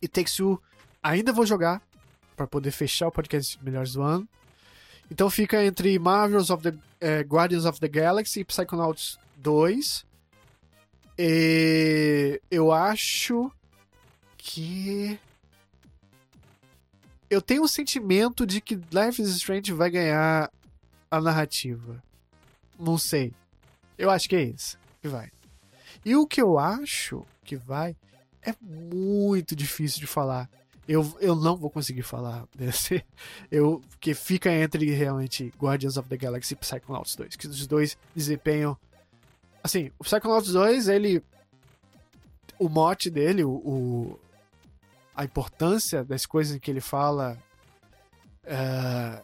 E 0.00 0.06
Takes 0.06 0.36
Two 0.36 0.62
ainda 1.02 1.32
vou 1.32 1.46
jogar 1.46 1.82
para 2.36 2.46
poder 2.46 2.70
fechar 2.70 3.08
o 3.08 3.12
podcast 3.12 3.58
melhores 3.62 3.92
do 3.92 4.02
ano. 4.02 4.28
Então 5.10 5.30
fica 5.30 5.64
entre 5.64 5.98
Marvels 5.98 6.50
of 6.50 6.62
the 6.62 6.76
eh, 7.00 7.22
Guardians 7.22 7.64
of 7.64 7.80
the 7.80 7.88
Galaxy 7.88 8.40
e 8.40 8.44
Psychonauts 8.44 9.18
2. 9.36 10.06
E 11.18 12.40
eu 12.50 12.70
acho 12.70 13.50
que 14.36 15.18
eu 17.30 17.42
tenho 17.42 17.62
um 17.62 17.68
sentimento 17.68 18.46
de 18.46 18.60
que 18.60 18.76
Life 18.76 19.20
is 19.20 19.28
Strange 19.30 19.72
vai 19.72 19.90
ganhar 19.90 20.50
a 21.10 21.20
narrativa. 21.20 22.02
Não 22.78 22.96
sei. 22.96 23.32
Eu 23.96 24.10
acho 24.10 24.28
que 24.28 24.36
é 24.36 24.42
isso 24.42 24.78
que 25.00 25.08
vai. 25.08 25.30
E 26.04 26.14
o 26.14 26.26
que 26.26 26.40
eu 26.40 26.58
acho 26.58 27.26
que 27.44 27.56
vai 27.56 27.96
é 28.42 28.54
muito 28.60 29.56
difícil 29.56 30.00
de 30.00 30.06
falar. 30.06 30.48
Eu, 30.88 31.14
eu 31.20 31.36
não 31.36 31.54
vou 31.54 31.68
conseguir 31.68 32.02
falar 32.02 32.46
desse. 32.56 33.04
Eu, 33.50 33.82
que 34.00 34.14
fica 34.14 34.50
entre 34.50 34.90
realmente 34.90 35.52
Guardians 35.58 35.98
of 35.98 36.08
the 36.08 36.16
Galaxy 36.16 36.54
e 36.54 36.56
Psychonauts 36.56 37.14
2. 37.14 37.36
Que 37.36 37.46
os 37.46 37.66
dois 37.66 37.98
desempenham. 38.16 38.76
Assim, 39.62 39.92
o 39.98 40.04
Psychonauts 40.04 40.50
2, 40.50 40.88
ele. 40.88 41.22
O 42.58 42.68
mote 42.68 43.10
dele, 43.10 43.44
o, 43.44 43.50
o 43.50 44.20
a 45.14 45.24
importância 45.24 46.02
das 46.02 46.24
coisas 46.24 46.58
que 46.58 46.70
ele 46.70 46.80
fala. 46.80 47.36
É, 48.44 49.22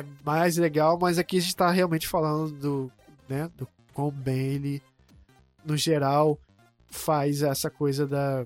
é 0.00 0.04
mais 0.24 0.56
legal, 0.56 0.98
mas 1.00 1.16
aqui 1.16 1.38
a 1.38 1.40
gente 1.40 1.54
tá 1.54 1.70
realmente 1.70 2.08
falando 2.08 2.50
do. 2.50 2.92
Né, 3.28 3.48
do 3.56 3.66
quão 3.94 4.10
bem 4.10 4.36
ele, 4.36 4.82
no 5.64 5.76
geral, 5.76 6.38
faz 6.90 7.42
essa 7.42 7.70
coisa 7.70 8.06
da 8.06 8.44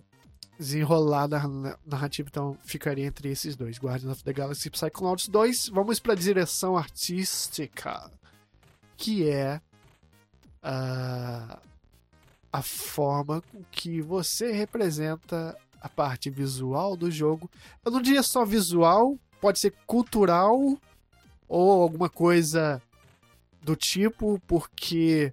desenrolar 0.58 1.28
da 1.28 1.40
narrativa, 1.86 2.28
então 2.28 2.58
ficaria 2.64 3.06
entre 3.06 3.30
esses 3.30 3.54
dois, 3.54 3.78
Guardians 3.78 4.12
of 4.12 4.24
the 4.24 4.32
Galaxy 4.32 4.68
e 4.68 4.70
Psychonauts 4.70 5.28
2. 5.28 5.68
Vamos 5.68 6.00
para 6.00 6.14
a 6.14 6.16
direção 6.16 6.76
artística, 6.76 8.10
que 8.96 9.28
é 9.28 9.60
uh, 10.64 11.58
a 12.52 12.62
forma 12.62 13.40
com 13.40 13.62
que 13.70 14.02
você 14.02 14.50
representa 14.50 15.56
a 15.80 15.88
parte 15.88 16.28
visual 16.28 16.96
do 16.96 17.08
jogo. 17.10 17.48
Eu 17.84 17.92
não 17.92 18.02
diria 18.02 18.22
só 18.22 18.44
visual, 18.44 19.16
pode 19.40 19.60
ser 19.60 19.72
cultural 19.86 20.58
ou 21.48 21.82
alguma 21.82 22.10
coisa 22.10 22.82
do 23.62 23.76
tipo, 23.76 24.40
porque 24.46 25.32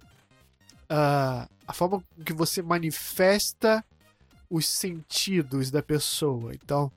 uh, 0.84 1.48
a 1.66 1.72
forma 1.72 2.02
que 2.24 2.32
você 2.32 2.62
manifesta 2.62 3.84
os 4.50 4.66
sentidos 4.66 5.70
da 5.70 5.82
pessoa. 5.82 6.54
Então, 6.54 6.90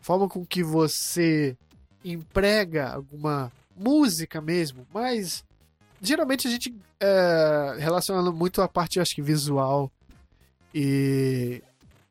a 0.00 0.04
forma 0.04 0.28
com 0.28 0.44
que 0.44 0.62
você 0.62 1.56
emprega 2.04 2.92
alguma 2.92 3.52
música 3.76 4.40
mesmo, 4.40 4.86
mas 4.92 5.44
geralmente 6.00 6.46
a 6.46 6.50
gente 6.50 6.74
é, 7.00 7.76
relaciona 7.78 8.30
muito 8.30 8.62
a 8.62 8.68
parte, 8.68 9.00
acho 9.00 9.14
que 9.14 9.22
visual 9.22 9.90
e 10.74 11.62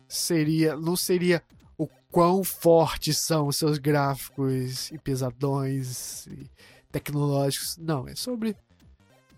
seria, 0.08 0.76
não 0.76 0.96
seria 0.96 1.42
o 1.78 1.88
quão 2.12 2.44
fortes 2.44 3.18
são 3.18 3.48
os 3.48 3.58
seus 3.58 3.78
gráficos 3.78 4.92
e 4.92 4.98
pesadões 4.98 6.28
e 6.28 6.50
tecnológicos. 6.92 7.78
Não, 7.78 8.08
é 8.08 8.16
sobre 8.16 8.56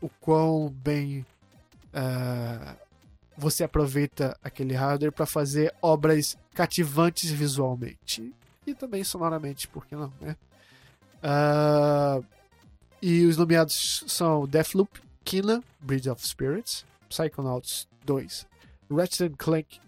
o 0.01 0.09
quão 0.21 0.69
bem 0.69 1.25
uh, 1.93 2.86
você 3.37 3.63
aproveita 3.63 4.37
aquele 4.43 4.73
hardware 4.73 5.11
para 5.11 5.25
fazer 5.25 5.73
obras 5.81 6.37
cativantes 6.53 7.29
visualmente 7.29 8.33
e 8.65 8.73
também 8.73 9.03
sonoramente, 9.03 9.67
por 9.67 9.85
que 9.85 9.95
não, 9.95 10.11
né? 10.19 10.35
Uh, 11.23 12.25
e 13.01 13.25
os 13.25 13.37
nomeados 13.37 14.03
são 14.07 14.47
Deathloop, 14.47 14.99
Kina, 15.23 15.63
Bridge 15.79 16.09
of 16.09 16.25
Spirits, 16.25 16.85
Psychonauts 17.09 17.87
2, 18.05 18.47
Ratchet 18.89 19.35
Clank 19.37 19.79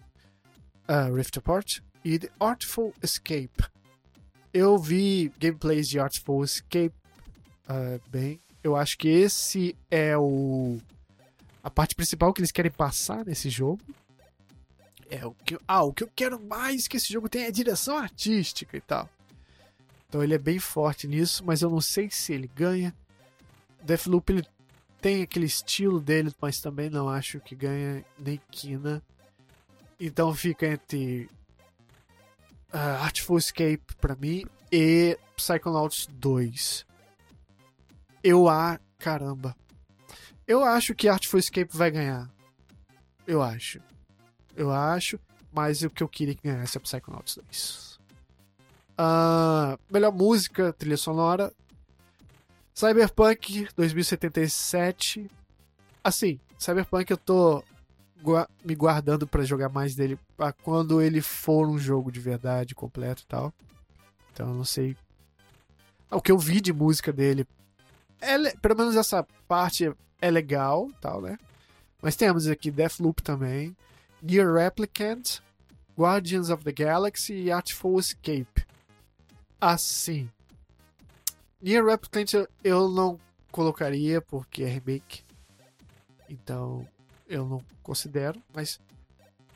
uh, 0.88 1.14
Rift 1.14 1.38
Apart 1.38 1.80
e 2.04 2.18
The 2.18 2.30
Artful 2.40 2.94
Escape. 3.02 3.64
Eu 4.52 4.78
vi 4.78 5.32
gameplays 5.38 5.88
de 5.88 6.00
Artful 6.00 6.42
Escape 6.42 6.94
uh, 7.68 8.00
bem. 8.08 8.40
Eu 8.62 8.76
acho 8.76 8.98
que 8.98 9.08
esse 9.08 9.76
é 9.90 10.16
o 10.16 10.78
a 11.62 11.70
parte 11.70 11.94
principal 11.94 12.32
que 12.32 12.40
eles 12.40 12.52
querem 12.52 12.70
passar 12.70 13.24
nesse 13.24 13.50
jogo. 13.50 13.80
É 15.10 15.26
o 15.26 15.32
que, 15.32 15.58
ah, 15.66 15.82
o 15.82 15.92
que 15.92 16.04
eu 16.04 16.10
quero 16.14 16.40
mais 16.40 16.86
que 16.86 16.96
esse 16.96 17.12
jogo 17.12 17.28
tenha 17.28 17.48
é 17.48 17.50
direção 17.50 17.96
artística 17.98 18.76
e 18.76 18.80
tal. 18.80 19.08
Então 20.08 20.22
ele 20.22 20.34
é 20.34 20.38
bem 20.38 20.58
forte 20.58 21.06
nisso, 21.06 21.44
mas 21.44 21.62
eu 21.62 21.70
não 21.70 21.80
sei 21.80 22.10
se 22.10 22.32
ele 22.32 22.48
ganha. 22.54 22.94
Deathloop 23.82 24.32
ele 24.32 24.46
tem 25.00 25.22
aquele 25.22 25.46
estilo 25.46 26.00
dele, 26.00 26.32
mas 26.40 26.60
também 26.60 26.90
não 26.90 27.08
acho 27.08 27.40
que 27.40 27.54
ganha 27.54 28.04
nem 28.18 28.40
Kina. 28.50 29.02
Então 29.98 30.34
fica 30.34 30.66
entre 30.66 31.28
uh, 32.72 33.02
Artful 33.02 33.38
Escape 33.38 33.94
para 34.00 34.14
mim 34.14 34.44
e 34.70 35.18
Psychonauts 35.36 36.06
2. 36.10 36.86
Eu 38.22 38.48
a 38.48 38.74
ah, 38.74 38.80
caramba. 38.98 39.56
Eu 40.50 40.64
acho 40.64 40.96
que 40.96 41.08
Artful 41.08 41.38
Escape 41.38 41.70
vai 41.76 41.92
ganhar. 41.92 42.28
Eu 43.24 43.40
acho. 43.40 43.80
Eu 44.56 44.72
acho. 44.72 45.16
Mas 45.52 45.82
o 45.82 45.88
que 45.88 46.02
eu 46.02 46.08
queria 46.08 46.34
que 46.34 46.42
ganhasse 46.42 46.76
é 46.76 46.80
Psychonauts 46.80 47.36
2. 47.36 48.00
Uh, 48.98 49.78
melhor 49.88 50.12
música, 50.12 50.72
trilha 50.72 50.96
sonora. 50.96 51.52
Cyberpunk 52.74 53.68
2077. 53.76 55.30
Assim, 56.02 56.40
Cyberpunk 56.58 57.08
eu 57.12 57.16
tô 57.16 57.62
me 58.64 58.74
guardando 58.74 59.28
para 59.28 59.44
jogar 59.44 59.68
mais 59.68 59.94
dele 59.94 60.18
pra 60.36 60.52
quando 60.52 61.00
ele 61.00 61.20
for 61.20 61.68
um 61.68 61.78
jogo 61.78 62.10
de 62.10 62.18
verdade, 62.18 62.74
completo 62.74 63.22
e 63.22 63.26
tal. 63.26 63.54
Então 64.32 64.48
eu 64.48 64.54
não 64.54 64.64
sei. 64.64 64.96
O 66.10 66.20
que 66.20 66.32
eu 66.32 66.38
vi 66.38 66.60
de 66.60 66.72
música 66.72 67.12
dele. 67.12 67.46
É, 68.20 68.56
pelo 68.56 68.76
menos 68.76 68.96
essa 68.96 69.26
parte 69.48 69.92
é 70.20 70.30
legal, 70.30 70.90
tal, 71.00 71.20
né? 71.20 71.38
Mas 72.02 72.16
temos 72.16 72.46
aqui 72.46 72.70
Deathloop 72.70 73.22
também, 73.22 73.76
Near 74.22 74.52
Replicant, 74.54 75.40
Guardians 75.96 76.50
of 76.50 76.64
the 76.64 76.72
Galaxy 76.72 77.34
e 77.34 77.52
Artful 77.52 77.98
Escape. 77.98 78.66
Assim, 79.60 80.30
Near 81.60 81.84
Replicant 81.84 82.46
eu 82.64 82.88
não 82.88 83.18
colocaria 83.50 84.20
porque 84.20 84.62
é 84.62 84.68
remake, 84.68 85.22
então 86.28 86.86
eu 87.28 87.46
não 87.46 87.64
considero, 87.82 88.42
mas 88.54 88.80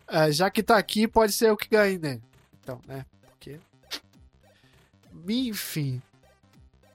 uh, 0.08 0.30
já 0.30 0.50
que 0.50 0.62
tá 0.62 0.76
aqui, 0.76 1.08
pode 1.08 1.32
ser 1.32 1.50
o 1.50 1.56
que 1.56 1.68
ganhe, 1.68 1.98
né? 1.98 2.20
Então, 2.60 2.80
né? 2.86 3.04
Porque. 3.22 3.60
Enfim, 5.28 6.02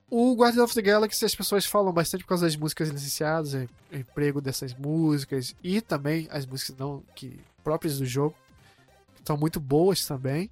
o 0.09 0.33
Guardians 0.33 0.63
of 0.63 0.73
the 0.73 0.81
Galaxy 0.81 1.23
as 1.23 1.35
pessoas 1.35 1.65
falam 1.65 1.93
bastante 1.93 2.23
por 2.23 2.29
causa 2.29 2.45
das 2.45 2.55
músicas 2.55 2.89
licenciadas, 2.89 3.53
o 3.53 3.67
emprego 3.95 4.41
dessas 4.41 4.73
músicas 4.73 5.55
e 5.63 5.81
também 5.81 6.27
as 6.31 6.45
músicas 6.45 6.75
não 6.77 7.03
que 7.15 7.39
próprias 7.63 7.99
do 7.99 8.05
jogo, 8.05 8.35
que 9.15 9.21
estão 9.21 9.37
muito 9.37 9.59
boas 9.59 10.05
também. 10.05 10.49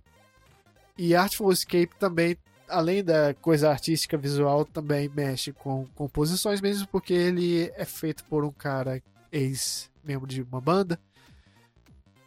E 0.98 1.16
Artful 1.16 1.52
Escape 1.52 1.96
também, 2.00 2.38
além 2.68 3.04
da 3.04 3.34
coisa 3.36 3.70
artística 3.70 4.18
visual, 4.18 4.66
também 4.66 5.10
mexe 5.10 5.52
com 5.52 5.88
composições 5.96 6.62
mesmo 6.62 6.88
porque 6.88 7.14
ele 7.14 7.72
é 7.76 7.86
feito 7.86 8.24
por 8.26 8.44
um 8.44 8.52
cara 8.52 9.02
ex-membro 9.32 10.28
de 10.28 10.42
uma 10.42 10.62
banda. 10.62 11.00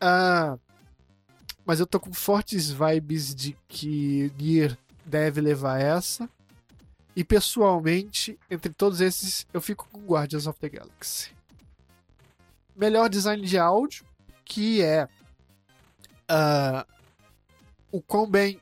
Ah, 0.00 0.58
mas 1.64 1.78
eu 1.78 1.86
tô 1.86 2.00
com 2.00 2.12
fortes 2.12 2.70
vibes 2.70 3.34
de 3.34 3.56
que 3.68 4.32
Nier 4.38 4.76
deve 5.04 5.40
levar 5.40 5.80
essa. 5.80 6.28
E 7.14 7.24
pessoalmente, 7.24 8.38
entre 8.50 8.72
todos 8.72 9.00
esses, 9.00 9.46
eu 9.52 9.60
fico 9.60 9.88
com 9.90 10.06
Guardians 10.06 10.46
of 10.46 10.58
the 10.60 10.68
Galaxy. 10.68 11.30
Melhor 12.76 13.08
design 13.08 13.44
de 13.44 13.58
áudio, 13.58 14.04
que 14.44 14.80
é 14.82 15.08
uh, 16.30 16.86
o 17.90 18.00
quão 18.00 18.28
bem 18.28 18.60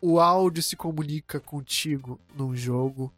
o 0.00 0.18
áudio 0.18 0.62
se 0.62 0.76
comunica 0.76 1.38
contigo 1.40 2.18
num 2.34 2.56
jogo, 2.56 3.12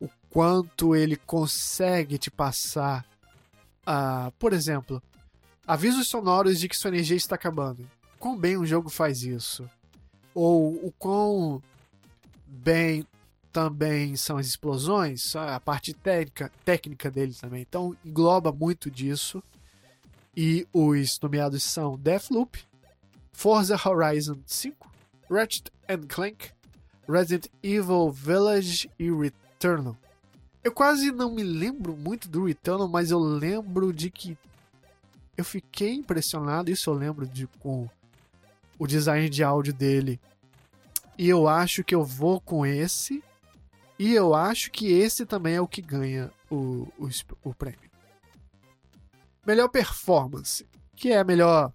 o 0.00 0.08
quanto 0.28 0.96
ele 0.96 1.16
consegue 1.16 2.18
te 2.18 2.30
passar, 2.30 3.06
uh, 3.86 4.30
por 4.38 4.52
exemplo, 4.52 5.02
avisos 5.66 6.08
sonoros 6.08 6.58
de 6.58 6.68
que 6.68 6.76
sua 6.76 6.88
energia 6.88 7.16
está 7.16 7.36
acabando. 7.36 7.88
Quão 8.18 8.36
bem 8.36 8.56
um 8.56 8.66
jogo 8.66 8.88
faz 8.88 9.22
isso? 9.22 9.68
Ou 10.34 10.74
o 10.84 10.92
quão 10.98 11.62
bem 12.46 13.06
também 13.54 14.16
são 14.16 14.36
as 14.36 14.46
explosões, 14.48 15.36
a 15.36 15.60
parte 15.60 15.94
técnica, 15.94 16.50
técnica 16.64 17.08
dele 17.08 17.32
também. 17.32 17.62
Então 17.62 17.96
engloba 18.04 18.50
muito 18.50 18.90
disso. 18.90 19.40
E 20.36 20.66
os 20.72 21.20
nomeados 21.20 21.62
são 21.62 21.96
Deathloop, 21.96 22.58
Forza 23.32 23.76
Horizon 23.76 24.38
5, 24.44 24.90
Ratchet 25.30 25.70
Clank, 26.08 26.50
Resident 27.08 27.46
Evil 27.62 28.10
Village 28.10 28.90
e 28.98 29.08
Returnal. 29.08 29.96
Eu 30.64 30.72
quase 30.72 31.12
não 31.12 31.32
me 31.32 31.44
lembro 31.44 31.96
muito 31.96 32.28
do 32.28 32.46
Returnal, 32.46 32.88
mas 32.88 33.12
eu 33.12 33.20
lembro 33.20 33.92
de 33.92 34.10
que 34.10 34.36
eu 35.36 35.44
fiquei 35.44 35.94
impressionado, 35.94 36.72
isso 36.72 36.90
eu 36.90 36.94
lembro 36.94 37.24
de 37.24 37.46
com 37.60 37.88
o 38.76 38.86
design 38.88 39.28
de 39.30 39.44
áudio 39.44 39.72
dele. 39.72 40.18
E 41.16 41.28
eu 41.28 41.46
acho 41.46 41.84
que 41.84 41.94
eu 41.94 42.02
vou 42.02 42.40
com 42.40 42.66
esse. 42.66 43.22
E 43.98 44.12
eu 44.12 44.34
acho 44.34 44.70
que 44.70 44.92
esse 44.92 45.24
também 45.24 45.54
é 45.54 45.60
o 45.60 45.68
que 45.68 45.80
ganha 45.80 46.30
o, 46.50 46.88
o, 46.98 47.08
o 47.44 47.54
prêmio. 47.54 47.90
Melhor 49.46 49.68
performance, 49.68 50.66
que 50.96 51.10
é 51.10 51.18
a 51.18 51.24
melhor, 51.24 51.72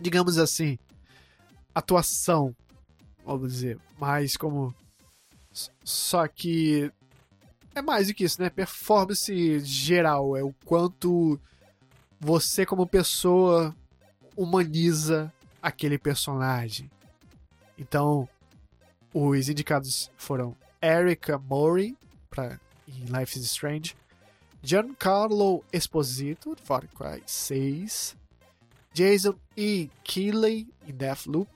digamos 0.00 0.38
assim, 0.38 0.78
atuação 1.74 2.54
vamos 3.24 3.52
dizer, 3.52 3.78
mais 3.98 4.36
como. 4.36 4.74
Só 5.84 6.26
que 6.28 6.90
é 7.74 7.82
mais 7.82 8.08
do 8.08 8.14
que 8.14 8.24
isso, 8.24 8.40
né? 8.40 8.50
Performance 8.50 9.60
geral 9.60 10.36
é 10.36 10.42
o 10.42 10.54
quanto 10.64 11.40
você 12.18 12.64
como 12.64 12.86
pessoa 12.86 13.74
humaniza 14.36 15.32
aquele 15.62 15.98
personagem. 15.98 16.90
Então, 17.78 18.28
os 19.12 19.48
indicados 19.48 20.10
foram 20.16 20.56
Erica 20.82 21.38
Mori 21.38 21.96
para 22.30 22.58
em 22.88 23.04
Life 23.04 23.38
is 23.38 23.44
Strange, 23.44 23.94
Giancarlo 24.62 25.64
Esposito, 25.72 26.56
Far 26.64 26.86
Cry 26.88 27.22
6, 27.26 28.16
Jason 28.92 29.34
E. 29.56 29.90
Keeley 30.02 30.68
em 30.86 30.92
Deathloop, 30.92 31.50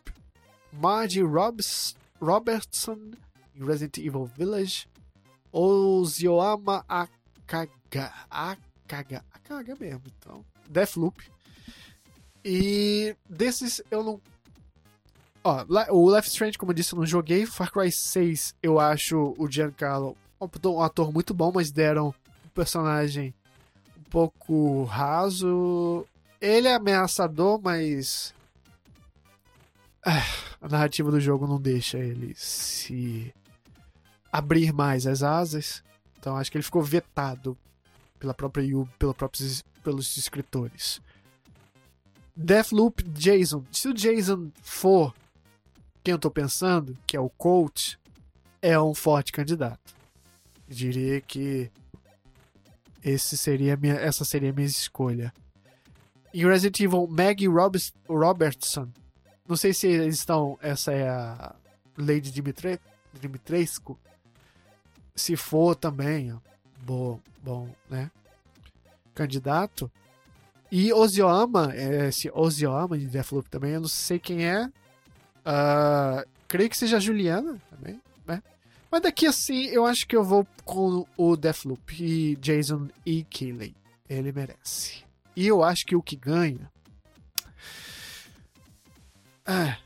Margie 0.72 1.22
Robs, 1.22 1.96
Robertson 2.20 3.12
em 3.56 3.64
Resident 3.64 3.98
Evil 3.98 4.26
Village, 4.26 4.86
Ozioama 5.52 6.84
Akaga, 6.88 8.12
Akaga, 8.30 9.24
Akaga 9.32 9.76
mesmo, 9.78 10.02
então, 10.18 10.44
Deathloop. 10.68 11.30
E 12.44 13.16
desses 13.28 13.80
eu 13.90 14.02
não 14.02 14.20
Ó, 15.44 15.64
o 15.90 16.08
Left 16.08 16.30
Strange, 16.30 16.56
como 16.56 16.72
eu 16.72 16.74
disse, 16.74 16.94
eu 16.94 16.98
não 16.98 17.06
joguei. 17.06 17.44
Far 17.44 17.70
Cry 17.70 17.92
6, 17.92 18.54
eu 18.62 18.80
acho 18.80 19.34
o 19.38 19.46
Giancarlo 19.46 20.16
um 20.40 20.80
ator 20.80 21.12
muito 21.12 21.32
bom, 21.34 21.52
mas 21.54 21.70
deram 21.70 22.08
um 22.44 22.48
personagem 22.54 23.34
um 23.98 24.02
pouco 24.04 24.84
raso. 24.84 26.06
Ele 26.40 26.66
é 26.66 26.74
ameaçador, 26.74 27.60
mas. 27.62 28.34
Ah, 30.04 30.22
a 30.60 30.68
narrativa 30.68 31.10
do 31.10 31.20
jogo 31.20 31.46
não 31.46 31.60
deixa 31.60 31.98
ele 31.98 32.34
se 32.34 33.32
abrir 34.32 34.72
mais 34.72 35.06
as 35.06 35.22
asas. 35.22 35.82
Então 36.18 36.36
acho 36.36 36.50
que 36.50 36.56
ele 36.56 36.64
ficou 36.64 36.82
vetado 36.82 37.56
pela 38.18 38.34
própria 38.34 38.62
Yubi, 38.62 38.90
pela 38.98 39.14
próprios, 39.14 39.62
pelos 39.82 40.16
escritores. 40.16 41.00
Deathloop 42.36 43.02
Jason. 43.10 43.62
Se 43.70 43.88
o 43.88 43.94
Jason 43.94 44.50
for 44.62 45.14
quem 46.04 46.12
eu 46.12 46.18
tô 46.18 46.30
pensando, 46.30 46.94
que 47.06 47.16
é 47.16 47.20
o 47.20 47.30
coach, 47.30 47.98
é 48.60 48.78
um 48.78 48.94
forte 48.94 49.32
candidato. 49.32 49.96
Eu 50.68 50.74
diria 50.74 51.18
que 51.22 51.70
esse 53.02 53.38
seria 53.38 53.74
minha, 53.74 53.94
essa 53.94 54.22
seria 54.22 54.50
a 54.50 54.52
minha 54.52 54.66
escolha. 54.66 55.32
Em 56.32 56.46
Resident 56.46 56.78
Evil, 56.80 57.06
Maggie 57.06 57.48
Robertson. 58.06 58.88
Não 59.48 59.56
sei 59.56 59.72
se 59.72 59.86
eles 59.86 60.16
estão. 60.16 60.58
Essa 60.60 60.92
é 60.92 61.08
a 61.08 61.54
Lady 61.96 62.30
Dimitre, 62.30 62.78
Dimitrescu. 63.18 63.98
Se 65.16 65.36
for 65.36 65.74
também, 65.74 66.38
bom, 66.82 67.18
bom, 67.42 67.68
né? 67.88 68.10
Candidato. 69.14 69.90
E 70.70 70.92
Ozioama, 70.92 71.72
esse 71.74 72.30
Ozioama 72.34 72.98
de 72.98 73.06
Deathloop 73.06 73.48
também, 73.48 73.72
eu 73.72 73.80
não 73.80 73.88
sei 73.88 74.18
quem 74.18 74.44
é. 74.44 74.68
Uh, 75.44 76.26
creio 76.48 76.70
que 76.70 76.76
seja 76.76 76.96
a 76.96 77.00
Juliana 77.00 77.60
também, 77.70 78.00
né? 78.26 78.42
Mas 78.90 79.02
daqui 79.02 79.26
assim, 79.26 79.64
eu 79.66 79.84
acho 79.84 80.06
que 80.06 80.16
eu 80.16 80.24
vou 80.24 80.46
com 80.64 81.06
o 81.16 81.36
Deathloop 81.36 82.02
e 82.02 82.36
Jason 82.36 82.88
E. 83.04 83.24
Keighley. 83.24 83.74
Ele 84.08 84.32
merece. 84.32 85.04
E 85.34 85.46
eu 85.46 85.62
acho 85.62 85.84
que 85.86 85.96
o 85.96 86.02
que 86.02 86.16
ganha. 86.16 86.70
É. 89.46 89.76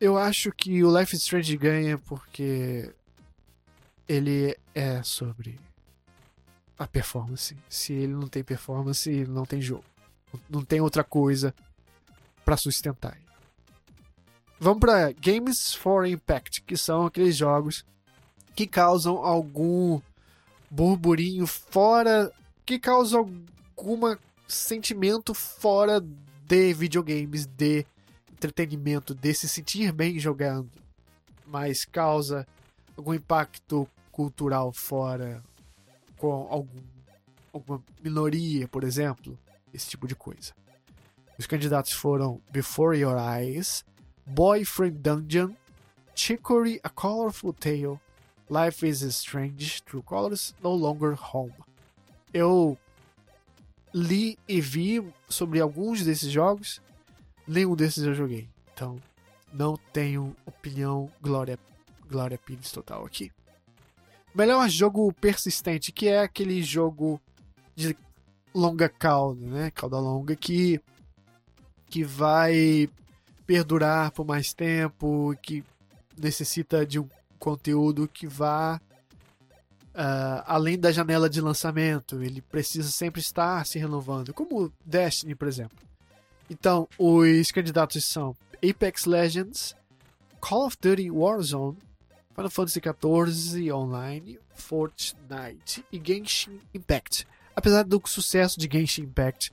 Eu 0.00 0.18
acho 0.18 0.52
que 0.52 0.84
o 0.84 0.96
Life 0.96 1.16
is 1.16 1.22
Strange 1.22 1.56
ganha 1.56 1.98
porque 1.98 2.92
ele 4.06 4.56
é 4.74 5.02
sobre 5.02 5.58
a 6.78 6.86
performance. 6.86 7.56
Se 7.68 7.92
ele 7.92 8.12
não 8.12 8.28
tem 8.28 8.44
performance, 8.44 9.10
não 9.26 9.44
tem 9.46 9.60
jogo. 9.60 9.84
Não 10.50 10.62
tem 10.62 10.80
outra 10.80 11.02
coisa 11.02 11.54
para 12.44 12.56
sustentar. 12.56 13.18
Vamos 14.58 14.80
para 14.80 15.12
Games 15.12 15.74
for 15.74 16.06
Impact, 16.06 16.62
que 16.62 16.78
são 16.78 17.04
aqueles 17.04 17.36
jogos 17.36 17.84
que 18.54 18.66
causam 18.66 19.18
algum 19.18 20.00
burburinho 20.70 21.46
fora, 21.46 22.32
que 22.64 22.78
causam 22.78 23.30
algum 23.76 24.16
sentimento 24.48 25.34
fora 25.34 26.00
de 26.46 26.72
videogames, 26.72 27.44
de 27.44 27.84
entretenimento, 28.32 29.14
de 29.14 29.34
se 29.34 29.46
sentir 29.46 29.92
bem 29.92 30.18
jogando, 30.18 30.70
mas 31.46 31.84
causa 31.84 32.46
algum 32.96 33.12
impacto 33.12 33.86
cultural 34.10 34.72
fora 34.72 35.42
com 36.16 36.46
algum, 36.50 36.80
alguma 37.52 37.82
minoria, 38.02 38.66
por 38.68 38.84
exemplo, 38.84 39.38
esse 39.72 39.90
tipo 39.90 40.08
de 40.08 40.14
coisa. 40.14 40.54
Os 41.38 41.46
candidatos 41.46 41.92
foram 41.92 42.40
Before 42.50 42.98
Your 42.98 43.16
Eyes, 43.18 43.84
Boyfriend 44.26 44.98
Dungeon, 45.02 45.54
Chicory 46.14 46.80
A 46.82 46.88
Colorful 46.88 47.52
Tale, 47.52 48.00
Life 48.50 48.86
is 48.86 49.02
Strange, 49.02 49.82
True 49.84 50.02
Colors, 50.02 50.54
No 50.62 50.74
Longer 50.74 51.16
Home. 51.32 51.54
Eu 52.32 52.76
li 53.94 54.38
e 54.48 54.60
vi 54.60 55.02
sobre 55.28 55.60
alguns 55.60 56.02
desses 56.02 56.30
jogos, 56.30 56.82
nenhum 57.46 57.76
desses 57.76 58.04
eu 58.04 58.14
joguei. 58.14 58.48
Então, 58.74 59.00
não 59.52 59.76
tenho 59.92 60.36
opinião 60.44 61.10
Glória, 61.22 61.58
Glória 62.08 62.38
Pires 62.38 62.70
total 62.72 63.06
aqui. 63.06 63.32
Melhor 64.34 64.68
jogo 64.68 65.12
persistente, 65.14 65.92
que 65.92 66.08
é 66.08 66.20
aquele 66.20 66.62
jogo 66.62 67.20
de 67.74 67.96
longa 68.54 68.88
cauda, 68.88 69.46
né? 69.46 69.70
Cauda 69.70 69.98
longa 69.98 70.36
que 70.36 70.80
que 71.88 72.02
vai 72.02 72.90
perdurar 73.46 74.10
por 74.10 74.26
mais 74.26 74.52
tempo, 74.52 75.34
que 75.40 75.64
necessita 76.18 76.84
de 76.84 76.98
um 76.98 77.08
conteúdo 77.38 78.08
que 78.08 78.26
vá 78.26 78.80
uh, 79.94 80.42
além 80.46 80.78
da 80.78 80.92
janela 80.92 81.28
de 81.28 81.40
lançamento. 81.40 82.22
Ele 82.22 82.42
precisa 82.42 82.90
sempre 82.90 83.20
estar 83.20 83.64
se 83.64 83.78
renovando, 83.78 84.34
como 84.34 84.72
Destiny, 84.84 85.34
por 85.34 85.48
exemplo. 85.48 85.78
Então, 86.48 86.88
os 86.98 87.50
candidatos 87.50 88.04
são 88.04 88.36
Apex 88.68 89.04
Legends, 89.04 89.74
Call 90.40 90.66
of 90.66 90.76
Duty 90.80 91.10
Warzone, 91.10 91.78
Final 92.34 92.50
Fantasy 92.50 92.80
XIV 92.80 93.72
Online, 93.72 94.38
Fortnite 94.54 95.84
e 95.90 96.00
Genshin 96.02 96.60
Impact. 96.72 97.26
Apesar 97.54 97.82
do 97.82 98.00
sucesso 98.04 98.60
de 98.60 98.68
Genshin 98.70 99.02
Impact, 99.02 99.52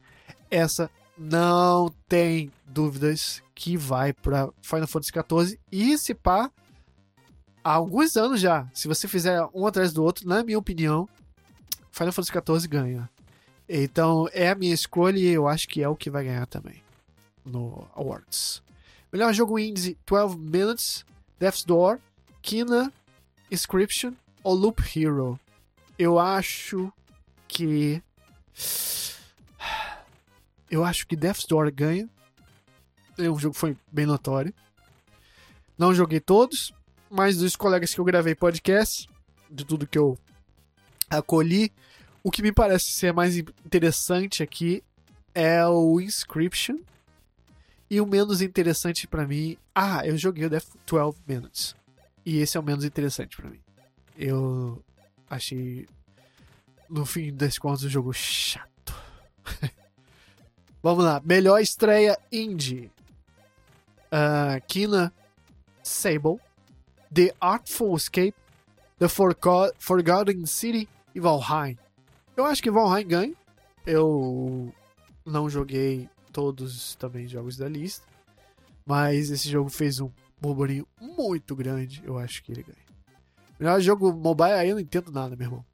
essa 0.51 0.91
não 1.17 1.93
tem 2.07 2.51
dúvidas 2.65 3.41
que 3.53 3.77
vai 3.77 4.13
para 4.13 4.49
Final 4.61 4.87
Fantasy 4.87 5.11
XIV 5.11 5.59
e 5.71 5.97
se 5.97 6.13
pá 6.13 6.51
há 7.63 7.73
alguns 7.73 8.17
anos 8.17 8.41
já. 8.41 8.67
Se 8.73 8.87
você 8.87 9.07
fizer 9.07 9.41
um 9.53 9.65
atrás 9.65 9.93
do 9.93 10.03
outro, 10.03 10.27
na 10.27 10.43
minha 10.43 10.57
opinião, 10.57 11.07
Final 11.91 12.11
Fantasy 12.11 12.31
XIV 12.31 12.67
ganha. 12.67 13.09
Então 13.69 14.27
é 14.33 14.49
a 14.49 14.55
minha 14.55 14.73
escolha 14.73 15.17
e 15.17 15.27
eu 15.27 15.47
acho 15.47 15.67
que 15.67 15.81
é 15.81 15.87
o 15.87 15.95
que 15.95 16.09
vai 16.09 16.25
ganhar 16.25 16.45
também 16.47 16.83
no 17.45 17.87
Awards. 17.95 18.61
Melhor 19.11 19.33
jogo 19.33 19.59
indie 19.59 19.97
12 20.05 20.37
Minutes, 20.37 21.05
Death's 21.39 21.63
Door, 21.63 21.99
Kina, 22.41 22.91
Inscription 23.51 24.13
ou 24.43 24.55
Loop 24.55 24.81
Hero. 24.95 25.39
Eu 25.97 26.17
acho 26.17 26.91
que 27.47 28.01
eu 30.73 30.83
acho 30.83 31.05
que 31.05 31.15
Death's 31.15 31.45
Door 31.45 31.71
ganha. 31.71 32.09
O 33.19 33.37
jogo 33.37 33.53
foi 33.53 33.77
bem 33.91 34.07
notório. 34.07 34.51
Não 35.77 35.93
joguei 35.93 36.19
todos, 36.19 36.73
mas 37.09 37.37
dos 37.37 37.55
colegas 37.55 37.93
que 37.93 37.99
eu 37.99 38.05
gravei 38.05 38.33
podcast, 38.33 39.07
de 39.51 39.63
tudo 39.63 39.85
que 39.85 39.99
eu 39.99 40.17
acolhi, 41.07 41.71
o 42.23 42.31
que 42.31 42.41
me 42.41 42.51
parece 42.51 42.91
ser 42.91 43.13
mais 43.13 43.37
interessante 43.37 44.41
aqui 44.41 44.83
é 45.35 45.63
o 45.67 46.01
Inscription. 46.01 46.79
E 47.87 48.01
o 48.01 48.07
menos 48.07 48.41
interessante 48.41 49.07
para 49.07 49.27
mim. 49.27 49.55
Ah, 49.75 50.03
eu 50.03 50.17
joguei 50.17 50.45
o 50.45 50.49
Death 50.49 50.69
12 50.87 51.19
Minutes. 51.27 51.75
E 52.25 52.39
esse 52.39 52.57
é 52.57 52.59
o 52.59 52.63
menos 52.63 52.83
interessante 52.83 53.37
para 53.37 53.47
mim. 53.47 53.59
Eu 54.17 54.83
achei. 55.29 55.87
No 56.89 57.05
fim 57.05 57.31
das 57.31 57.59
contas, 57.59 57.83
o 57.83 57.89
jogo 57.89 58.11
chato. 58.11 58.95
Vamos 60.83 61.05
lá. 61.05 61.21
Melhor 61.23 61.59
estreia 61.61 62.19
indie. 62.29 62.91
Uh, 64.11 64.61
Kina 64.67 65.13
Sable. 65.81 66.39
The 67.11 67.33
Artful 67.39 67.95
Escape. 67.95 68.35
The 68.99 69.07
Forgo 69.07 69.71
Forgotten 69.79 70.45
City 70.45 70.89
e 71.15 71.21
Valheim. 71.21 71.77
Eu 72.35 72.45
acho 72.45 72.61
que 72.61 72.69
Valheim 72.69 73.07
ganha. 73.07 73.33
Eu 73.85 74.73
não 75.25 75.49
joguei 75.49 76.09
todos 76.33 76.95
também 76.95 77.27
jogos 77.27 77.55
da 77.55 77.69
lista. 77.69 78.05
Mas 78.85 79.31
esse 79.31 79.49
jogo 79.49 79.69
fez 79.69 80.01
um 80.01 80.11
burburinho 80.41 80.85
muito 80.99 81.55
grande, 81.55 82.03
eu 82.05 82.17
acho 82.17 82.43
que 82.43 82.51
ele 82.51 82.63
ganha. 82.63 82.83
Melhor 83.57 83.79
jogo 83.79 84.11
mobile, 84.11 84.51
aí 84.51 84.69
eu 84.69 84.75
não 84.75 84.81
entendo 84.81 85.09
nada, 85.09 85.37
meu 85.37 85.45
irmão. 85.45 85.65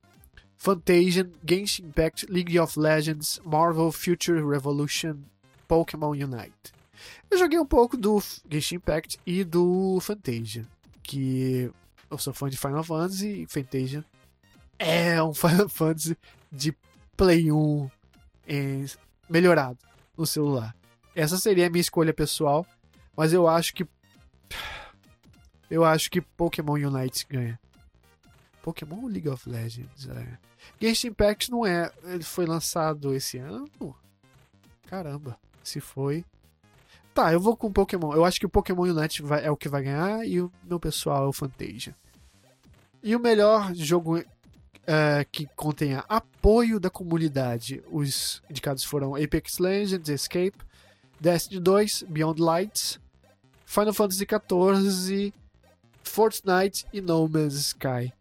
Fantasian, 0.59 1.31
Genshin 1.43 1.85
Impact, 1.85 2.25
League 2.29 2.59
of 2.59 2.77
Legends, 2.77 3.39
Marvel 3.45 3.93
Future 3.93 4.45
Revolution, 4.45 5.19
Pokémon 5.69 6.09
Unite. 6.09 6.73
Eu 7.31 7.37
joguei 7.37 7.57
um 7.57 7.65
pouco 7.65 7.95
do 7.95 8.21
Genshin 8.51 8.75
Impact 8.75 9.17
e 9.25 9.45
do 9.45 9.99
Fantasia, 10.01 10.67
que 11.01 11.71
eu 12.11 12.17
sou 12.17 12.33
fã 12.33 12.49
de 12.49 12.57
Final 12.57 12.83
Fantasy 12.83 13.43
e 13.43 13.47
Fantasia 13.47 14.03
é 14.77 15.23
um 15.23 15.33
Final 15.35 15.69
Fantasy 15.69 16.17
de 16.51 16.75
Play 17.15 17.49
1 17.53 17.89
em, 18.45 18.85
melhorado 19.29 19.79
no 20.17 20.27
celular. 20.27 20.75
Essa 21.15 21.37
seria 21.37 21.67
a 21.67 21.69
minha 21.69 21.81
escolha 21.81 22.13
pessoal, 22.13 22.67
mas 23.15 23.31
eu 23.31 23.47
acho 23.47 23.73
que 23.73 23.87
eu 25.69 25.85
acho 25.85 26.11
que 26.11 26.19
Pokémon 26.19 26.73
Unite 26.73 27.25
ganha. 27.29 27.57
Pokémon 28.61 29.05
League 29.05 29.29
of 29.29 29.47
Legends, 29.49 30.09
é. 30.09 30.48
Genshin 30.79 31.07
Impact 31.07 31.51
não 31.51 31.65
é, 31.65 31.91
ele 32.03 32.23
foi 32.23 32.45
lançado 32.45 33.13
esse 33.13 33.37
ano? 33.37 33.69
Caramba, 34.87 35.37
se 35.63 35.79
foi. 35.79 36.25
Tá, 37.13 37.33
eu 37.33 37.39
vou 37.39 37.55
com 37.55 37.71
Pokémon. 37.71 38.13
Eu 38.13 38.23
acho 38.23 38.39
que 38.39 38.45
o 38.45 38.49
Pokémon 38.49 38.83
Unite 38.83 39.21
vai, 39.21 39.45
é 39.45 39.51
o 39.51 39.57
que 39.57 39.69
vai 39.69 39.83
ganhar 39.83 40.25
e 40.25 40.41
o 40.41 40.51
meu 40.63 40.79
pessoal 40.79 41.25
é 41.25 41.27
o 41.27 41.33
Fantasia. 41.33 41.95
E 43.03 43.15
o 43.15 43.19
melhor 43.19 43.73
jogo 43.73 44.23
é, 44.85 45.25
que 45.31 45.47
contenha 45.55 46.03
apoio 46.09 46.79
da 46.79 46.89
comunidade. 46.89 47.83
Os 47.91 48.41
indicados 48.49 48.83
foram 48.83 49.15
Apex 49.15 49.59
Legends, 49.59 50.09
Escape, 50.09 50.57
Destiny 51.19 51.59
2, 51.59 52.03
Beyond 52.07 52.41
Lights, 52.41 52.99
Final 53.65 53.93
Fantasy 53.93 54.25
XIV, 54.25 55.33
Fortnite 56.03 56.87
e 56.91 57.01
No 57.01 57.27
Man's 57.27 57.53
Sky. 57.53 58.11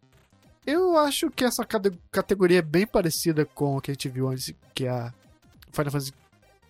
Eu 0.71 0.99
acho 0.99 1.31
que 1.31 1.45
essa 1.45 1.64
categoria 1.64 2.59
é 2.59 2.62
bem 2.62 2.87
parecida 2.87 3.47
com 3.47 3.79
o 3.79 3.81
que 3.81 3.91
a 3.91 3.95
gente 3.95 4.11
viu 4.11 4.29
antes, 4.29 4.53
que 4.75 4.87
a 4.87 5.14
Final 5.73 5.91
Fantasy 5.91 6.12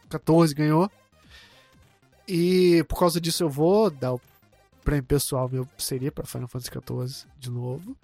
XIV 0.08 0.54
ganhou. 0.54 0.88
E 2.28 2.84
por 2.84 2.96
causa 2.96 3.20
disso 3.20 3.42
eu 3.42 3.50
vou 3.50 3.90
dar 3.90 4.14
o 4.14 4.20
prêmio 4.84 5.02
pessoal 5.02 5.48
meu 5.48 5.68
seria 5.76 6.12
para 6.12 6.24
Final 6.24 6.46
Fantasy 6.46 6.70
XIV 6.70 7.28
de 7.40 7.50
novo. 7.50 7.96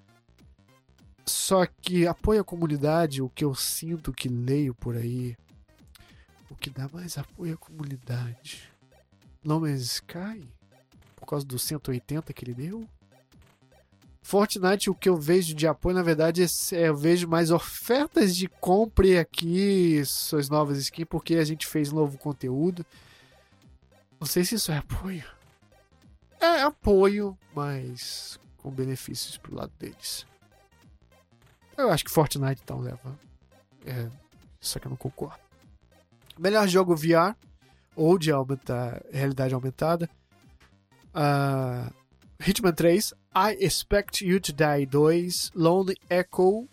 Só 1.24 1.64
que 1.64 2.09
apoio 2.09 2.40
à 2.40 2.45
comunidade, 2.45 3.22
o 3.22 3.28
que 3.28 3.45
eu 3.45 3.55
sinto 3.55 4.12
que 4.12 4.28
leio 4.28 4.74
por 4.74 4.97
aí, 4.97 5.36
o 6.51 6.57
que 6.57 6.70
dá 6.70 6.90
mais 6.92 7.16
apoio 7.16 7.55
à 7.55 7.57
comunidade. 7.57 8.68
No 9.45 9.61
Man's 9.61 9.82
Sky? 9.82 10.45
Por 11.14 11.24
causa 11.24 11.47
do 11.47 11.57
180 11.57 12.32
que 12.32 12.45
ele 12.45 12.55
deu? 12.55 12.88
Fortnite, 14.25 14.89
o 14.89 14.95
que 14.95 15.07
eu 15.07 15.18
vejo 15.18 15.55
de 15.55 15.66
apoio, 15.66 15.95
na 15.95 16.03
verdade, 16.03 16.43
é, 16.43 16.89
eu 16.89 16.97
vejo 16.97 17.29
mais 17.29 17.51
ofertas 17.51 18.35
de 18.35 18.49
compre 18.49 19.18
aqui 19.18 20.03
suas 20.07 20.49
novas 20.49 20.79
skins, 20.79 21.07
porque 21.07 21.35
a 21.35 21.45
gente 21.45 21.66
fez 21.66 21.93
novo 21.93 22.16
conteúdo. 22.16 22.87
Não 24.18 24.27
sei 24.27 24.43
se 24.43 24.55
isso 24.55 24.72
é 24.72 24.79
apoio. 24.79 25.27
É 26.41 26.62
apoio, 26.62 27.37
mas 27.55 28.41
com 28.57 28.70
benefícios 28.70 29.37
pro 29.37 29.55
lado 29.55 29.72
deles. 29.79 30.27
Eu 31.77 31.91
acho 31.91 32.03
que 32.03 32.11
Fortnite 32.11 32.62
então 32.64 32.81
leva. 32.81 33.18
É, 33.85 34.09
só 34.59 34.79
que 34.79 34.87
eu 34.87 34.91
não 34.91 34.97
concordo. 34.97 35.39
Melhor 36.39 36.66
jogo 36.66 36.97
VR 36.97 37.37
ou 37.95 38.18
de 38.18 38.33
aumentar, 38.33 39.03
realidade 39.12 39.53
aumentada. 39.53 40.09
Uh, 41.14 41.93
Hitman 42.41 42.72
3, 42.72 43.12
I 43.35 43.57
Expect 43.61 44.24
You 44.24 44.39
to 44.41 44.53
Die 44.53 44.87
2, 44.87 45.53
Lonely 45.55 45.97
Echo, 46.09 46.68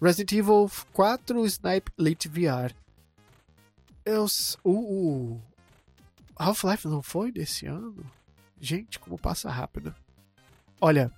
Resident 0.00 0.32
Evil 0.32 0.70
4, 0.94 1.44
Snipe 1.46 1.92
Elite 1.98 2.28
VR. 2.28 2.72
Eu, 4.04 4.26
o, 4.64 4.70
o 5.34 5.40
Half-Life 6.36 6.88
não 6.88 7.02
foi 7.02 7.30
desse 7.30 7.66
ano? 7.66 7.94
Gente, 8.58 8.98
como 8.98 9.18
passa 9.18 9.50
rápido. 9.50 9.94
Olha, 10.80 11.12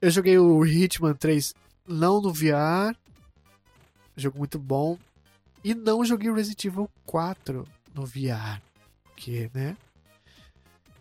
eu 0.00 0.10
joguei 0.10 0.38
o 0.38 0.64
Hitman 0.64 1.14
3 1.14 1.54
não 1.86 2.22
no 2.22 2.32
VR. 2.32 2.96
Jogo 4.16 4.38
muito 4.38 4.58
bom. 4.58 4.98
E 5.62 5.74
não 5.74 6.04
joguei 6.04 6.30
o 6.30 6.34
Resident 6.34 6.64
Evil 6.64 6.90
4 7.04 7.68
no 7.94 8.06
VR. 8.06 8.62
Porque, 9.04 9.50
né? 9.52 9.76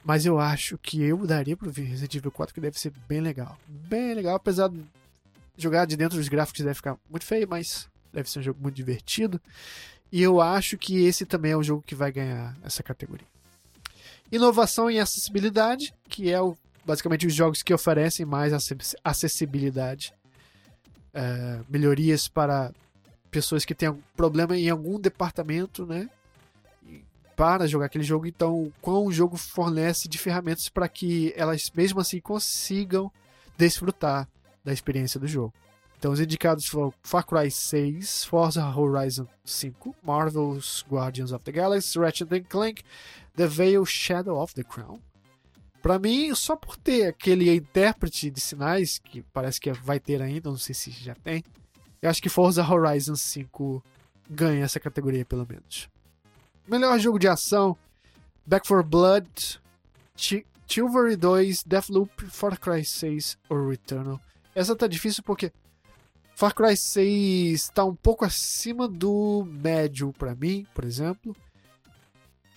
Mas 0.08 0.26
eu 0.26 0.40
acho 0.40 0.78
que 0.78 1.04
eu 1.04 1.28
daria 1.28 1.58
pro 1.58 1.70
Resident 1.70 2.16
Evil 2.16 2.32
4 2.32 2.54
que 2.54 2.62
deve 2.62 2.80
ser 2.80 2.94
bem 3.10 3.20
legal. 3.20 3.58
Bem 3.68 4.14
legal, 4.14 4.38
apesar 4.38 4.70
de 4.70 4.82
jogar 5.58 5.84
de 5.84 5.98
dentro 5.98 6.18
dos 6.18 6.30
gráficos 6.30 6.64
deve 6.64 6.76
ficar 6.76 6.98
muito 7.10 7.26
feio, 7.26 7.46
mas 7.46 7.90
deve 8.14 8.30
ser 8.30 8.40
um 8.40 8.42
jogo 8.42 8.58
muito 8.62 8.76
divertido. 8.76 9.42
E 10.10 10.24
eu 10.24 10.40
acho 10.40 10.78
que 10.78 11.06
esse 11.06 11.26
também 11.26 11.52
é 11.52 11.58
o 11.58 11.62
jogo 11.62 11.84
que 11.86 11.94
vai 11.94 12.10
ganhar 12.10 12.56
essa 12.64 12.82
categoria. 12.82 13.28
Inovação 14.32 14.90
em 14.90 14.98
acessibilidade, 14.98 15.94
que 16.08 16.32
é 16.32 16.40
o 16.40 16.58
basicamente 16.86 17.28
os 17.28 17.34
jogos 17.34 17.62
que 17.62 17.74
oferecem 17.74 18.26
mais 18.26 18.54
acessibilidade, 19.04 20.14
é, 21.14 21.60
melhorias 21.68 22.30
para 22.30 22.72
pessoas 23.30 23.66
que 23.66 23.76
têm 23.76 23.94
problema 24.16 24.56
em 24.56 24.70
algum 24.70 24.98
departamento, 24.98 25.86
né? 25.86 26.10
Para 27.38 27.68
jogar 27.68 27.86
aquele 27.86 28.04
jogo, 28.04 28.26
então, 28.26 28.74
qual 28.82 29.06
o 29.06 29.12
jogo 29.12 29.38
fornece 29.38 30.10
de 30.10 30.18
ferramentas 30.18 30.68
para 30.68 30.90
que 30.90 31.32
elas 31.38 31.72
mesmo 31.74 32.02
assim 32.02 32.20
consigam 32.20 33.12
desfrutar 33.56 34.28
da 34.66 34.74
experiência 34.74 35.20
do 35.20 35.28
jogo. 35.28 35.54
Então, 36.00 36.12
os 36.12 36.20
indicados 36.20 36.66
foram 36.66 36.94
Far 37.04 37.26
Cry 37.26 37.50
6, 37.50 38.26
Forza 38.26 38.68
Horizon 38.68 39.28
5, 39.46 39.96
Marvel's 40.04 40.84
Guardians 40.90 41.32
of 41.32 41.46
the 41.46 41.52
Galaxy, 41.52 41.98
Ratchet 42.00 42.44
Clank, 42.50 42.84
The 43.36 43.48
Veil 43.48 43.86
Shadow 43.86 44.42
of 44.42 44.54
the 44.56 44.64
Crown, 44.64 45.00
para 45.82 46.00
mim, 46.00 46.34
só 46.36 46.56
por 46.56 46.76
ter 46.76 47.08
aquele 47.08 47.56
intérprete 47.56 48.30
de 48.30 48.42
sinais, 48.42 48.98
que 49.00 49.22
parece 49.32 49.62
que 49.62 49.72
vai 49.72 50.00
ter 50.00 50.22
ainda, 50.22 50.50
não 50.50 50.58
sei 50.58 50.76
se 50.76 50.92
já 50.92 51.16
tem, 51.16 51.44
eu 52.02 52.10
acho 52.10 52.22
que 52.22 52.30
Forza 52.30 52.62
Horizon 52.62 53.16
5 53.16 53.84
ganha 54.30 54.66
essa 54.66 54.80
categoria, 54.80 55.24
pelo 55.24 55.48
menos. 55.48 55.88
Melhor 56.68 57.00
jogo 57.00 57.18
de 57.18 57.28
ação: 57.28 57.78
Back 58.46 58.68
4 58.68 58.84
Blood, 58.84 59.62
Chivalry 60.68 61.16
2, 61.16 61.64
Deathloop, 61.64 62.26
Far 62.26 62.60
Cry 62.60 62.84
6 62.84 63.38
ou 63.50 63.70
Returnal. 63.70 64.20
Essa 64.54 64.76
tá 64.76 64.86
difícil 64.86 65.24
porque 65.24 65.52
Far 66.36 66.54
Cry 66.54 66.76
6 66.76 67.70
tá 67.70 67.86
um 67.86 67.96
pouco 67.96 68.26
acima 68.26 68.88
do 68.88 69.48
médio 69.50 70.12
para 70.14 70.36
mim, 70.36 70.68
por 70.74 70.84
exemplo. 70.84 71.36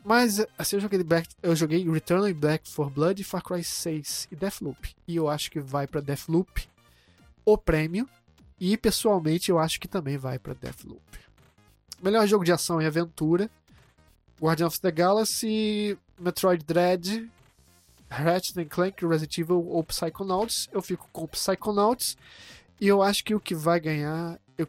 Mas 0.04 0.44
assim, 0.58 0.76
eu 0.76 0.80
joguei 0.80 1.02
Black, 1.04 1.28
eu 1.42 1.54
joguei 1.54 1.88
Return 1.88 2.28
e 2.28 2.34
Black 2.34 2.68
for 2.68 2.90
Blood, 2.90 3.22
Far 3.22 3.42
Cry 3.42 3.62
6 3.62 4.28
e 4.32 4.36
Deathloop. 4.36 4.96
E 5.06 5.14
eu 5.14 5.28
acho 5.28 5.50
que 5.50 5.60
vai 5.60 5.86
para 5.86 6.00
Deathloop 6.00 6.68
o 7.44 7.56
prêmio. 7.56 8.08
E 8.58 8.76
pessoalmente 8.76 9.50
eu 9.50 9.58
acho 9.58 9.78
que 9.80 9.88
também 9.88 10.18
vai 10.18 10.38
para 10.38 10.54
Deathloop. 10.54 11.00
Melhor 12.02 12.26
jogo 12.26 12.44
de 12.44 12.52
ação 12.52 12.80
e 12.80 12.86
aventura: 12.86 13.50
Guardian 14.40 14.66
of 14.66 14.80
the 14.80 14.90
Galaxy, 14.90 15.98
Metroid 16.18 16.64
Dread, 16.64 17.28
Ratchet 18.10 18.64
Clank, 18.68 19.06
Resident 19.06 19.38
Evil 19.38 19.66
ou 19.68 19.84
Psychonauts. 19.84 20.68
Eu 20.72 20.80
fico 20.82 21.08
com 21.12 21.26
Psychonauts. 21.26 22.16
E 22.80 22.88
eu 22.88 23.02
acho 23.02 23.22
que 23.22 23.34
o 23.34 23.40
que 23.40 23.54
vai 23.54 23.78
ganhar. 23.78 24.40
Eu, 24.56 24.66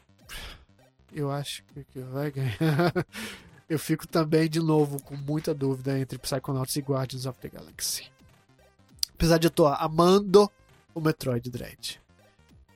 eu 1.13 1.31
acho 1.31 1.63
que 1.63 1.79
o 1.79 1.85
que 1.85 1.99
vai 1.99 2.29
ganhar. 2.29 2.93
eu 3.69 3.79
fico 3.79 4.05
também, 4.05 4.49
de 4.49 4.59
novo, 4.59 5.01
com 5.01 5.15
muita 5.15 5.53
dúvida 5.53 5.97
entre 5.97 6.19
Psychonauts 6.19 6.75
e 6.75 6.81
Guardians 6.81 7.25
of 7.25 7.39
the 7.39 7.47
Galaxy. 7.47 8.11
Apesar 9.13 9.37
de 9.37 9.47
eu 9.47 9.49
estar 9.49 9.75
amando 9.75 10.51
o 10.93 10.99
Metroid 10.99 11.49
Dread. 11.49 12.01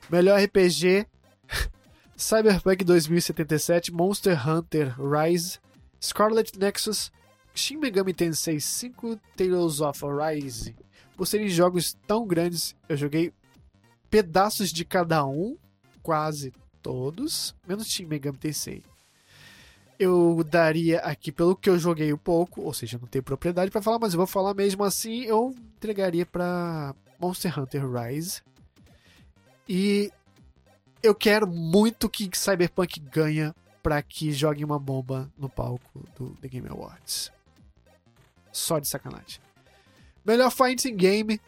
Melhor 0.08 0.40
RPG: 0.40 1.06
Cyberpunk 2.16 2.82
2077, 2.84 3.92
Monster 3.92 4.48
Hunter 4.48 4.94
Rise, 4.98 5.58
Scarlet 6.00 6.58
Nexus, 6.58 7.10
Shin 7.54 7.76
Megami 7.76 8.12
Tensei 8.12 8.60
5, 8.60 9.18
Tales 9.36 9.80
of 9.80 10.04
Arise. 10.04 10.74
Por 11.16 11.26
serem 11.26 11.48
jogos 11.48 11.96
tão 12.06 12.26
grandes, 12.26 12.74
eu 12.88 12.96
joguei 12.96 13.32
pedaços 14.10 14.70
de 14.70 14.84
cada 14.84 15.24
um, 15.26 15.56
quase 16.02 16.52
todos, 16.82 17.54
menos 17.66 17.86
Shin 17.86 18.06
Megami 18.06 18.38
Tensei 18.38 18.82
eu 19.98 20.44
daria 20.44 21.00
aqui, 21.00 21.32
pelo 21.32 21.56
que 21.56 21.70
eu 21.70 21.78
joguei 21.78 22.12
um 22.12 22.18
pouco, 22.18 22.62
ou 22.62 22.72
seja, 22.72 22.98
não 23.00 23.08
tenho 23.08 23.22
propriedade 23.22 23.70
para 23.70 23.82
falar, 23.82 23.98
mas 23.98 24.12
eu 24.12 24.18
vou 24.18 24.26
falar 24.26 24.54
mesmo 24.54 24.84
assim, 24.84 25.22
eu 25.22 25.54
entregaria 25.76 26.26
para 26.26 26.94
Monster 27.18 27.58
Hunter 27.58 27.90
Rise. 27.90 28.42
E 29.68 30.12
eu 31.02 31.14
quero 31.14 31.46
muito 31.46 32.08
que 32.08 32.30
Cyberpunk 32.32 33.00
ganha 33.00 33.54
para 33.86 34.02
que 34.02 34.32
jogue 34.32 34.64
uma 34.64 34.80
bomba 34.80 35.30
no 35.38 35.48
palco 35.48 36.04
do 36.18 36.30
The 36.42 36.48
Game 36.48 36.68
Awards. 36.68 37.30
Só 38.50 38.80
de 38.80 38.88
sacanagem. 38.88 39.40
Melhor 40.24 40.50
fighting 40.50 40.96
game. 40.96 41.40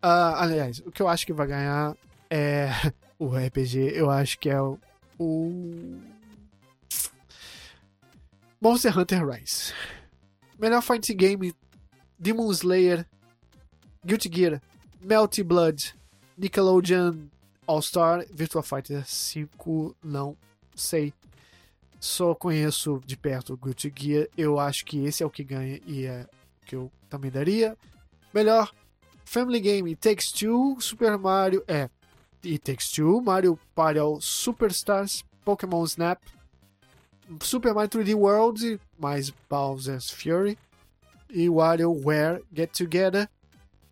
ah, 0.00 0.44
aliás, 0.44 0.78
o 0.86 0.92
que 0.92 1.02
eu 1.02 1.08
acho 1.08 1.26
que 1.26 1.32
vai 1.32 1.48
ganhar 1.48 1.96
é 2.30 2.68
o 3.18 3.36
RPG. 3.36 3.94
Eu 3.96 4.08
acho 4.12 4.38
que 4.38 4.48
é 4.48 4.62
o. 4.62 4.78
o... 5.18 6.00
Monster 8.60 8.96
Hunter 8.96 9.26
Rise. 9.26 9.74
Melhor 10.60 10.82
fighting 10.82 11.16
game. 11.16 11.52
Demon 12.16 12.48
Slayer. 12.52 13.04
Guilty 14.06 14.30
Gear. 14.32 14.62
Melty 15.00 15.42
Blood. 15.42 15.96
Nickelodeon 16.38 17.26
All-Star. 17.66 18.24
Virtua 18.32 18.62
Fighter 18.62 19.04
5. 19.04 19.96
Não 20.00 20.36
sei. 20.76 21.12
Só 22.02 22.34
conheço 22.34 23.00
de 23.06 23.16
perto 23.16 23.54
o 23.54 23.56
Guilty 23.56 23.92
Gear. 23.96 24.26
Eu 24.36 24.58
acho 24.58 24.84
que 24.84 25.04
esse 25.04 25.22
é 25.22 25.26
o 25.26 25.30
que 25.30 25.44
ganha 25.44 25.80
e 25.86 26.04
é 26.04 26.26
o 26.60 26.66
que 26.66 26.74
eu 26.74 26.90
também 27.08 27.30
daria. 27.30 27.78
Melhor 28.34 28.72
Family 29.24 29.60
Game 29.60 29.94
Takes 29.94 30.32
Two, 30.32 30.80
Super 30.80 31.16
Mario. 31.16 31.62
É. 31.68 31.88
It 32.44 32.58
Takes 32.58 32.90
Two, 32.90 33.22
Mario 33.22 33.56
Party 33.72 34.00
All 34.00 34.20
Superstars, 34.20 35.24
Pokémon 35.44 35.84
Snap, 35.84 36.20
Super 37.40 37.72
Mario 37.72 37.90
3D 37.90 38.16
World, 38.16 38.80
mais 38.98 39.32
Bowser's 39.48 40.10
Fury 40.10 40.58
e 41.30 41.48
WarioWare 41.48 42.42
Get 42.52 42.76
Together. 42.76 43.28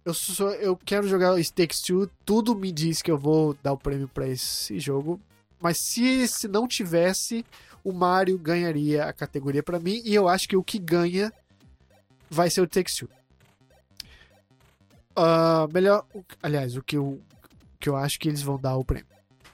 Eu, 0.05 0.15
sou, 0.15 0.51
eu 0.55 0.77
quero 0.77 1.07
jogar 1.07 1.35
It 1.35 1.53
Takes 1.53 1.81
Two, 1.81 2.11
tudo 2.25 2.57
me 2.57 2.73
diz 2.73 3.03
que 3.03 3.11
eu 3.13 3.17
vou 3.17 3.57
dar 3.63 3.73
o 3.73 3.79
prêmio 3.79 4.09
para 4.09 4.27
esse 4.27 4.81
jogo. 4.81 5.21
Mas 5.61 5.79
se, 5.79 6.27
se 6.27 6.49
não 6.49 6.67
tivesse, 6.67 7.45
o 7.85 7.93
Mario 7.93 8.39
ganharia 8.39 9.05
a 9.05 9.13
categoria 9.13 9.63
para 9.63 9.79
mim. 9.79 10.01
E 10.05 10.15
eu 10.15 10.29
acho 10.29 10.49
que 10.49 10.57
o 10.57 10.63
que 10.63 10.79
ganha 10.79 11.33
vai 12.29 12.51
ser 12.51 12.61
o 12.61 12.67
Two. 12.67 13.09
Uh, 15.17 15.73
melhor. 15.73 16.07
Aliás, 16.43 16.77
o 16.77 16.83
que 16.83 16.97
eu, 16.97 17.21
que 17.79 17.89
eu 17.89 17.97
acho 17.97 18.19
que 18.19 18.29
eles 18.29 18.43
vão 18.43 18.59
dar 18.59 18.77
o 18.77 18.85
prêmio. 18.85 19.07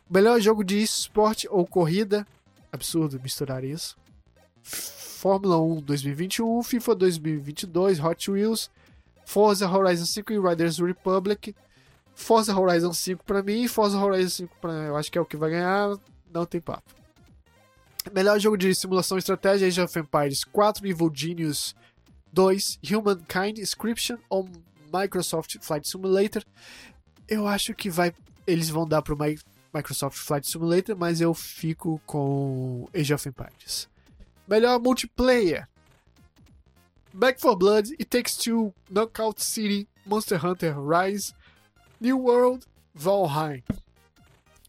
Melhor 0.09 0.41
jogo 0.41 0.63
de 0.63 0.81
esporte 0.83 1.49
ou 1.51 1.67
corrida. 1.67 2.27
Absurdo 2.71 3.21
misturar 3.23 3.65
isso. 3.65 3.97
Fórmula 4.63 5.59
1 5.61 5.81
2021, 5.81 6.63
FIFA 6.63 6.95
2022, 6.95 8.01
Hot 8.01 8.31
Wheels, 8.31 8.71
Forza 9.25 9.69
Horizon 9.69 10.05
5 10.05 10.33
e 10.33 10.39
Riders 10.39 10.79
Republic. 10.79 11.55
Forza 12.15 12.59
Horizon 12.59 12.93
5 12.93 13.25
para 13.25 13.43
mim, 13.43 13.67
Forza 13.69 13.99
Horizon 13.99 14.29
5 14.29 14.57
para 14.61 14.73
eu 14.73 14.97
acho 14.97 15.11
que 15.11 15.19
é 15.19 15.21
o 15.21 15.27
que 15.27 15.37
vai 15.37 15.51
ganhar, 15.51 15.97
não 16.33 16.47
tem 16.47 16.61
papo. 16.61 16.95
Melhor 18.13 18.39
jogo 18.39 18.57
de 18.57 18.75
simulação 18.75 19.17
e 19.17 19.21
estratégia 19.21 19.67
Age 19.67 19.81
of 19.81 19.99
Empires 19.99 20.45
4, 20.45 20.87
Evil 20.87 21.11
Genius 21.13 21.75
2, 22.33 22.79
Humankind 22.91 23.59
Inscription 23.59 24.17
ou 24.29 24.49
Microsoft 24.93 25.57
Flight 25.61 25.89
Simulator. 25.89 26.45
Eu 27.29 27.47
acho 27.47 27.75
que 27.75 27.91
vai 27.91 28.15
eles 28.47 28.69
vão 28.69 28.87
dar 28.87 29.03
pro 29.03 29.19
Microsoft 29.75 30.17
Flight 30.17 30.49
Simulator, 30.49 30.97
mas 30.97 31.21
eu 31.21 31.35
fico 31.35 32.01
com 32.07 32.89
Age 32.95 33.13
of 33.13 33.29
Empires. 33.29 33.89
Melhor 34.47 34.81
multiplayer. 34.81 35.69
Back 37.13 37.41
4 37.41 37.57
Blood, 37.57 37.91
It 37.93 38.07
Takes 38.07 38.37
Two, 38.37 38.73
Knockout 38.91 39.43
City, 39.43 39.89
Monster 40.05 40.45
Hunter 40.45 40.77
Rise, 40.79 41.35
New 42.01 42.21
World, 42.21 42.65
Valheim. 42.95 43.65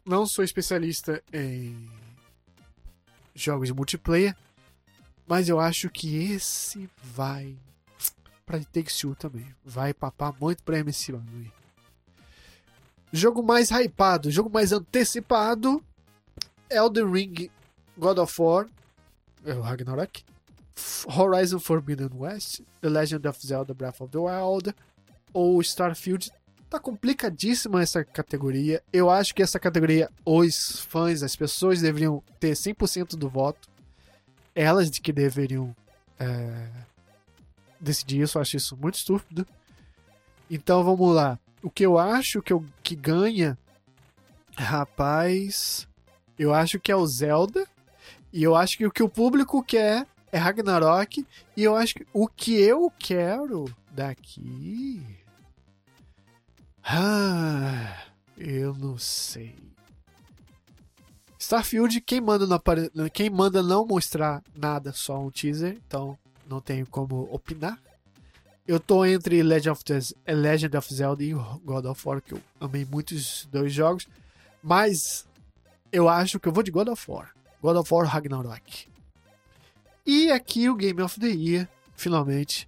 Não 0.06 0.26
sou 0.26 0.44
especialista 0.44 1.22
em 1.32 1.90
jogos 3.44 3.68
de 3.68 3.74
multiplayer, 3.74 4.36
mas 5.28 5.50
eu 5.50 5.60
acho 5.60 5.90
que 5.90 6.32
esse 6.32 6.90
vai 7.02 7.56
para 8.46 8.60
Takes 8.60 8.98
Two 8.98 9.16
também. 9.16 9.46
Vai 9.64 9.94
papar 9.94 10.34
muito 10.40 10.64
ano 10.70 11.26
aí. 11.36 11.52
Jogo 13.12 13.42
mais 13.42 13.70
hypado, 13.70 14.32
jogo 14.32 14.50
mais 14.50 14.72
antecipado, 14.72 15.84
Elden 16.70 17.12
Ring, 17.12 17.50
God 17.98 18.18
of 18.18 18.42
War, 18.42 18.68
é 19.46 19.54
o 19.54 19.62
Ragnarok, 19.62 20.24
Horizon 21.06 21.60
Forbidden 21.60 22.10
West, 22.14 22.62
The 22.82 22.90
Legend 22.90 23.28
of 23.28 23.46
Zelda 23.46 23.74
Breath 23.74 24.02
of 24.02 24.12
the 24.12 24.18
Wild 24.18 24.76
ou 25.34 25.62
Starfield. 25.62 26.30
Tá 26.70 26.80
complicadíssima 26.80 27.82
essa 27.82 28.04
categoria. 28.04 28.84
Eu 28.92 29.10
acho 29.10 29.34
que 29.34 29.42
essa 29.42 29.58
categoria, 29.58 30.10
os 30.26 30.82
fãs, 30.82 31.24
as 31.24 31.36
pessoas 31.36 31.82
deveriam 31.82 32.22
ter 32.40 32.52
100% 32.52 33.16
do 33.16 33.30
voto. 33.30 33.70
Elas 34.54 34.92
de 34.92 35.00
que 35.00 35.14
deveriam 35.14 35.74
é, 36.20 36.68
decidir 37.80 38.22
isso. 38.22 38.38
Eu 38.38 38.42
acho 38.42 38.58
isso 38.58 38.76
muito 38.76 38.96
estúpido. 38.96 39.48
Então 40.52 40.84
vamos 40.84 41.16
lá. 41.16 41.40
O 41.64 41.70
que 41.70 41.86
eu 41.86 41.98
acho 41.98 42.42
que, 42.42 42.52
eu, 42.52 42.66
que 42.84 42.96
ganha, 42.96 43.58
rapaz, 44.56 45.88
eu 46.38 46.54
acho 46.54 46.80
que 46.80 46.92
é 46.92 46.96
o 46.96 47.08
Zelda. 47.08 47.66
E 48.34 48.44
eu 48.44 48.56
acho 48.56 48.78
que 48.78 48.86
o 48.86 48.92
que 48.92 49.02
o 49.02 49.10
público 49.10 49.64
quer 49.64 50.06
é 50.34 50.38
Ragnarok. 50.38 51.26
E 51.56 51.64
eu 51.64 51.78
acho 51.78 51.96
que 51.96 52.06
o 52.14 52.28
que 52.28 52.60
eu 52.60 52.92
quero 53.00 53.74
daqui. 53.92 55.27
Ah, 56.90 58.06
eu 58.38 58.74
não 58.74 58.98
sei. 58.98 59.54
Starfield, 61.38 62.00
quem 62.00 62.22
manda, 62.22 62.48
não 62.48 63.10
quem 63.10 63.30
manda 63.30 63.62
não 63.62 63.86
mostrar 63.86 64.42
nada, 64.56 64.94
só 64.94 65.20
um 65.20 65.30
teaser, 65.30 65.78
então 65.86 66.18
não 66.48 66.62
tenho 66.62 66.88
como 66.88 67.28
opinar. 67.30 67.78
Eu 68.66 68.80
tô 68.80 69.06
entre 69.06 69.44
Legend 69.44 69.70
of, 69.72 69.84
The... 69.84 70.00
Legend 70.34 70.78
of 70.78 70.94
Zelda 70.94 71.24
e 71.24 71.34
God 71.34 71.86
of 71.86 72.08
War, 72.08 72.22
que 72.22 72.34
eu 72.34 72.42
amei 72.60 72.86
muito 72.86 73.12
os 73.12 73.46
dois 73.52 73.74
jogos, 73.74 74.08
mas 74.64 75.28
eu 75.92 76.08
acho 76.08 76.40
que 76.40 76.48
eu 76.48 76.54
vou 76.54 76.64
de 76.64 76.72
God 76.72 76.88
of 76.88 77.12
War. 77.12 77.36
God 77.62 77.76
of 77.76 77.94
War 77.94 78.06
Ragnarok. 78.08 78.88
E 80.06 80.32
aqui 80.32 80.70
o 80.70 80.76
Game 80.76 81.02
of 81.02 81.20
the 81.20 81.28
Year, 81.28 81.68
finalmente, 81.98 82.68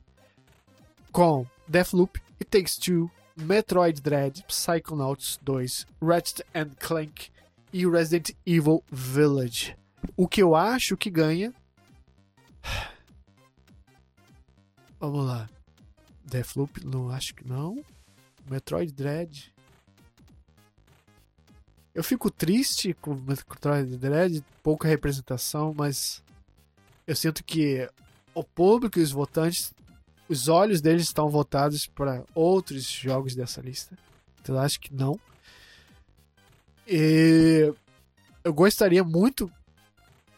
com 1.10 1.48
Deathloop, 1.66 2.22
It 2.40 2.46
Takes 2.46 2.78
Two, 2.78 3.10
Metroid 3.40 4.02
Dread, 4.02 4.44
Psychonauts 4.48 5.40
2, 5.42 5.88
Ratchet 6.02 6.46
and 6.54 6.72
Clank 6.80 7.32
e 7.72 7.88
Resident 7.88 8.32
Evil 8.46 8.84
Village. 8.92 9.76
O 10.16 10.28
que 10.28 10.42
eu 10.42 10.56
acho 10.56 10.98
que 10.98 11.10
ganha. 11.10 11.54
Vamos 15.00 15.26
lá. 15.26 15.50
Deathloop, 16.26 16.86
não 16.86 17.10
acho 17.10 17.34
que 17.34 17.48
não. 17.48 17.84
Metroid 18.50 18.92
Dread. 18.92 19.54
Eu 21.94 22.04
fico 22.04 22.30
triste 22.30 22.94
com 22.96 23.16
Metroid 23.16 23.98
Dread, 23.98 24.44
pouca 24.62 24.88
representação, 24.88 25.74
mas 25.76 26.22
eu 27.08 27.16
sinto 27.16 27.44
que 27.44 27.90
o 28.34 28.44
público 28.44 29.00
e 29.00 29.02
os 29.02 29.12
votantes, 29.12 29.74
os 30.30 30.48
olhos 30.48 30.80
deles 30.80 31.04
estão 31.04 31.28
votados 31.28 31.88
para 31.88 32.24
outros 32.36 32.84
jogos 32.84 33.36
dessa 33.36 33.60
lista. 33.60 33.98
Então 34.40 34.56
eu 34.56 34.62
acho 34.62 34.80
que 34.80 34.94
não. 34.94 35.20
E 36.88 37.74
eu 38.44 38.54
gostaria 38.54 39.04
muito 39.04 39.52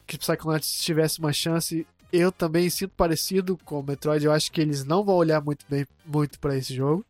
que 0.07 0.17
Psychonauts 0.17 0.81
tivesse 0.81 1.19
uma 1.19 1.33
chance. 1.33 1.85
Eu 2.11 2.31
também 2.31 2.69
sinto 2.69 2.93
parecido 2.95 3.57
com 3.65 3.79
o 3.79 3.83
Metroid. 3.83 4.25
Eu 4.25 4.31
acho 4.31 4.51
que 4.51 4.61
eles 4.61 4.85
não 4.85 5.03
vão 5.03 5.15
olhar 5.15 5.41
muito 5.41 5.65
bem 5.69 5.85
muito 6.05 6.39
para 6.39 6.57
esse 6.57 6.73
jogo. 6.73 7.05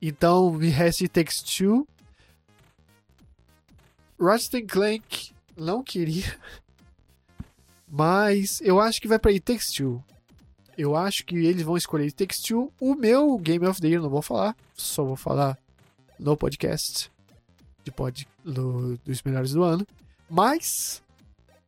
Então 0.00 0.52
me 0.52 0.68
resta 0.68 1.06
Takes 1.06 1.42
Two. 1.42 1.86
Ratchet 4.18 4.66
Clank 4.66 5.32
não 5.56 5.82
queria. 5.82 6.38
Mas 7.88 8.60
eu 8.62 8.80
acho 8.80 9.00
que 9.00 9.08
vai 9.08 9.18
para 9.18 9.30
It 9.32 9.42
Takes 9.42 9.72
Two. 9.72 10.02
Eu 10.80 10.96
acho 10.96 11.26
que 11.26 11.36
eles 11.36 11.62
vão 11.62 11.76
escolher 11.76 12.04
It 12.04 12.14
Takes 12.14 12.40
Two. 12.40 12.72
O 12.80 12.94
meu 12.94 13.36
Game 13.36 13.66
of 13.66 13.78
the 13.82 13.88
Year 13.88 14.00
não 14.00 14.08
vou 14.08 14.22
falar. 14.22 14.56
Só 14.72 15.04
vou 15.04 15.14
falar 15.14 15.58
no 16.18 16.34
podcast 16.34 17.12
de 17.84 17.90
pod, 17.90 18.26
do, 18.42 18.96
dos 19.04 19.22
melhores 19.22 19.52
do 19.52 19.62
ano. 19.62 19.86
Mas 20.26 21.02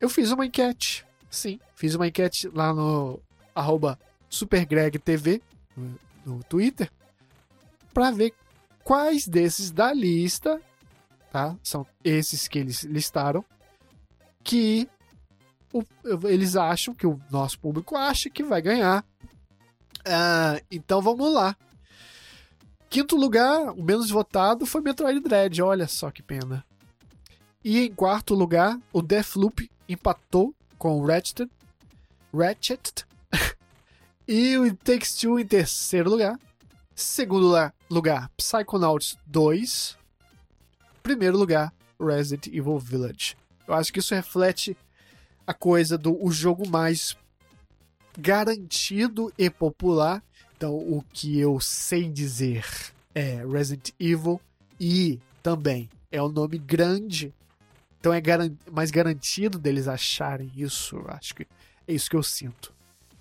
eu 0.01 0.09
fiz 0.09 0.31
uma 0.31 0.47
enquete. 0.47 1.05
Sim, 1.29 1.61
fiz 1.77 1.95
uma 1.95 2.09
enquete 2.09 2.49
lá 2.49 2.73
no 2.73 3.21
arroba 3.55 3.99
SuperGregTV 4.31 5.43
no, 5.77 5.99
no 6.25 6.45
Twitter 6.45 6.91
para 7.93 8.11
ver 8.11 8.33
quais 8.83 9.29
desses 9.29 9.71
da 9.71 9.93
lista, 9.93 10.59
tá? 11.31 11.55
São 11.63 11.87
esses 12.03 12.49
que 12.49 12.59
eles 12.59 12.83
listaram 12.85 13.45
que 14.43 14.89
eles 16.25 16.57
acham 16.57 16.95
que 16.95 17.07
o 17.07 17.21
nosso 17.31 17.59
público 17.59 17.97
acha 17.97 18.29
que 18.31 18.43
vai 18.43 18.61
ganhar. 18.61 19.05
Uh, 20.01 20.65
então 20.71 21.01
vamos 21.01 21.33
lá. 21.33 21.57
Quinto 22.91 23.17
lugar, 23.17 23.71
o 23.73 23.83
menos 23.83 24.11
votado 24.11 24.67
foi 24.67 24.81
Metroid 24.83 25.21
Dread. 25.21 25.63
Olha 25.63 25.89
só 25.89 26.11
que 26.11 26.23
pena. 26.23 26.65
E 27.65 27.81
em 27.81 27.95
quarto 27.95 28.35
lugar, 28.35 28.79
o 28.93 29.01
Deathloop 29.01 29.71
empatou 29.89 30.55
com 30.77 30.99
o 30.99 31.07
Ratchet. 31.07 31.49
Ratchet. 32.35 33.07
e 34.27 34.59
o 34.59 34.65
It 34.65 34.77
Takes 34.85 35.15
Two 35.15 35.39
em 35.39 35.47
terceiro 35.47 36.11
lugar. 36.11 36.39
Segundo 36.95 37.49
la- 37.49 37.73
lugar, 37.89 38.31
Psychonauts 38.37 39.17
2. 39.27 39.97
Primeiro 41.03 41.39
lugar, 41.39 41.73
Resident 41.99 42.49
Evil 42.49 42.79
Village. 42.79 43.37
Eu 43.67 43.75
acho 43.75 43.93
que 43.93 44.01
isso 44.01 44.15
reflete 44.15 44.77
a 45.47 45.55
coisa 45.55 45.97
do 45.99 46.17
o 46.25 46.31
jogo 46.31 46.69
mais 46.69 47.17
garantido 48.19 49.33
e 49.39 49.49
popular. 49.51 50.23
Então, 50.57 50.75
o 50.77 51.03
que 51.13 51.39
eu 51.39 51.59
sei 51.61 52.09
dizer 52.09 52.65
é 53.15 53.45
Resident 53.47 53.91
Evil 53.99 54.41
e 54.79 55.19
também 55.43 55.89
é 56.11 56.23
o 56.23 56.29
nome 56.29 56.59
grande. 56.59 57.33
Então 57.99 58.13
é 58.13 58.21
garan- 58.21 58.53
mais 58.71 58.91
garantido 58.91 59.59
deles 59.59 59.89
acharem 59.89 60.51
isso. 60.57 61.03
Acho 61.09 61.35
que 61.35 61.47
é 61.87 61.93
isso 61.93 62.09
que 62.11 62.17
eu 62.17 62.23
sinto. 62.23 62.73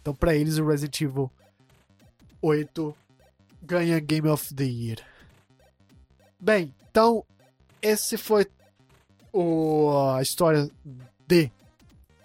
Então, 0.01 0.13
pra 0.13 0.35
eles, 0.35 0.57
o 0.57 0.65
Resident 0.67 0.99
Evil 1.01 1.31
8 2.41 2.95
ganha 3.61 3.99
Game 3.99 4.27
of 4.27 4.53
the 4.53 4.63
Year. 4.63 4.97
Bem, 6.39 6.73
então, 6.89 7.23
esse 7.81 8.17
foi 8.17 8.47
o, 9.31 9.91
a 10.15 10.21
história 10.21 10.69
de 11.27 11.51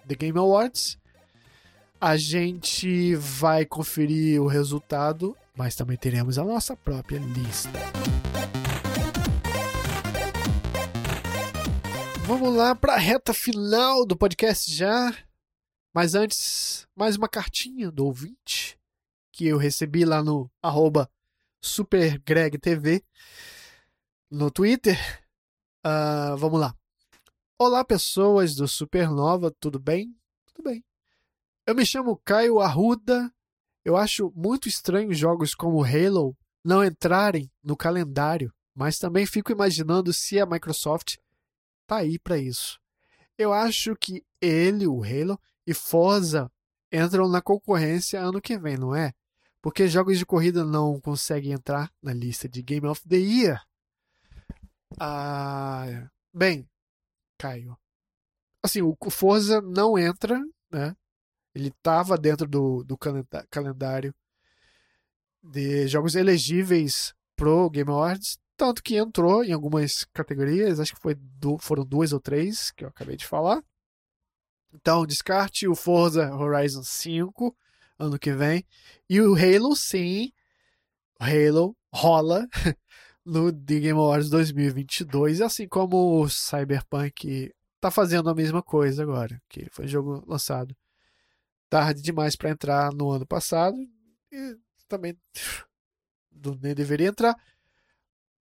The 0.06 0.14
Game 0.14 0.38
Awards. 0.38 0.98
A 2.00 2.16
gente 2.16 3.14
vai 3.16 3.64
conferir 3.64 4.40
o 4.40 4.46
resultado, 4.46 5.36
mas 5.56 5.74
também 5.74 5.96
teremos 5.96 6.38
a 6.38 6.44
nossa 6.44 6.76
própria 6.76 7.18
lista. 7.18 7.78
Vamos 12.26 12.54
lá 12.54 12.74
para 12.74 12.94
a 12.94 12.98
reta 12.98 13.32
final 13.32 14.04
do 14.04 14.16
podcast 14.16 14.72
já. 14.72 15.14
Mas 15.94 16.14
antes, 16.14 16.86
mais 16.94 17.16
uma 17.16 17.28
cartinha 17.28 17.90
do 17.90 18.04
ouvinte 18.04 18.78
que 19.32 19.46
eu 19.46 19.56
recebi 19.56 20.04
lá 20.04 20.22
no 20.22 20.50
SuperGregTV 21.62 23.02
no 24.30 24.50
Twitter. 24.50 24.98
Ah, 25.82 26.34
vamos 26.36 26.60
lá. 26.60 26.74
Olá, 27.58 27.82
pessoas 27.82 28.54
do 28.54 28.68
Supernova, 28.68 29.50
tudo 29.50 29.78
bem? 29.78 30.14
Tudo 30.44 30.62
bem. 30.62 30.84
Eu 31.64 31.74
me 31.74 31.86
chamo 31.86 32.20
Caio 32.22 32.60
Arruda. 32.60 33.32
Eu 33.82 33.96
acho 33.96 34.30
muito 34.36 34.68
estranho 34.68 35.14
jogos 35.14 35.54
como 35.54 35.82
Halo 35.82 36.36
não 36.62 36.84
entrarem 36.84 37.50
no 37.64 37.74
calendário, 37.74 38.52
mas 38.74 38.98
também 38.98 39.24
fico 39.24 39.50
imaginando 39.50 40.12
se 40.12 40.38
a 40.38 40.44
Microsoft 40.44 41.16
tá 41.86 41.96
aí 41.96 42.18
para 42.18 42.36
isso. 42.36 42.78
Eu 43.38 43.54
acho 43.54 43.96
que 43.96 44.22
ele, 44.38 44.86
o 44.86 45.02
Halo 45.02 45.40
e 45.66 45.72
Forza 45.72 46.52
entram 46.92 47.26
na 47.26 47.40
concorrência 47.40 48.20
ano 48.20 48.38
que 48.38 48.58
vem, 48.58 48.76
não 48.76 48.94
é? 48.94 49.14
Porque 49.62 49.88
jogos 49.88 50.18
de 50.18 50.26
corrida 50.26 50.62
não 50.62 51.00
conseguem 51.00 51.52
entrar 51.52 51.90
na 52.02 52.12
lista 52.12 52.46
de 52.46 52.60
Game 52.60 52.86
of 52.86 53.00
the 53.08 53.16
Year. 53.16 53.62
Ah, 55.00 56.06
bem, 56.34 56.68
Caio. 57.38 57.76
Assim, 58.62 58.82
o 58.82 58.96
Forza 59.10 59.60
não 59.60 59.98
entra, 59.98 60.40
né? 60.70 60.94
Ele 61.54 61.68
estava 61.68 62.18
dentro 62.18 62.46
do, 62.46 62.84
do 62.84 62.96
calendário 63.50 64.14
de 65.42 65.86
jogos 65.88 66.14
elegíveis 66.14 67.14
pro 67.36 67.70
Game 67.70 67.90
Awards, 67.90 68.38
tanto 68.56 68.82
que 68.82 68.96
entrou 68.96 69.44
em 69.44 69.52
algumas 69.52 70.04
categorias, 70.12 70.80
acho 70.80 70.94
que 70.94 71.00
foi 71.00 71.14
du- 71.14 71.58
foram 71.58 71.84
duas 71.84 72.12
ou 72.12 72.20
três 72.20 72.70
que 72.72 72.84
eu 72.84 72.88
acabei 72.88 73.16
de 73.16 73.26
falar. 73.26 73.62
Então, 74.74 75.06
descarte 75.06 75.66
o 75.68 75.74
Forza 75.74 76.34
Horizon 76.34 76.82
5 76.82 77.56
ano 77.98 78.18
que 78.18 78.32
vem. 78.32 78.66
E 79.08 79.20
o 79.20 79.34
Halo, 79.34 79.74
sim. 79.74 80.30
O 81.20 81.24
Halo 81.24 81.76
rola 81.92 82.46
no 83.26 83.52
The 83.52 83.80
Game 83.80 83.98
Awards 83.98 84.30
2022, 84.30 85.40
assim 85.40 85.66
como 85.66 86.22
o 86.22 86.28
Cyberpunk 86.28 87.52
tá 87.80 87.90
fazendo 87.90 88.30
a 88.30 88.34
mesma 88.34 88.62
coisa 88.62 89.02
agora, 89.02 89.42
que 89.48 89.66
foi 89.70 89.86
um 89.86 89.88
jogo 89.88 90.24
lançado 90.26 90.74
tarde 91.68 92.00
demais 92.00 92.36
para 92.36 92.50
entrar 92.50 92.92
no 92.92 93.10
ano 93.10 93.26
passado 93.26 93.76
e 94.30 94.56
também 94.86 95.18
nem 96.62 96.74
deveria 96.74 97.08
entrar. 97.08 97.34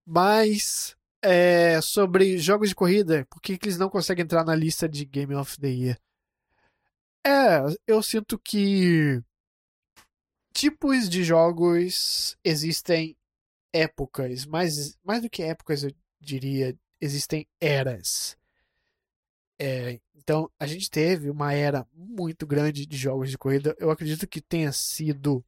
Mas 0.05 0.95
é, 1.19 1.81
sobre 1.81 2.37
jogos 2.37 2.69
de 2.69 2.75
corrida, 2.75 3.25
por 3.29 3.41
que, 3.41 3.57
que 3.57 3.67
eles 3.67 3.79
não 3.79 3.89
conseguem 3.89 4.23
entrar 4.23 4.45
na 4.45 4.53
lista 4.53 4.87
de 4.87 5.03
Game 5.03 5.33
of 5.33 5.59
the 5.59 5.67
Year? 5.67 5.99
É, 7.25 7.59
eu 7.87 8.03
sinto 8.03 8.37
que 8.37 9.19
tipos 10.53 11.09
de 11.09 11.23
jogos 11.23 12.37
existem 12.43 13.17
épocas, 13.75 14.45
mas 14.45 14.97
mais 15.03 15.21
do 15.21 15.29
que 15.29 15.43
épocas, 15.43 15.83
eu 15.83 15.91
diria, 16.19 16.77
existem 17.01 17.47
eras. 17.59 18.37
É, 19.59 19.99
então, 20.15 20.49
a 20.59 20.65
gente 20.65 20.89
teve 20.89 21.29
uma 21.29 21.53
era 21.53 21.87
muito 21.93 22.47
grande 22.47 22.85
de 22.85 22.97
jogos 22.97 23.29
de 23.29 23.37
corrida. 23.37 23.75
Eu 23.79 23.91
acredito 23.91 24.27
que 24.27 24.41
tenha 24.41 24.71
sido 24.71 25.45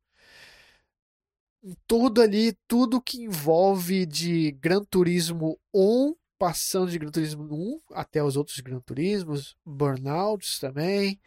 tudo 1.88 2.21
ali, 2.21 2.53
tudo 2.67 3.01
que 3.01 3.23
envolve 3.23 4.05
de 4.05 4.51
Gran 4.53 4.84
Turismo 4.84 5.59
1, 5.73 6.15
passando 6.38 6.91
de 6.91 6.99
Gran 6.99 7.11
Turismo 7.11 7.43
1 7.43 7.80
até 7.93 8.23
os 8.23 8.38
outros 8.38 8.59
Gran 8.59 8.80
Turismos, 8.82 9.55
Burnouts 9.65 10.59
também, 10.59 11.19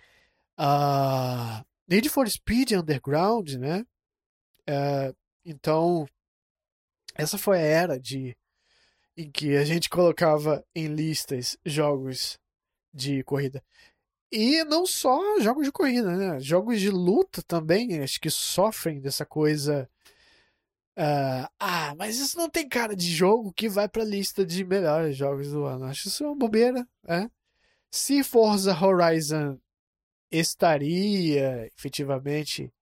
ah, 0.57 1.65
Need 1.89 2.09
for 2.09 2.29
Speed 2.29 2.73
Underground, 2.73 3.55
né? 3.57 3.85
É, 4.67 5.15
então, 5.45 6.07
essa 7.21 7.39
foi 7.39 7.59
a 7.59 7.63
era 7.63 8.01
de 8.01 8.37
em 9.17 9.31
que 9.31 9.57
a 9.57 9.65
gente 9.65 9.91
colocava 9.91 10.65
em 10.75 10.87
listas 10.87 11.59
jogos 11.65 12.39
de 12.93 13.23
corrida. 13.25 13.63
E 14.33 14.65
não 14.65 14.87
só 14.87 15.41
jogos 15.41 15.65
de 15.67 15.73
corrida, 15.73 16.17
né? 16.17 16.41
Jogos 16.41 16.81
de 16.81 16.91
luta 16.91 17.43
também, 17.43 18.01
acho 18.03 18.21
que 18.21 18.31
sofrem 18.31 19.01
dessa 19.01 19.27
coisa. 19.27 19.89
ah, 20.97 21.51
ah, 21.59 21.95
mas 21.97 22.19
isso 22.19 22.37
não 22.39 22.49
tem 22.49 22.69
cara 22.69 22.95
de 22.97 23.11
jogo 23.11 23.53
que 23.53 23.69
vai 23.69 23.89
pra 23.89 24.05
lista 24.05 24.45
de 24.45 24.65
melhores 24.65 25.17
jogos 25.17 25.51
do 25.51 25.65
ano. 25.65 25.87
Acho 25.87 26.09
isso 26.09 26.25
uma 26.25 26.37
bobeira, 26.37 26.87
né? 27.03 27.31
Se 27.91 28.23
Forza 28.25 28.73
Horizon 28.75 29.59
estaria 30.31 31.67
efetivamente 31.77 32.73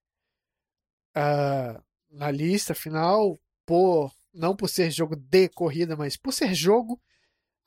ah, 1.15 1.83
na 2.11 2.31
lista 2.31 2.75
final, 2.75 3.39
por 3.67 4.13
não 4.33 4.55
por 4.57 4.69
ser 4.69 4.91
jogo 4.91 5.17
de 5.17 5.49
corrida, 5.51 5.97
mas 5.97 6.17
por 6.17 6.33
ser 6.33 6.55
jogo, 6.55 7.01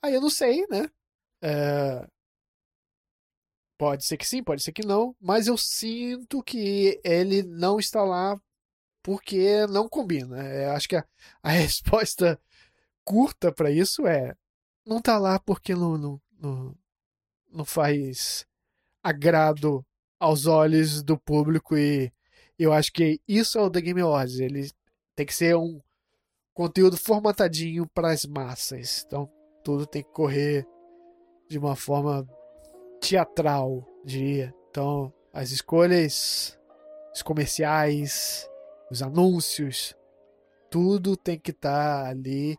aí 0.02 0.14
eu 0.14 0.20
não 0.20 0.30
sei, 0.30 0.66
né? 0.68 0.88
É, 1.42 2.06
Pode 3.82 4.04
ser 4.04 4.16
que 4.16 4.24
sim, 4.24 4.44
pode 4.44 4.62
ser 4.62 4.70
que 4.70 4.86
não, 4.86 5.12
mas 5.20 5.48
eu 5.48 5.58
sinto 5.58 6.40
que 6.40 7.00
ele 7.02 7.42
não 7.42 7.80
está 7.80 8.04
lá 8.04 8.40
porque 9.02 9.66
não 9.66 9.88
combina. 9.88 10.40
É, 10.40 10.66
acho 10.70 10.88
que 10.88 10.94
a, 10.94 11.04
a 11.42 11.50
resposta 11.50 12.40
curta 13.04 13.50
para 13.50 13.72
isso 13.72 14.06
é 14.06 14.36
não 14.86 14.98
está 14.98 15.18
lá 15.18 15.36
porque 15.40 15.74
não, 15.74 15.98
não, 15.98 16.22
não, 16.38 16.78
não 17.50 17.64
faz 17.64 18.46
agrado 19.02 19.84
aos 20.16 20.46
olhos 20.46 21.02
do 21.02 21.18
público 21.18 21.76
e 21.76 22.12
eu 22.56 22.72
acho 22.72 22.92
que 22.92 23.20
isso 23.26 23.58
é 23.58 23.62
o 23.62 23.68
The 23.70 23.80
Game 23.80 24.00
Awards. 24.00 24.38
Ele 24.38 24.70
tem 25.16 25.26
que 25.26 25.34
ser 25.34 25.56
um 25.56 25.80
conteúdo 26.54 26.96
formatadinho 26.96 27.86
para 27.86 28.10
as 28.10 28.24
massas. 28.24 29.04
Então 29.06 29.30
tudo 29.62 29.86
tem 29.86 30.02
que 30.02 30.10
correr 30.10 30.66
de 31.48 31.58
uma 31.58 31.76
forma 31.76 32.26
teatral, 33.00 33.86
diria. 34.04 34.54
Então, 34.70 35.12
as 35.32 35.50
escolhas, 35.50 36.58
os 37.14 37.22
comerciais, 37.22 38.48
os 38.90 39.02
anúncios, 39.02 39.94
tudo 40.70 41.16
tem 41.16 41.38
que 41.38 41.50
estar 41.50 42.06
ali 42.06 42.56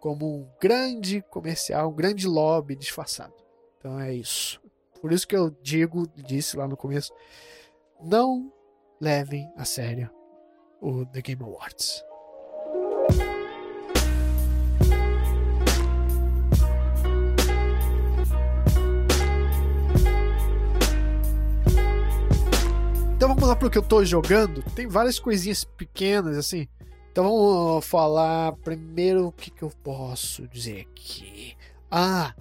como 0.00 0.26
um 0.26 0.50
grande 0.60 1.20
comercial, 1.22 1.90
um 1.90 1.94
grande 1.94 2.26
lobby 2.26 2.74
disfarçado. 2.74 3.34
Então 3.78 4.00
é 4.00 4.14
isso. 4.14 4.60
Por 5.00 5.12
isso 5.12 5.26
que 5.26 5.36
eu 5.36 5.50
digo, 5.50 6.06
disse 6.16 6.56
lá 6.56 6.66
no 6.66 6.76
começo, 6.76 7.12
não 8.00 8.52
levem 9.00 9.50
a 9.56 9.64
sério 9.64 10.10
o 10.80 11.04
The 11.06 11.20
Game 11.20 11.42
Awards. 11.42 12.09
Vamos 23.34 23.48
lá 23.48 23.56
pro 23.56 23.70
que 23.70 23.78
eu 23.78 23.82
tô 23.82 24.04
jogando. 24.04 24.62
Tem 24.74 24.86
várias 24.86 25.18
coisinhas 25.18 25.64
pequenas, 25.64 26.36
assim. 26.36 26.68
Então 27.10 27.24
vamos 27.24 27.86
falar 27.86 28.52
primeiro 28.56 29.28
o 29.28 29.32
que, 29.32 29.50
que 29.50 29.62
eu 29.62 29.70
posso 29.82 30.46
dizer 30.48 30.80
aqui. 30.80 31.56
Ah! 31.90 32.34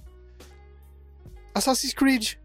Assassin's 1.53 1.93
Creed. 1.93 2.35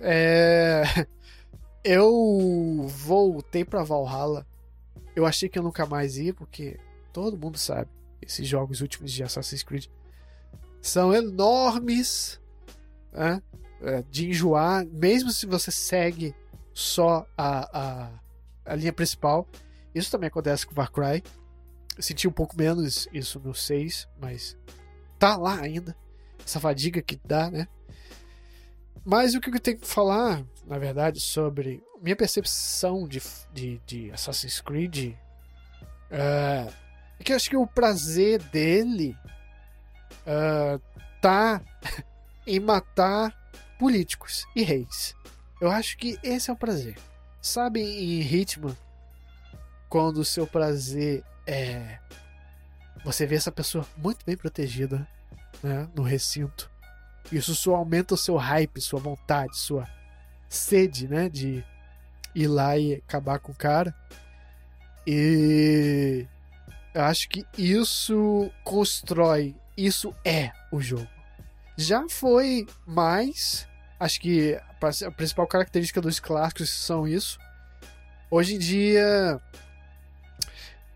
É... 0.00 0.84
Eu 1.84 2.86
voltei 2.88 3.62
pra 3.62 3.82
Valhalla. 3.82 4.46
Eu 5.14 5.26
achei 5.26 5.50
que 5.50 5.58
eu 5.58 5.62
nunca 5.62 5.84
mais 5.84 6.16
ia, 6.16 6.32
porque 6.32 6.78
Todo 7.14 7.38
mundo 7.38 7.56
sabe. 7.56 7.88
Esses 8.20 8.46
jogos 8.48 8.80
últimos 8.80 9.12
de 9.12 9.22
Assassin's 9.22 9.62
Creed 9.62 9.86
são 10.82 11.14
enormes 11.14 12.40
né? 13.12 13.40
É, 13.80 14.02
de 14.10 14.28
enjoar, 14.30 14.84
mesmo 14.86 15.30
se 15.30 15.46
você 15.46 15.70
segue 15.70 16.34
só 16.74 17.26
a, 17.38 17.78
a, 17.78 18.10
a 18.66 18.74
linha 18.74 18.92
principal. 18.92 19.48
Isso 19.94 20.10
também 20.10 20.26
acontece 20.26 20.66
com 20.66 20.74
Far 20.74 20.90
Cry. 20.90 21.22
Senti 21.98 22.26
um 22.26 22.32
pouco 22.32 22.56
menos 22.56 23.08
isso 23.12 23.38
no 23.38 23.54
6, 23.54 24.08
mas 24.20 24.58
tá 25.18 25.36
lá 25.36 25.60
ainda. 25.60 25.96
Essa 26.44 26.58
fadiga 26.58 27.00
que 27.00 27.18
dá, 27.24 27.48
né? 27.50 27.68
Mas 29.04 29.34
o 29.34 29.40
que 29.40 29.48
eu 29.48 29.60
tenho 29.60 29.78
que 29.78 29.86
falar, 29.86 30.42
na 30.66 30.78
verdade, 30.78 31.20
sobre 31.20 31.82
minha 32.02 32.16
percepção 32.16 33.06
de, 33.06 33.22
de, 33.52 33.80
de 33.86 34.10
Assassin's 34.10 34.60
Creed 34.60 35.14
é, 36.10 36.68
é 37.18 37.24
que 37.24 37.32
eu 37.32 37.36
acho 37.36 37.48
que 37.48 37.56
o 37.56 37.66
prazer 37.66 38.42
dele 38.44 39.16
uh, 40.26 40.80
tá 41.20 41.62
em 42.46 42.58
matar 42.58 43.34
políticos 43.78 44.46
e 44.56 44.62
reis. 44.62 45.14
Eu 45.64 45.70
acho 45.70 45.96
que 45.96 46.18
esse 46.22 46.50
é 46.50 46.52
o 46.52 46.56
prazer. 46.56 46.94
Sabe 47.40 47.80
em 47.80 48.20
Hitman, 48.20 48.76
quando 49.88 50.18
o 50.18 50.24
seu 50.24 50.46
prazer 50.46 51.24
é 51.46 52.00
você 53.02 53.24
vê 53.24 53.36
essa 53.36 53.50
pessoa 53.50 53.86
muito 53.96 54.26
bem 54.26 54.36
protegida 54.36 55.08
né, 55.62 55.88
no 55.94 56.02
recinto. 56.02 56.70
Isso 57.32 57.54
só 57.54 57.76
aumenta 57.76 58.12
o 58.12 58.18
seu 58.18 58.36
hype, 58.36 58.78
sua 58.78 59.00
vontade, 59.00 59.56
sua 59.56 59.88
sede 60.50 61.08
né, 61.08 61.30
de 61.30 61.64
ir 62.34 62.46
lá 62.46 62.76
e 62.76 62.96
acabar 62.96 63.38
com 63.38 63.52
o 63.52 63.56
cara. 63.56 63.94
E 65.06 66.26
eu 66.92 67.02
acho 67.04 67.26
que 67.26 67.46
isso 67.56 68.50
constrói, 68.62 69.56
isso 69.78 70.14
é 70.26 70.52
o 70.70 70.78
jogo. 70.78 71.08
Já 71.74 72.06
foi 72.06 72.66
mais, 72.86 73.66
acho 73.98 74.20
que 74.20 74.54
a 75.06 75.10
principal 75.10 75.46
característica 75.46 76.00
dos 76.00 76.20
clássicos 76.20 76.70
são 76.70 77.06
isso. 77.06 77.38
Hoje 78.30 78.54
em 78.54 78.58
dia 78.58 79.40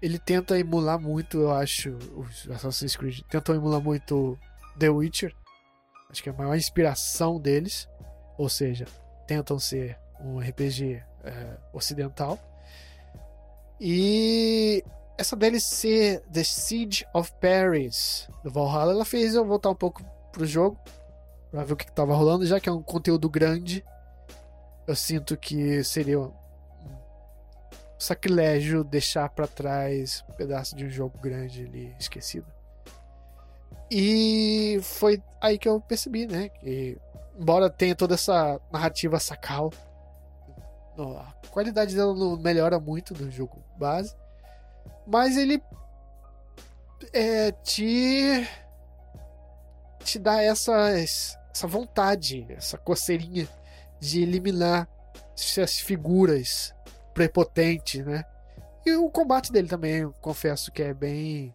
ele 0.01 0.19
tenta 0.19 0.59
emular 0.59 1.01
muito, 1.01 1.39
eu 1.39 1.53
acho, 1.53 1.91
os 2.17 2.49
Assassin's 2.51 2.97
Creed 2.97 3.21
tentam 3.29 3.55
emular 3.55 3.81
muito 3.81 4.39
The 4.79 4.89
Witcher. 4.89 5.35
Acho 6.11 6.23
que 6.23 6.29
é 6.29 6.33
a 6.33 6.37
maior 6.37 6.57
inspiração 6.57 7.41
deles, 7.41 7.89
ou 8.39 8.49
seja, 8.49 8.87
tentam 9.27 9.59
ser 9.59 9.99
um 10.21 10.39
RPG 10.39 11.03
é, 11.25 11.57
ocidental. 11.73 12.39
E 13.81 14.83
essa 15.17 15.37
DLC 15.37 16.23
The 16.33 16.45
Siege 16.45 17.05
of 17.13 17.33
Paris 17.41 18.29
do 18.43 18.51
Valhalla, 18.51 18.93
ela 18.93 19.05
fez 19.05 19.35
eu 19.35 19.45
voltar 19.45 19.71
um 19.71 19.75
pouco 19.75 20.03
pro 20.33 20.47
jogo 20.47 20.79
para 21.51 21.65
ver 21.65 21.73
o 21.73 21.77
que, 21.77 21.87
que 21.87 21.93
tava 21.93 22.15
rolando, 22.15 22.47
já 22.47 22.61
que 22.61 22.69
é 22.69 22.73
um 22.73 22.83
conteúdo 22.83 23.29
grande. 23.29 23.85
Eu 24.87 24.97
sinto 24.97 25.37
que 25.37 25.83
seria 25.85 26.21
um 26.21 26.33
sacrilégio 27.99 28.85
deixar 28.85 29.29
para 29.29 29.47
trás 29.47 30.25
um 30.29 30.33
pedaço 30.33 30.77
de 30.77 30.85
um 30.85 30.91
jogo 30.91 31.19
grande 31.19 31.65
ali 31.65 31.95
esquecido. 31.99 32.47
E 33.91 34.79
foi 34.83 35.23
aí 35.41 35.59
que 35.59 35.69
eu 35.69 35.81
percebi, 35.81 36.27
né, 36.27 36.51
que 36.51 36.99
embora 37.39 37.71
tenha 37.71 37.95
toda 37.95 38.15
essa 38.15 38.61
narrativa 38.71 39.19
sacal, 39.19 39.73
a 40.99 41.33
qualidade 41.51 41.95
dela 41.95 42.15
não 42.15 42.37
melhora 42.37 42.79
muito 42.79 43.15
no 43.15 43.31
jogo 43.31 43.63
base, 43.79 44.15
mas 45.07 45.37
ele 45.37 45.63
é, 47.13 47.53
te 47.53 48.47
te 50.05 50.19
dá 50.19 50.43
essa, 50.43 50.91
essa 51.59 51.67
vontade, 51.67 52.47
essa 52.51 52.79
coceirinha 52.79 53.49
de 53.99 54.23
eliminar 54.23 54.89
essas 55.37 55.81
figuras 55.81 56.73
prepotentes, 57.13 58.05
né? 58.07 58.23
E 58.87 58.93
o 58.93 59.11
combate 59.11 59.51
dele 59.51 59.67
também, 59.67 59.97
eu 59.97 60.13
confesso 60.21 60.71
que 60.71 60.83
é 60.83 60.95
bem 60.95 61.53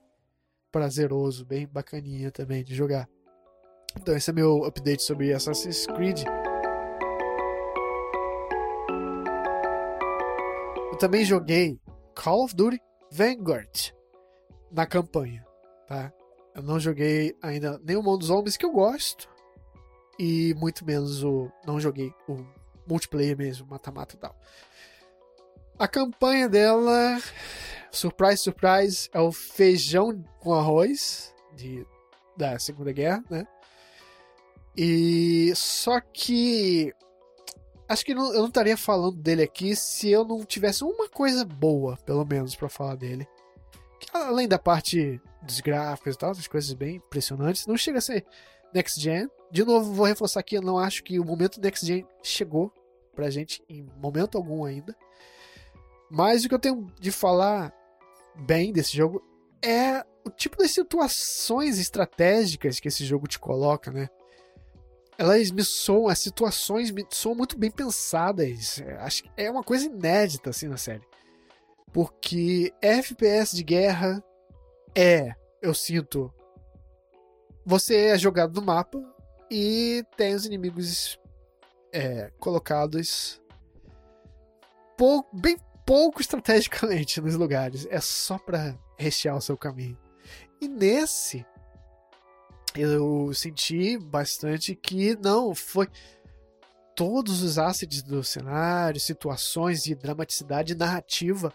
prazeroso, 0.69 1.45
bem 1.45 1.65
bacaninha 1.65 2.31
também 2.31 2.65
de 2.65 2.75
jogar. 2.75 3.07
Então 3.95 4.13
esse 4.13 4.29
é 4.29 4.33
meu 4.33 4.65
update 4.65 5.01
sobre 5.03 5.31
Assassin's 5.31 5.85
Creed. 5.87 6.23
Eu 10.91 10.97
também 10.97 11.23
joguei 11.23 11.79
Call 12.13 12.43
of 12.43 12.53
Duty 12.53 12.81
Vanguard 13.09 13.93
na 14.69 14.85
campanha, 14.85 15.45
tá? 15.87 16.11
Eu 16.53 16.61
não 16.61 16.79
joguei 16.79 17.35
ainda 17.41 17.79
nenhum 17.83 18.03
dos 18.17 18.27
Zombies 18.27 18.57
que 18.57 18.65
eu 18.65 18.71
gosto. 18.71 19.32
E 20.17 20.53
muito 20.55 20.85
menos 20.85 21.23
o. 21.23 21.51
Não 21.65 21.79
joguei 21.79 22.13
o 22.27 22.45
multiplayer 22.87 23.37
mesmo, 23.37 23.67
mata-mata 23.67 24.15
e 24.15 24.19
tal. 24.19 24.35
A 25.77 25.87
campanha 25.87 26.47
dela, 26.47 27.19
surprise, 27.91 28.37
surprise, 28.37 29.09
é 29.11 29.19
o 29.19 29.31
feijão 29.31 30.23
com 30.39 30.53
arroz 30.53 31.33
de, 31.55 31.85
da 32.37 32.59
Segunda 32.59 32.91
Guerra, 32.91 33.23
né? 33.29 33.47
E 34.77 35.51
só 35.55 35.99
que 35.99 36.93
acho 37.87 38.05
que 38.05 38.13
não, 38.13 38.33
eu 38.33 38.41
não 38.41 38.47
estaria 38.47 38.77
falando 38.77 39.17
dele 39.17 39.43
aqui 39.43 39.75
se 39.75 40.09
eu 40.09 40.25
não 40.25 40.43
tivesse 40.43 40.83
uma 40.83 41.07
coisa 41.09 41.45
boa, 41.45 41.97
pelo 41.97 42.25
menos, 42.25 42.55
para 42.55 42.69
falar 42.69 42.95
dele. 42.95 43.27
Que, 43.99 44.07
além 44.13 44.47
da 44.47 44.59
parte 44.59 45.21
dos 45.41 45.59
gráficos 45.59 46.15
e 46.15 46.17
tal, 46.17 46.31
as 46.31 46.47
coisas 46.47 46.73
bem 46.73 46.95
impressionantes. 46.95 47.67
Não 47.67 47.77
chega 47.77 47.99
a 47.99 48.01
ser 48.01 48.25
next 48.73 48.99
gen. 48.99 49.29
De 49.53 49.63
novo, 49.63 49.93
vou 49.93 50.07
reforçar 50.07 50.39
aqui, 50.39 50.55
eu 50.55 50.63
não 50.63 50.79
acho 50.79 51.03
que 51.03 51.19
o 51.19 51.23
momento 51.23 51.61
next 51.61 51.85
gen 51.85 52.07
chegou 52.23 52.73
pra 53.13 53.29
gente 53.29 53.63
em 53.69 53.87
momento 53.97 54.35
algum 54.35 54.65
ainda. 54.65 54.97
Mas 56.09 56.43
o 56.43 56.49
que 56.49 56.55
eu 56.55 56.59
tenho 56.59 56.87
de 56.99 57.11
falar 57.11 57.71
bem 58.33 58.73
desse 58.73 58.97
jogo 58.97 59.21
é 59.63 60.03
o 60.25 60.31
tipo 60.31 60.57
de 60.57 60.67
situações 60.67 61.77
estratégicas 61.77 62.79
que 62.79 62.87
esse 62.87 63.05
jogo 63.05 63.27
te 63.27 63.37
coloca, 63.37 63.91
né? 63.91 64.09
Elas 65.19 65.51
me 65.51 65.63
soam, 65.63 66.07
as 66.07 66.17
situações 66.17 66.89
me 66.89 67.05
soam 67.11 67.35
muito 67.35 67.55
bem 67.55 67.69
pensadas. 67.69 68.81
Acho 69.01 69.21
que 69.21 69.29
é 69.37 69.51
uma 69.51 69.63
coisa 69.63 69.85
inédita 69.85 70.49
assim 70.49 70.67
na 70.67 70.77
série. 70.77 71.05
Porque 71.91 72.73
FPS 72.81 73.55
de 73.55 73.63
guerra 73.63 74.23
é, 74.95 75.35
eu 75.61 75.75
sinto, 75.75 76.33
você 77.63 78.07
é 78.07 78.17
jogado 78.17 78.59
no 78.59 78.65
mapa 78.65 79.12
e 79.49 80.03
tem 80.17 80.33
os 80.35 80.45
inimigos 80.45 81.19
é, 81.91 82.31
colocados 82.39 83.41
bem 85.33 85.57
pouco 85.85 86.21
estrategicamente 86.21 87.19
nos 87.21 87.35
lugares. 87.35 87.87
É 87.89 87.99
só 87.99 88.37
para 88.37 88.77
rechear 88.97 89.35
o 89.35 89.41
seu 89.41 89.57
caminho. 89.57 89.97
E 90.61 90.67
nesse, 90.67 91.45
eu 92.75 93.33
senti 93.33 93.97
bastante 93.97 94.75
que 94.75 95.15
não 95.17 95.53
foi 95.53 95.87
todos 96.95 97.41
os 97.41 97.57
assets 97.57 98.01
do 98.01 98.23
cenário, 98.23 98.99
situações 98.99 99.83
de 99.83 99.95
dramaticidade 99.95 100.75
narrativa 100.75 101.53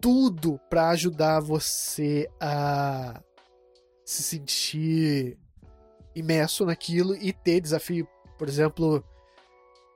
tudo 0.00 0.58
para 0.70 0.90
ajudar 0.90 1.40
você 1.40 2.28
a 2.40 3.20
se 4.04 4.22
sentir 4.22 5.38
imerso 6.18 6.64
naquilo 6.66 7.14
e 7.16 7.32
ter 7.32 7.60
desafio. 7.60 8.06
Por 8.38 8.48
exemplo, 8.48 9.04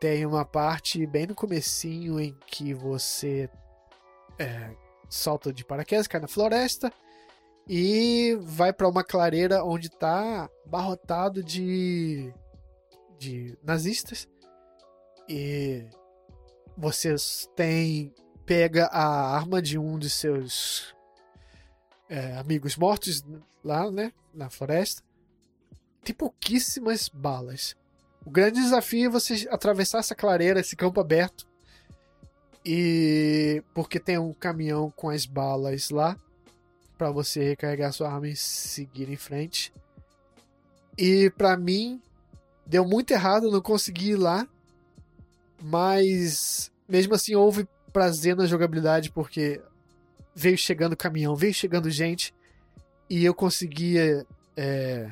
tem 0.01 0.27
uma 0.27 0.44
parte 0.44 1.07
bem 1.07 1.27
no 1.27 1.35
comecinho 1.35 2.20
em 2.20 2.36
que 2.47 2.74
você 2.74 3.49
é, 4.39 4.74
salta 5.09 5.53
de 5.53 5.65
paraquedas, 5.65 6.07
cai 6.07 6.20
na 6.20 6.28
floresta 6.28 6.93
e 7.69 8.36
vai 8.43 8.73
para 8.73 8.89
uma 8.89 9.05
clareira 9.05 9.65
onde 9.65 9.86
está 9.86 10.51
barrotado 10.66 11.43
de, 11.43 12.32
de 13.19 13.57
nazistas 13.62 14.28
e 15.28 15.86
vocês 16.77 17.49
têm 17.55 18.12
pega 18.44 18.86
a 18.86 19.36
arma 19.36 19.62
de 19.62 19.78
um 19.78 19.99
de 19.99 20.11
seus 20.11 20.94
é, 22.09 22.36
amigos 22.36 22.77
mortos 22.77 23.24
lá, 23.62 23.90
né, 23.90 24.12
na 24.35 24.51
floresta. 24.51 25.03
Tem 26.05 26.15
pouquíssimas 26.15 27.09
balas. 27.09 27.77
O 28.24 28.31
grande 28.31 28.61
desafio 28.61 29.07
é 29.07 29.09
você 29.09 29.49
atravessar 29.51 29.99
essa 29.99 30.15
clareira, 30.15 30.61
esse 30.61 30.77
campo 30.77 31.01
aberto. 31.01 31.47
E 32.65 33.62
porque 33.74 33.99
tem 33.99 34.19
um 34.19 34.33
caminhão 34.33 34.93
com 34.95 35.11
as 35.11 35.27
balas 35.27 35.91
lá 35.91 36.16
para 36.97 37.11
você 37.11 37.43
recarregar 37.43 37.93
sua 37.93 38.12
arma 38.12 38.29
e 38.29 38.37
seguir 38.37 39.09
em 39.09 39.16
frente. 39.16 39.73
E 40.97 41.31
para 41.31 41.57
mim 41.57 42.01
deu 42.65 42.85
muito 42.87 43.11
errado, 43.12 43.51
não 43.51 43.61
consegui 43.61 44.11
ir 44.11 44.16
lá. 44.16 44.47
Mas 45.61 46.70
mesmo 46.89 47.15
assim 47.15 47.35
houve 47.35 47.66
prazer 47.93 48.37
na 48.37 48.47
jogabilidade, 48.47 49.11
porque 49.11 49.61
veio 50.35 50.57
chegando 50.57 50.97
caminhão, 50.97 51.37
veio 51.37 51.55
chegando 51.55 51.91
gente, 51.91 52.35
e 53.09 53.24
eu 53.24 53.35
conseguia 53.35 54.27
é, 54.57 55.11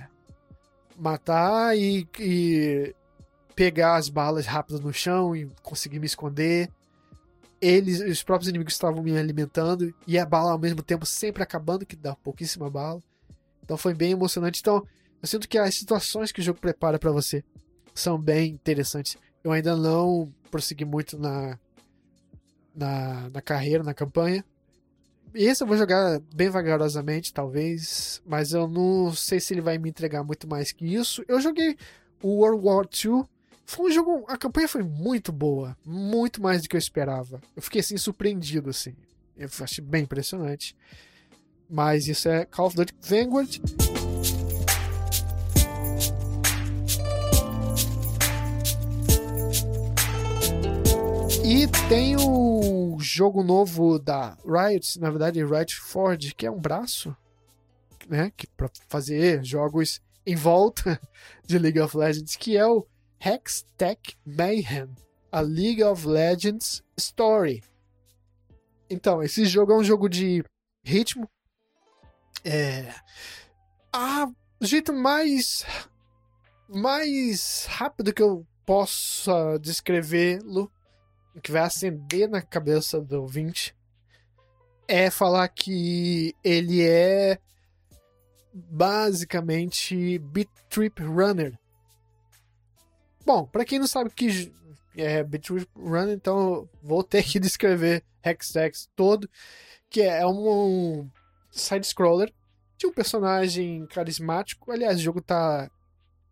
matar 1.01 1.77
e, 1.77 2.07
e 2.19 2.95
pegar 3.55 3.97
as 3.97 4.09
balas 4.09 4.47
rápidas 4.47 4.81
no 4.81 4.93
chão 4.93 5.35
e 5.35 5.49
conseguir 5.63 5.99
me 5.99 6.07
esconder. 6.07 6.71
Eles, 7.61 8.01
os 8.01 8.23
próprios 8.23 8.49
inimigos 8.49 8.75
estavam 8.75 9.03
me 9.03 9.17
alimentando 9.17 9.95
e 10.07 10.19
a 10.19 10.25
bala 10.25 10.53
ao 10.53 10.59
mesmo 10.59 10.83
tempo 10.83 11.05
sempre 11.05 11.43
acabando, 11.43 11.85
que 11.85 11.97
dá 11.97 12.15
pouquíssima 12.17 12.71
bala. 12.71 13.03
Então 13.63 13.77
foi 13.77 13.95
bem 13.95 14.13
emocionante. 14.13 14.61
Então, 14.61 14.87
eu 15.23 15.29
sinto 15.29 15.49
que 15.49 15.59
as 15.59 15.75
situações 15.75 16.33
que 16.33 16.41
o 16.41 16.43
jogo 16.43 16.61
prepara 16.61 16.99
para 16.99 17.11
você 17.11 17.45
são 17.95 18.19
bem 18.19 18.53
interessantes. 18.53 19.17
Eu 19.45 19.53
ainda 19.53 19.77
não 19.77 20.33
prossegui 20.51 20.85
muito 20.85 21.19
na, 21.19 21.59
na, 22.75 23.31
na 23.31 23.43
carreira, 23.43 23.83
na 23.83 23.95
campanha. 23.95 24.45
Esse 25.35 25.62
eu 25.62 25.66
vou 25.66 25.77
jogar 25.77 26.20
bem 26.35 26.48
vagarosamente, 26.48 27.32
talvez, 27.32 28.20
mas 28.27 28.52
eu 28.52 28.66
não 28.66 29.12
sei 29.12 29.39
se 29.40 29.55
ele 29.55 29.61
vai 29.61 29.78
me 29.78 29.89
entregar 29.89 30.24
muito 30.24 30.48
mais 30.48 30.73
que 30.73 30.85
isso. 30.85 31.24
Eu 31.28 31.40
joguei 31.40 31.77
o 32.23 32.40
World 32.40 32.66
War 32.66 32.86
II 32.86 33.24
foi 33.70 33.86
um 33.86 33.94
jogo. 33.94 34.24
A 34.27 34.36
campanha 34.36 34.66
foi 34.66 34.82
muito 34.82 35.31
boa. 35.31 35.77
Muito 35.86 36.43
mais 36.43 36.61
do 36.61 36.69
que 36.69 36.74
eu 36.74 36.78
esperava. 36.78 37.40
Eu 37.55 37.62
fiquei 37.62 37.81
assim, 37.81 37.97
surpreendido, 37.97 38.69
assim. 38.69 38.97
Eu 39.36 39.48
achei 39.61 39.82
bem 39.82 40.02
impressionante. 40.02 40.74
Mas 41.69 42.09
isso 42.09 42.28
é 42.28 42.44
Call 42.47 42.66
of 42.66 42.74
Duty 42.74 42.93
Vanguard. 43.01 43.61
E 51.53 51.67
tem 51.89 52.15
o 52.17 52.97
jogo 53.01 53.43
novo 53.43 53.99
da 53.99 54.39
Riot, 54.47 55.01
na 55.01 55.11
verdade, 55.11 55.45
Riot 55.45 55.75
Forge, 55.75 56.33
que 56.33 56.47
é 56.47 56.51
um 56.51 56.61
braço, 56.61 57.15
né, 58.09 58.31
que 58.37 58.47
para 58.47 58.71
fazer 58.87 59.45
jogos 59.45 60.01
em 60.25 60.37
volta 60.37 61.01
de 61.45 61.59
League 61.59 61.81
of 61.81 61.97
Legends, 61.97 62.37
que 62.37 62.57
é 62.57 62.65
o 62.65 62.87
Hextech 63.19 64.17
Mayhem, 64.25 64.95
a 65.33 65.41
League 65.41 65.83
of 65.83 66.07
Legends 66.07 66.85
Story. 66.97 67.65
Então, 68.89 69.21
esse 69.21 69.45
jogo 69.45 69.73
é 69.73 69.77
um 69.77 69.83
jogo 69.83 70.09
de 70.09 70.45
ritmo. 70.85 71.29
É. 72.45 72.95
A 73.93 74.31
o 74.61 74.65
jeito 74.65 74.93
mais. 74.93 75.67
mais 76.69 77.67
rápido 77.69 78.15
que 78.15 78.23
eu 78.23 78.47
possa 78.65 79.59
descrevê-lo, 79.59 80.71
que 81.43 81.52
vai 81.52 81.62
acender 81.62 82.28
na 82.28 82.43
cabeça 82.43 83.01
do 83.01 83.20
ouvinte, 83.20 83.74
é 84.89 85.11
falar 85.11 85.48
que 85.48 86.35
ele 86.43 86.82
é 86.82 87.39
basicamente 88.52 90.19
Beat 90.19 90.48
Trip 90.69 91.02
Runner. 91.02 91.57
Bom, 93.24 93.47
para 93.47 93.65
quem 93.65 93.78
não 93.78 93.86
sabe 93.86 94.11
o 94.11 94.12
que 94.12 94.52
é 94.97 95.23
Beat 95.23 95.48
Run, 95.77 96.11
então 96.11 96.69
vou 96.82 97.05
ter 97.05 97.23
que 97.23 97.39
descrever 97.40 98.05
Hextex 98.24 98.89
todo, 98.97 99.31
que 99.89 100.02
é 100.02 100.27
um 100.27 101.09
side-scroller 101.51 102.32
de 102.77 102.86
um 102.86 102.93
personagem 102.93 103.86
carismático. 103.86 104.70
Aliás, 104.73 104.98
o 104.98 105.02
jogo 105.02 105.20
tá 105.20 105.70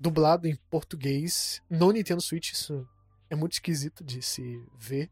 dublado 0.00 0.48
em 0.48 0.56
português 0.70 1.62
no 1.68 1.92
Nintendo 1.92 2.20
Switch, 2.20 2.52
isso 2.52 2.86
é 3.30 3.36
muito 3.36 3.52
esquisito 3.52 4.04
de 4.04 4.22
se 4.22 4.62
ver. 4.76 5.10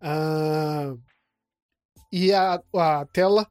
Uh, 0.00 1.00
e 2.12 2.32
a, 2.32 2.62
a 2.74 3.06
tela 3.06 3.48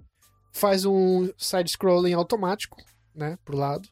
faz 0.54 0.86
um 0.86 1.30
side-scrolling 1.38 2.14
automático, 2.14 2.78
né, 3.14 3.38
pro 3.44 3.58
lado. 3.58 3.88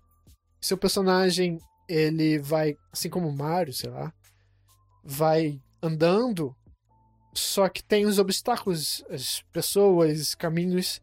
Seu 0.62 0.78
personagem 0.78 1.60
ele 1.88 2.40
vai, 2.40 2.76
assim 2.92 3.10
como 3.10 3.28
o 3.28 3.36
Mario, 3.36 3.74
sei 3.74 3.90
lá, 3.90 4.12
vai 5.04 5.62
andando, 5.82 6.56
só 7.34 7.70
que 7.70 7.84
tem 7.84 8.06
os 8.06 8.18
obstáculos, 8.18 9.04
as 9.10 9.44
pessoas, 9.52 10.34
caminhos, 10.34 11.02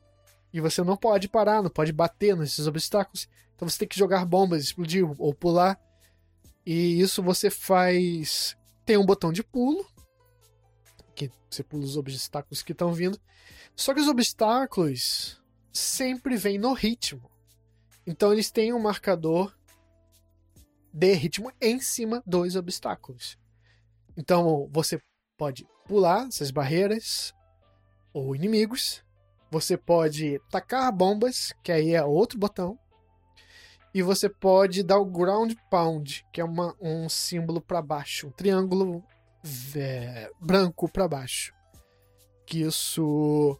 e 0.52 0.60
você 0.60 0.82
não 0.82 0.96
pode 0.96 1.28
parar, 1.28 1.62
não 1.62 1.70
pode 1.70 1.92
bater 1.92 2.36
nesses 2.36 2.66
obstáculos. 2.66 3.28
Então 3.54 3.68
você 3.68 3.78
tem 3.78 3.88
que 3.88 3.98
jogar 3.98 4.24
bombas, 4.24 4.64
explodir 4.64 5.04
ou 5.18 5.34
pular. 5.34 5.78
E 6.64 7.00
isso 7.00 7.22
você 7.22 7.50
faz. 7.50 8.56
Tem 8.84 8.96
um 8.96 9.06
botão 9.06 9.32
de 9.32 9.42
pulo, 9.42 9.86
que 11.14 11.30
você 11.50 11.62
pula 11.62 11.84
os 11.84 11.96
obstáculos 11.96 12.62
que 12.62 12.72
estão 12.72 12.92
vindo. 12.92 13.18
Só 13.76 13.94
que 13.94 14.00
os 14.00 14.08
obstáculos 14.08 15.40
sempre 15.72 16.36
vêm 16.36 16.58
no 16.58 16.72
ritmo. 16.72 17.30
Então 18.06 18.32
eles 18.32 18.50
têm 18.50 18.72
um 18.72 18.80
marcador 18.80 19.56
de 20.92 21.12
ritmo 21.14 21.52
em 21.60 21.80
cima 21.80 22.22
dos 22.26 22.56
obstáculos. 22.56 23.38
Então 24.16 24.68
você 24.72 25.00
pode 25.38 25.66
pular 25.86 26.26
essas 26.26 26.50
barreiras 26.50 27.32
ou 28.12 28.34
inimigos. 28.34 29.02
Você 29.50 29.76
pode 29.76 30.40
tacar 30.50 30.90
bombas, 30.92 31.52
que 31.62 31.70
aí 31.70 31.94
é 31.94 32.04
outro 32.04 32.38
botão. 32.38 32.78
E 33.94 34.02
você 34.02 34.28
pode 34.28 34.82
dar 34.82 34.98
o 34.98 35.04
ground 35.04 35.52
pound, 35.70 36.24
que 36.32 36.40
é 36.40 36.44
uma, 36.44 36.74
um 36.80 37.08
símbolo 37.08 37.60
para 37.60 37.82
baixo, 37.82 38.28
um 38.28 38.30
triângulo 38.30 39.04
é, 39.76 40.30
branco 40.40 40.88
para 40.88 41.06
baixo. 41.06 41.52
Que 42.46 42.62
isso 42.62 43.58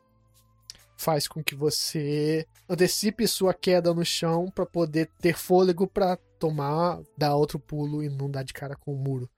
faz 0.96 1.26
com 1.26 1.42
que 1.42 1.54
você 1.54 2.46
antecipe 2.68 3.26
sua 3.26 3.52
queda 3.52 3.92
no 3.92 4.04
chão 4.04 4.46
para 4.54 4.64
poder 4.64 5.10
ter 5.20 5.36
fôlego 5.36 5.86
para 5.86 6.16
tomar, 6.38 7.00
dar 7.18 7.34
outro 7.34 7.58
pulo 7.58 8.02
e 8.02 8.08
não 8.08 8.30
dar 8.30 8.44
de 8.44 8.52
cara 8.52 8.76
com 8.76 8.94
o 8.94 8.98
muro. 8.98 9.28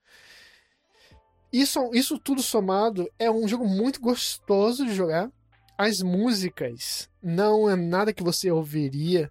Isso, 1.53 1.91
isso 1.93 2.19
tudo 2.19 2.43
somado 2.43 3.09
é 3.19 3.31
um 3.31 3.49
jogo 3.49 3.67
muito 3.67 4.01
gostoso 4.01 4.85
de 4.85 4.95
jogar. 4.95 5.31
As 5.79 6.03
músicas 6.03 7.09
não 7.23 7.71
é 7.71 7.75
nada 7.75 8.13
que 8.13 8.23
você 8.23 8.51
ouviria 8.51 9.31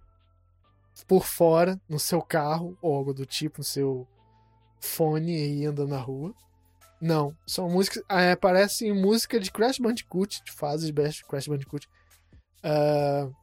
por 1.02 1.24
fora 1.24 1.80
no 1.88 1.98
seu 1.98 2.22
carro 2.22 2.76
ou 2.80 2.94
algo 2.94 3.12
do 3.12 3.26
tipo, 3.26 3.58
no 3.58 3.64
seu 3.64 4.06
fone 4.80 5.34
aí 5.34 5.66
andando 5.66 5.90
na 5.90 5.98
rua. 5.98 6.34
Não, 7.00 7.36
são 7.46 7.68
músicas. 7.68 8.02
É, 8.08 8.36
parecem 8.36 8.92
música 8.92 9.40
de 9.40 9.50
Crash 9.50 9.78
Bandicoot, 9.78 10.42
de 10.44 10.52
fases 10.52 10.92
de 10.92 11.24
Crash 11.24 11.48
Bandicoot. 11.48 11.88
Uh, 12.64 13.34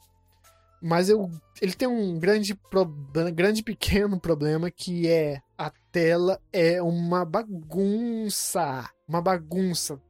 mas 0.82 1.10
eu, 1.10 1.30
ele 1.62 1.74
tem 1.74 1.88
um 1.88 2.18
grande, 2.18 2.56
problema, 2.56 3.30
grande 3.30 3.62
pequeno 3.62 4.20
problema 4.20 4.72
que 4.72 5.08
é 5.08 5.40
a 5.56 5.72
tela 5.92 6.42
é 6.52 6.82
uma 6.82 7.24
bagunça. 7.24 8.90
Uma 9.08 9.22
bagunça. 9.22 10.02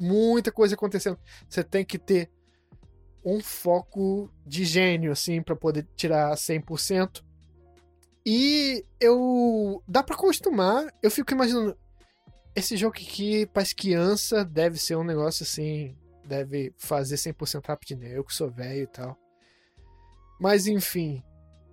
Muita 0.00 0.50
coisa 0.50 0.74
acontecendo. 0.74 1.16
Você 1.48 1.62
tem 1.62 1.84
que 1.84 1.98
ter 1.98 2.28
um 3.26 3.40
foco 3.40 4.32
de 4.46 4.64
gênio, 4.64 5.10
assim, 5.10 5.42
para 5.42 5.56
poder 5.56 5.84
tirar 5.96 6.32
100%. 6.36 7.24
E 8.24 8.84
eu. 9.00 9.82
dá 9.86 10.02
para 10.02 10.14
acostumar. 10.14 10.86
Eu 11.02 11.10
fico 11.10 11.34
imaginando. 11.34 11.76
Esse 12.54 12.76
jogo 12.76 12.94
aqui, 12.94 13.44
para 13.46 13.62
as 13.62 13.72
crianças, 13.72 14.46
deve 14.46 14.78
ser 14.78 14.96
um 14.96 15.04
negócio 15.04 15.42
assim. 15.42 15.96
Deve 16.24 16.72
fazer 16.78 17.16
100% 17.16 17.66
rapidinho. 17.66 18.06
Eu 18.06 18.24
que 18.24 18.32
sou 18.32 18.48
velho 18.48 18.84
e 18.84 18.86
tal. 18.86 19.18
Mas 20.40 20.66
enfim. 20.66 21.22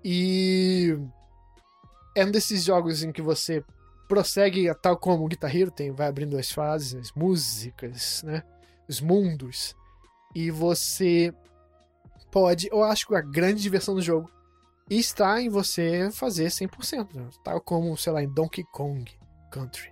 E 0.04 0.98
é 2.16 2.26
um 2.26 2.32
desses 2.32 2.64
jogos 2.64 3.04
em 3.04 3.12
que 3.12 3.22
você 3.22 3.64
prossegue, 4.08 4.74
tal 4.82 4.98
como 4.98 5.24
o 5.24 5.28
Guitar 5.28 5.56
Hero 5.56 5.72
tem, 5.72 5.92
vai 5.92 6.08
abrindo 6.08 6.38
as 6.38 6.52
fases, 6.52 6.94
as 6.94 7.12
músicas, 7.14 8.22
né? 8.24 8.44
Os 8.88 9.00
mundos. 9.00 9.76
E 10.36 10.52
você 10.52 11.34
pode, 12.34 12.68
eu 12.72 12.84
acho 12.84 13.08
que 13.08 13.16
a 13.16 13.22
grande 13.22 13.62
diversão 13.62 13.94
do 13.94 14.02
jogo 14.02 14.28
está 14.90 15.40
em 15.40 15.50
você 15.50 16.10
fazer 16.12 16.48
100%, 16.48 17.14
né? 17.14 17.30
tal 17.44 17.62
como, 17.62 17.96
sei 17.96 18.12
lá, 18.12 18.24
em 18.24 18.28
Donkey 18.28 18.64
Kong 18.64 19.10
Country. 19.52 19.92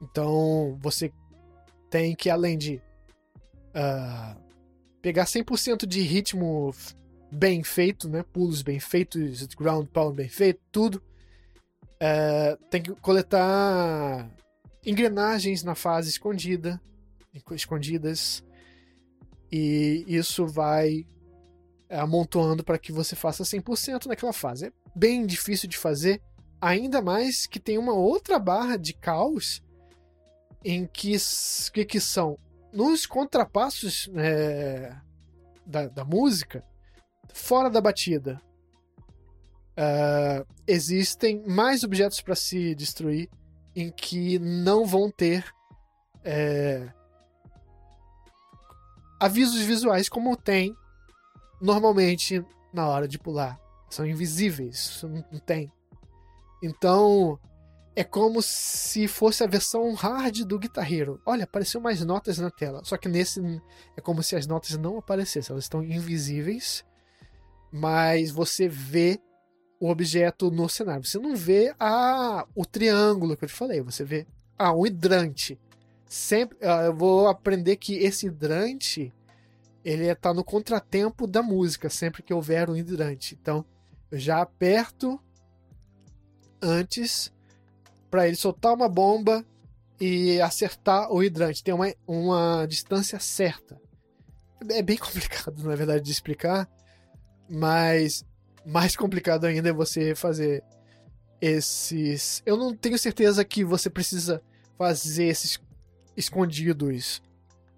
Então, 0.00 0.78
você 0.80 1.12
tem 1.90 2.14
que, 2.14 2.30
além 2.30 2.56
de 2.56 2.80
uh, 3.74 4.40
pegar 5.02 5.24
100% 5.24 5.84
de 5.84 6.00
ritmo 6.02 6.72
bem 7.32 7.64
feito, 7.64 8.08
né? 8.08 8.22
Pulos 8.22 8.62
bem 8.62 8.78
feitos, 8.78 9.44
ground 9.46 9.88
pound 9.88 10.14
bem 10.14 10.28
feito, 10.28 10.60
tudo. 10.70 11.02
É, 11.98 12.56
tem 12.70 12.82
que 12.82 12.94
coletar 12.96 14.30
engrenagens 14.84 15.64
na 15.64 15.74
fase 15.74 16.10
escondida, 16.10 16.80
escondidas, 17.50 18.44
e 19.50 20.04
isso 20.06 20.46
vai 20.46 21.04
amontoando 21.90 22.64
para 22.64 22.78
que 22.78 22.92
você 22.92 23.14
faça 23.14 23.42
100% 23.42 24.06
naquela 24.06 24.32
fase. 24.32 24.66
É 24.66 24.72
bem 24.94 25.26
difícil 25.26 25.68
de 25.68 25.76
fazer, 25.76 26.20
ainda 26.60 27.00
mais 27.00 27.46
que 27.46 27.60
tem 27.60 27.78
uma 27.78 27.92
outra 27.92 28.38
barra 28.38 28.76
de 28.76 28.92
caos 28.92 29.62
em 30.64 30.86
que 30.86 31.16
que, 31.72 31.84
que 31.84 32.00
são 32.00 32.36
nos 32.72 33.06
contrapassos 33.06 34.10
é, 34.16 34.94
da, 35.64 35.88
da 35.88 36.04
música, 36.04 36.64
fora 37.32 37.70
da 37.70 37.80
batida, 37.80 38.40
uh, 39.76 40.46
existem 40.66 41.42
mais 41.46 41.84
objetos 41.84 42.20
para 42.20 42.34
se 42.34 42.74
destruir 42.74 43.28
em 43.74 43.90
que 43.90 44.38
não 44.38 44.86
vão 44.86 45.10
ter 45.10 45.44
é, 46.24 46.88
avisos 49.20 49.60
visuais 49.60 50.08
como 50.08 50.36
tem 50.36 50.74
normalmente 51.60 52.44
na 52.72 52.86
hora 52.88 53.08
de 53.08 53.18
pular. 53.18 53.58
São 53.88 54.06
invisíveis, 54.06 55.02
não, 55.30 55.38
tem. 55.38 55.72
Então, 56.62 57.38
é 57.94 58.02
como 58.02 58.42
se 58.42 59.06
fosse 59.06 59.44
a 59.44 59.46
versão 59.46 59.94
hard 59.94 60.44
do 60.44 60.58
Guitar 60.58 60.92
Hero. 60.92 61.20
Olha, 61.24 61.44
apareceu 61.44 61.80
mais 61.80 62.04
notas 62.04 62.38
na 62.38 62.50
tela. 62.50 62.82
Só 62.84 62.96
que 62.96 63.08
nesse 63.08 63.40
é 63.96 64.00
como 64.00 64.22
se 64.22 64.36
as 64.36 64.46
notas 64.46 64.76
não 64.76 64.98
aparecessem, 64.98 65.52
elas 65.52 65.64
estão 65.64 65.82
invisíveis, 65.82 66.84
mas 67.72 68.30
você 68.30 68.68
vê 68.68 69.20
o 69.80 69.88
objeto 69.88 70.50
no 70.50 70.68
cenário. 70.68 71.04
Você 71.04 71.18
não 71.18 71.36
vê 71.36 71.74
a, 71.78 72.46
o 72.54 72.66
triângulo 72.66 73.36
que 73.36 73.44
eu 73.44 73.48
te 73.48 73.54
falei, 73.54 73.80
você 73.80 74.04
vê 74.04 74.26
ah, 74.58 74.74
um 74.74 74.86
hidrante. 74.86 75.58
Sempre, 76.06 76.58
ah, 76.62 76.84
eu 76.84 76.94
vou 76.94 77.28
aprender 77.28 77.76
que 77.76 77.94
esse 77.96 78.26
hidrante 78.26 79.12
ele 79.86 80.04
está 80.08 80.34
no 80.34 80.42
contratempo 80.42 81.28
da 81.28 81.40
música, 81.40 81.88
sempre 81.88 82.20
que 82.20 82.34
houver 82.34 82.68
um 82.68 82.74
hidrante. 82.74 83.38
Então, 83.40 83.64
eu 84.10 84.18
já 84.18 84.42
aperto 84.42 85.20
antes 86.60 87.32
para 88.10 88.26
ele 88.26 88.34
soltar 88.34 88.74
uma 88.74 88.88
bomba 88.88 89.46
e 90.00 90.40
acertar 90.40 91.12
o 91.12 91.22
hidrante. 91.22 91.62
Tem 91.62 91.72
uma, 91.72 91.94
uma 92.04 92.66
distância 92.66 93.20
certa. 93.20 93.80
É 94.70 94.82
bem 94.82 94.96
complicado, 94.98 95.62
na 95.62 95.76
verdade, 95.76 96.02
de 96.02 96.10
explicar, 96.10 96.68
mas 97.48 98.24
mais 98.66 98.96
complicado 98.96 99.44
ainda 99.44 99.68
é 99.68 99.72
você 99.72 100.16
fazer 100.16 100.64
esses. 101.40 102.42
Eu 102.44 102.56
não 102.56 102.74
tenho 102.74 102.98
certeza 102.98 103.44
que 103.44 103.62
você 103.62 103.88
precisa 103.88 104.42
fazer 104.76 105.26
esses 105.26 105.60
escondidos 106.16 107.22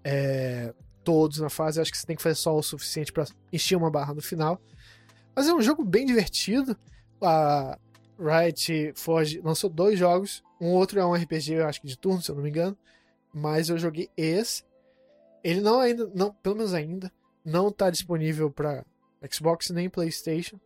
é, 0.03 0.73
todos 1.09 1.39
na 1.39 1.49
fase. 1.49 1.81
Acho 1.81 1.91
que 1.91 1.97
você 1.97 2.05
tem 2.05 2.15
que 2.15 2.21
fazer 2.21 2.35
só 2.35 2.55
o 2.55 2.61
suficiente 2.61 3.11
para 3.11 3.25
encher 3.51 3.75
uma 3.75 3.89
barra 3.89 4.13
no 4.13 4.21
final. 4.21 4.61
Mas 5.35 5.49
é 5.49 5.53
um 5.53 5.61
jogo 5.61 5.83
bem 5.83 6.05
divertido. 6.05 6.77
A 7.19 7.79
Riot 8.19 8.93
Forge 8.95 9.41
lançou 9.41 9.71
dois 9.71 9.97
jogos. 9.97 10.43
Um 10.61 10.67
outro 10.67 10.99
é 10.99 11.05
um 11.05 11.15
RPG, 11.15 11.53
eu 11.53 11.67
acho 11.67 11.81
que 11.81 11.87
de 11.87 11.97
turno, 11.97 12.21
se 12.21 12.29
eu 12.29 12.35
não 12.35 12.43
me 12.43 12.49
engano. 12.49 12.77
Mas 13.33 13.69
eu 13.69 13.77
joguei 13.79 14.07
esse. 14.15 14.63
Ele 15.43 15.61
não 15.61 15.79
ainda, 15.79 16.07
não, 16.13 16.31
pelo 16.31 16.57
menos 16.57 16.75
ainda, 16.75 17.11
não 17.43 17.69
está 17.69 17.89
disponível 17.89 18.51
para 18.51 18.85
Xbox 19.31 19.71
nem 19.71 19.89
PlayStation. 19.89 20.59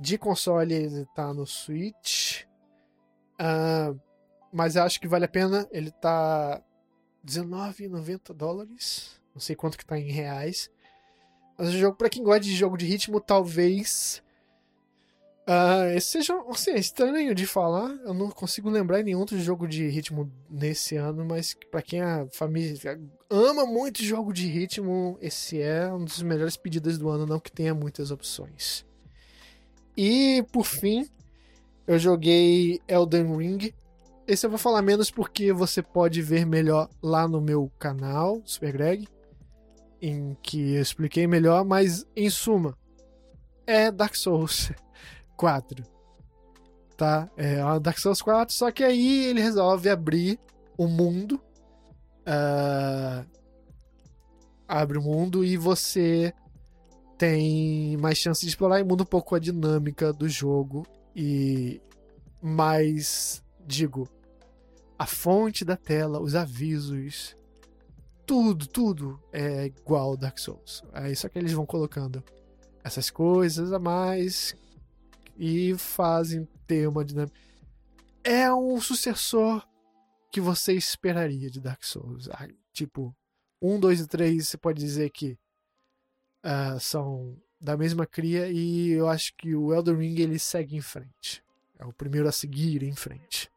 De 0.00 0.18
console 0.18 0.74
ele 0.74 1.06
tá 1.14 1.32
no 1.32 1.46
Switch. 1.46 2.42
Uh, 3.34 3.96
mas 4.52 4.76
acho 4.76 5.00
que 5.00 5.06
vale 5.06 5.26
a 5.26 5.28
pena. 5.28 5.68
Ele 5.70 5.92
tá 5.92 6.60
19,90 7.24 8.34
dólares. 8.34 9.19
Não 9.40 9.44
sei 9.46 9.56
quanto 9.56 9.78
que 9.78 9.86
tá 9.86 9.98
em 9.98 10.10
reais. 10.10 10.70
Mas 11.56 11.70
o 11.70 11.72
jogo, 11.72 11.96
para 11.96 12.10
quem 12.10 12.22
gosta 12.22 12.40
de 12.40 12.54
jogo 12.54 12.76
de 12.76 12.84
ritmo, 12.84 13.20
talvez 13.20 14.22
Uh, 15.50 15.96
esse 15.96 16.10
seja 16.10 16.40
assim, 16.48 16.70
é 16.70 16.78
estranho 16.78 17.34
de 17.34 17.44
falar, 17.44 17.90
eu 18.04 18.14
não 18.14 18.30
consigo 18.30 18.70
lembrar 18.70 19.02
nenhum 19.02 19.18
outro 19.18 19.36
jogo 19.40 19.66
de 19.66 19.88
ritmo 19.88 20.30
nesse 20.48 20.94
ano, 20.94 21.24
mas 21.24 21.56
para 21.72 21.82
quem 21.82 22.00
a 22.00 22.24
família 22.30 23.00
ama 23.28 23.66
muito 23.66 24.00
jogo 24.00 24.32
de 24.32 24.46
ritmo, 24.46 25.18
esse 25.20 25.60
é 25.60 25.92
um 25.92 26.04
dos 26.04 26.22
melhores 26.22 26.56
pedidos 26.56 26.98
do 26.98 27.08
ano, 27.08 27.26
não 27.26 27.40
que 27.40 27.50
tenha 27.50 27.74
muitas 27.74 28.12
opções. 28.12 28.86
E 29.96 30.44
por 30.52 30.64
fim, 30.64 31.08
eu 31.84 31.98
joguei 31.98 32.80
Elden 32.86 33.36
Ring. 33.36 33.74
Esse 34.28 34.46
eu 34.46 34.50
vou 34.50 34.58
falar 34.58 34.82
menos 34.82 35.10
porque 35.10 35.52
você 35.52 35.82
pode 35.82 36.22
ver 36.22 36.46
melhor 36.46 36.88
lá 37.02 37.26
no 37.26 37.40
meu 37.40 37.72
canal, 37.76 38.40
Super 38.44 38.72
Greg, 38.72 39.08
em 40.00 40.36
que 40.42 40.74
eu 40.74 40.82
expliquei 40.82 41.26
melhor, 41.26 41.64
mas 41.64 42.06
em 42.16 42.30
suma, 42.30 42.76
é 43.66 43.90
Dark 43.90 44.14
Souls. 44.14 44.72
4. 45.36 45.82
Tá? 46.96 47.30
É 47.36 47.64
o 47.64 47.80
Dark 47.80 47.98
Souls 47.98 48.20
4, 48.20 48.54
só 48.54 48.70
que 48.70 48.84
aí 48.84 49.24
ele 49.26 49.40
resolve 49.40 49.88
abrir 49.88 50.38
o 50.76 50.86
mundo. 50.86 51.40
Uh, 52.20 53.26
abre 54.68 54.98
o 54.98 55.02
mundo 55.02 55.42
e 55.42 55.56
você 55.56 56.32
tem 57.16 57.96
mais 57.96 58.18
chance 58.18 58.42
de 58.42 58.48
explorar 58.48 58.80
e 58.80 58.84
muda 58.84 59.02
um 59.02 59.06
pouco 59.06 59.34
a 59.34 59.38
dinâmica 59.38 60.12
do 60.12 60.28
jogo. 60.28 60.86
E 61.16 61.80
mais, 62.40 63.42
digo, 63.66 64.06
a 64.98 65.06
fonte 65.06 65.64
da 65.64 65.76
tela, 65.76 66.20
os 66.20 66.34
avisos, 66.34 67.34
tudo, 68.30 68.64
tudo 68.68 69.20
é 69.32 69.66
igual 69.66 70.16
Dark 70.16 70.38
Souls. 70.38 70.84
É 70.92 71.12
só 71.16 71.28
que 71.28 71.36
eles 71.36 71.52
vão 71.52 71.66
colocando 71.66 72.22
essas 72.84 73.10
coisas 73.10 73.72
a 73.72 73.78
mais 73.80 74.54
e 75.36 75.74
fazem 75.76 76.46
ter 76.64 76.86
uma 76.86 77.04
dinâmica. 77.04 77.36
É 78.22 78.52
um 78.54 78.80
sucessor 78.80 79.66
que 80.30 80.40
você 80.40 80.74
esperaria 80.74 81.50
de 81.50 81.60
Dark 81.60 81.82
Souls. 81.82 82.28
Ah, 82.28 82.46
tipo, 82.72 83.12
1, 83.60 83.80
2 83.80 84.00
e 84.02 84.06
3 84.06 84.48
você 84.48 84.56
pode 84.56 84.80
dizer 84.80 85.10
que 85.10 85.36
uh, 86.44 86.78
são 86.78 87.36
da 87.60 87.76
mesma 87.76 88.06
cria 88.06 88.48
e 88.48 88.90
eu 88.90 89.08
acho 89.08 89.34
que 89.36 89.56
o 89.56 89.74
Elden 89.74 89.96
Ring 89.96 90.20
ele 90.20 90.38
segue 90.38 90.76
em 90.76 90.80
frente. 90.80 91.42
É 91.76 91.84
o 91.84 91.92
primeiro 91.92 92.28
a 92.28 92.32
seguir 92.32 92.84
em 92.84 92.94
frente. 92.94 93.50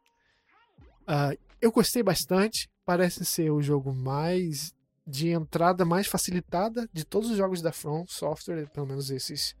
Uh, 1.02 1.38
eu 1.60 1.70
gostei 1.70 2.02
bastante. 2.02 2.68
Parece 2.84 3.24
ser 3.24 3.50
o 3.50 3.62
jogo 3.62 3.92
mais 3.92 4.74
de 5.06 5.28
entrada 5.30 5.84
mais 5.84 6.06
facilitada 6.06 6.88
de 6.92 7.04
todos 7.04 7.30
os 7.30 7.36
jogos 7.36 7.60
da 7.60 7.72
From 7.72 8.06
Software, 8.06 8.68
pelo 8.70 8.86
menos 8.86 9.10
esses 9.10 9.54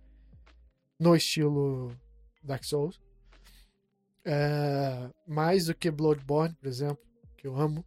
no 0.98 1.14
estilo 1.14 1.94
Dark 2.42 2.64
Souls. 2.64 3.00
É, 4.24 5.10
mais 5.26 5.66
do 5.66 5.74
que 5.74 5.90
Bloodborne, 5.90 6.54
por 6.54 6.66
exemplo, 6.66 7.04
que 7.36 7.46
eu 7.46 7.56
amo. 7.56 7.84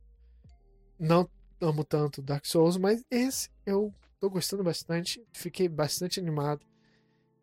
Não 0.99 1.27
amo 1.59 1.83
tanto 1.83 2.21
Dark 2.21 2.45
Souls, 2.45 2.77
mas 2.77 3.03
esse 3.09 3.49
eu 3.65 3.93
tô 4.19 4.29
gostando 4.29 4.63
bastante. 4.63 5.23
Fiquei 5.33 5.67
bastante 5.67 6.19
animado. 6.19 6.65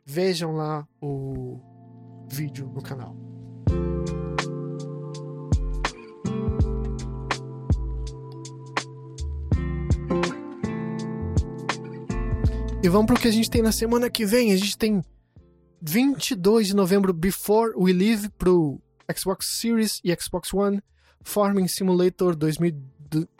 Vejam 0.04 0.52
lá 0.52 0.86
o 1.00 1.60
vídeo 2.30 2.68
no 2.68 2.82
canal. 2.82 3.33
E 12.84 12.88
vamos 12.90 13.06
para 13.06 13.16
o 13.16 13.18
que 13.18 13.28
a 13.28 13.32
gente 13.32 13.48
tem 13.48 13.62
na 13.62 13.72
semana 13.72 14.10
que 14.10 14.26
vem. 14.26 14.52
A 14.52 14.56
gente 14.58 14.76
tem 14.76 15.02
22 15.80 16.66
de 16.66 16.76
novembro, 16.76 17.14
Before 17.14 17.72
We 17.74 17.94
Leave 17.94 18.28
pro 18.28 18.78
Xbox 19.10 19.58
Series 19.58 20.02
e 20.04 20.14
Xbox 20.14 20.52
One, 20.52 20.82
Farming 21.22 21.66
Simulator 21.66 22.36
2000, 22.36 22.74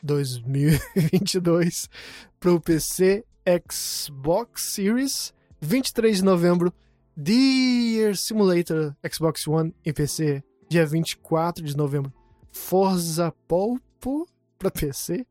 2022 0.03 1.91
pro 2.41 2.59
PC, 2.59 3.23
Xbox 3.71 4.62
Series, 4.62 5.35
23 5.61 6.16
de 6.16 6.25
novembro, 6.25 6.73
Deer 7.15 8.16
Simulator 8.16 8.97
Xbox 9.12 9.47
One 9.47 9.75
e 9.85 9.93
PC, 9.93 10.43
dia 10.71 10.87
24 10.87 11.62
de 11.62 11.77
novembro, 11.77 12.11
Forza 12.51 13.31
Polpo 13.47 14.27
para 14.59 14.71
PC. 14.71 15.27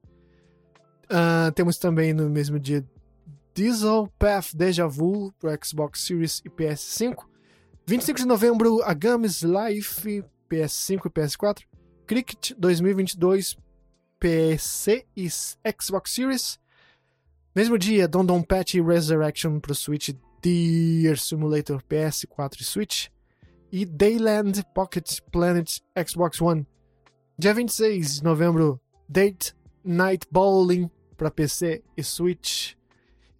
Uh, 1.05 1.51
temos 1.55 1.79
também 1.79 2.13
no 2.13 2.29
mesmo 2.29 2.59
dia 2.59 2.85
Diesel 3.53 4.07
Path 4.17 4.55
Deja 4.55 4.87
Vu 4.87 5.31
para 5.39 5.57
Xbox 5.63 6.01
Series 6.01 6.41
e 6.43 6.49
PS5. 6.49 7.15
25 7.85 8.19
de 8.19 8.25
novembro, 8.25 8.81
A 8.83 8.93
Games 8.95 9.43
Life 9.43 10.23
PS5 10.49 11.05
e 11.05 11.09
PS4. 11.09 11.61
Cricket 12.07 12.53
2022 12.57 13.55
PC 14.19 15.05
e 15.15 15.27
Xbox 15.29 16.11
Series. 16.11 16.59
Mesmo 17.55 17.77
dia, 17.77 18.07
Don 18.07 18.25
Don 18.25 18.41
Patch 18.41 18.73
Resurrection 18.75 19.59
para 19.59 19.75
Switch, 19.75 20.15
Deer 20.41 21.19
Simulator 21.19 21.79
PS4 21.83 22.59
e 22.59 22.63
Switch. 22.63 23.11
E 23.71 23.85
Dayland 23.85 24.63
Pocket 24.73 25.21
Planet 25.31 25.79
Xbox 26.07 26.41
One. 26.41 26.65
Dia 27.37 27.53
26 27.53 28.19
de 28.19 28.23
novembro, 28.23 28.81
Date 29.07 29.55
Night 29.83 30.27
Bowling 30.31 30.89
para 31.15 31.29
PC 31.29 31.83
e 31.95 32.03
Switch 32.03 32.75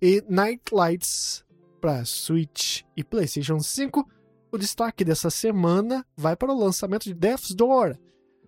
e 0.05 0.21
Night 0.27 0.63
Lights 0.73 1.45
para 1.79 2.03
Switch 2.03 2.81
e 2.93 3.05
PlayStation 3.05 3.61
5. 3.61 4.05
O 4.51 4.57
destaque 4.57 5.05
dessa 5.05 5.29
semana 5.29 6.05
vai 6.17 6.35
para 6.35 6.51
o 6.51 6.59
lançamento 6.59 7.05
de 7.05 7.13
Death's 7.13 7.55
Door 7.55 7.97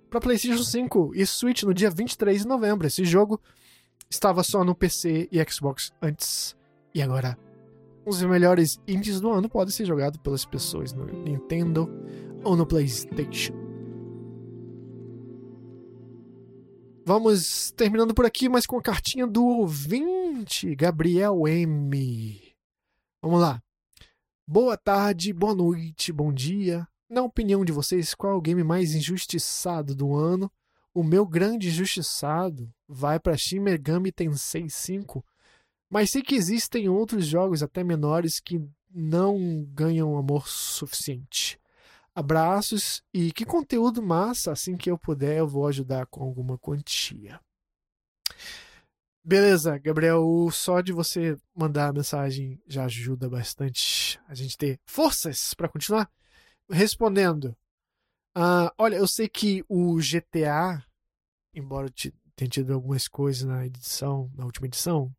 para 0.09 0.19
PlayStation 0.19 0.61
5 0.61 1.13
e 1.15 1.25
Switch 1.25 1.63
no 1.63 1.73
dia 1.73 1.89
23 1.89 2.41
de 2.41 2.47
novembro. 2.47 2.85
Esse 2.85 3.05
jogo 3.05 3.39
estava 4.09 4.43
só 4.43 4.65
no 4.65 4.75
PC 4.75 5.29
e 5.31 5.41
Xbox 5.49 5.93
antes 6.01 6.57
E 6.93 7.01
agora, 7.01 7.37
os 8.05 8.21
melhores 8.21 8.77
indies 8.85 9.21
do 9.21 9.31
ano 9.31 9.47
podem 9.47 9.73
ser 9.73 9.85
jogados 9.85 10.19
pelas 10.19 10.43
pessoas 10.43 10.91
no 10.91 11.05
Nintendo 11.05 11.89
ou 12.43 12.57
no 12.57 12.65
PlayStation. 12.65 13.64
Vamos 17.07 17.69
terminando 17.77 18.15
por 18.15 18.25
aqui, 18.25 18.49
mas 18.49 18.65
com 18.65 18.79
a 18.79 18.81
cartinha 18.81 19.27
do 19.27 19.45
ouvinte, 19.45 20.73
Gabriel 20.75 21.47
M. 21.47 22.41
Vamos 23.21 23.39
lá. 23.39 23.61
Boa 24.47 24.75
tarde, 24.75 25.31
boa 25.31 25.53
noite, 25.53 26.11
bom 26.11 26.33
dia. 26.33 26.87
Na 27.07 27.21
opinião 27.21 27.63
de 27.63 27.71
vocês, 27.71 28.15
qual 28.15 28.33
é 28.33 28.35
o 28.35 28.41
game 28.41 28.63
mais 28.63 28.95
injustiçado 28.95 29.93
do 29.93 30.15
ano? 30.15 30.51
O 30.95 31.03
meu 31.03 31.27
grande 31.27 31.67
injustiçado 31.67 32.73
vai 32.87 33.19
para 33.19 33.37
Shin 33.37 33.59
Megami 33.59 34.11
Tensei 34.11 34.67
5, 34.67 35.23
mas 35.87 36.09
sei 36.09 36.23
que 36.23 36.33
existem 36.33 36.89
outros 36.89 37.27
jogos 37.27 37.61
até 37.61 37.83
menores 37.83 38.39
que 38.39 38.59
não 38.89 39.63
ganham 39.75 40.17
amor 40.17 40.47
suficiente. 40.47 41.59
Abraços 42.15 43.03
e 43.13 43.33
que 43.33 43.43
conteúdo 43.43 44.01
massa! 44.01 44.53
Assim 44.53 44.77
que 44.77 44.89
eu 44.89 44.97
puder, 44.97 45.39
eu 45.39 45.47
vou 45.47 45.67
ajudar 45.67 46.05
com 46.05 46.23
alguma 46.23 46.57
quantia. 46.57 47.41
Beleza, 49.21 49.77
Gabriel, 49.77 50.23
só 50.51 50.79
de 50.79 50.93
você 50.93 51.37
mandar 51.53 51.89
a 51.89 51.93
mensagem 51.93 52.61
já 52.67 52.85
ajuda 52.85 53.27
bastante 53.27 54.17
a 54.29 54.33
gente 54.33 54.57
ter 54.57 54.79
forças 54.85 55.53
para 55.53 55.67
continuar. 55.67 56.09
Respondendo, 56.69 57.57
uh, 58.37 58.71
olha, 58.77 58.95
eu 58.95 59.07
sei 59.07 59.27
que 59.27 59.65
o 59.67 59.97
GTA, 59.97 60.81
embora 61.53 61.89
tenha 62.35 62.49
tido 62.49 62.73
algumas 62.73 63.07
coisas 63.07 63.43
na 63.43 63.65
edição, 63.65 64.31
na 64.35 64.45
última 64.45 64.67
edição, 64.67 65.13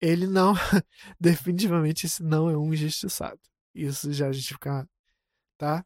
ele 0.00 0.26
não, 0.26 0.54
definitivamente, 1.20 2.06
esse 2.06 2.22
não 2.22 2.50
é 2.50 2.56
um 2.56 2.72
injustiçado. 2.72 3.40
Isso 3.74 4.12
já 4.12 4.28
a 4.28 4.32
gente 4.32 4.54
ficar 4.54 4.88
tá? 5.64 5.84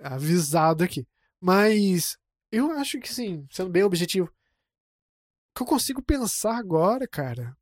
Avisado 0.00 0.84
aqui. 0.84 1.06
Mas 1.40 2.16
eu 2.52 2.70
acho 2.72 3.00
que 3.00 3.12
sim, 3.12 3.44
sendo 3.50 3.70
bem 3.70 3.82
objetivo. 3.82 4.28
O 4.28 5.56
que 5.56 5.62
eu 5.62 5.66
consigo 5.66 6.00
pensar 6.00 6.56
agora, 6.56 7.08
cara, 7.08 7.56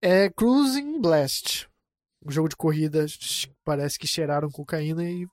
é 0.00 0.30
Cruising 0.30 1.00
Blast. 1.00 1.68
Um 2.24 2.30
jogo 2.30 2.48
de 2.48 2.56
corrida, 2.56 3.04
parece 3.64 3.98
que 3.98 4.06
cheiraram 4.06 4.50
cocaína 4.50 5.04
e 5.04 5.26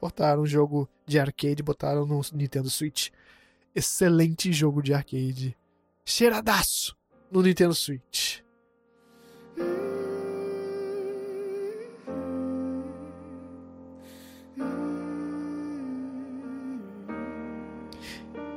botaram 0.00 0.42
um 0.42 0.46
jogo 0.46 0.88
de 1.06 1.18
arcade, 1.18 1.62
botaram 1.62 2.04
no 2.04 2.20
Nintendo 2.32 2.68
Switch. 2.68 3.10
Excelente 3.74 4.52
jogo 4.52 4.82
de 4.82 4.92
arcade. 4.92 5.56
Cheiradaço 6.04 6.96
no 7.30 7.42
Nintendo 7.42 7.74
Switch. 7.74 8.40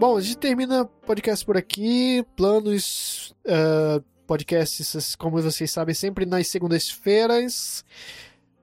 Bom, 0.02 0.18
a 0.18 0.22
gente 0.22 0.38
termina 0.38 0.82
o 0.82 0.86
podcast 0.88 1.46
por 1.46 1.56
aqui. 1.56 2.26
Planos, 2.36 3.36
uh, 3.46 4.04
podcasts, 4.26 5.16
como 5.16 5.40
vocês 5.40 5.70
sabem, 5.70 5.94
sempre 5.94 6.26
nas 6.26 6.48
segundas-feiras. 6.48 7.86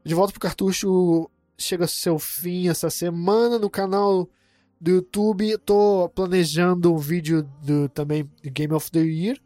De 0.04 0.16
volta 0.16 0.32
pro 0.32 0.40
cartucho 0.40 1.30
chega 1.56 1.84
ao 1.84 1.88
seu 1.88 2.18
fim 2.18 2.68
essa 2.68 2.90
semana 2.90 3.56
no 3.56 3.70
canal 3.70 4.28
do 4.80 4.90
YouTube. 4.90 5.56
Tô 5.58 6.08
planejando 6.08 6.92
um 6.92 6.98
vídeo 6.98 7.48
do 7.62 7.88
também 7.88 8.28
Game 8.42 8.74
of 8.74 8.90
the 8.90 8.98
Year. 8.98 9.38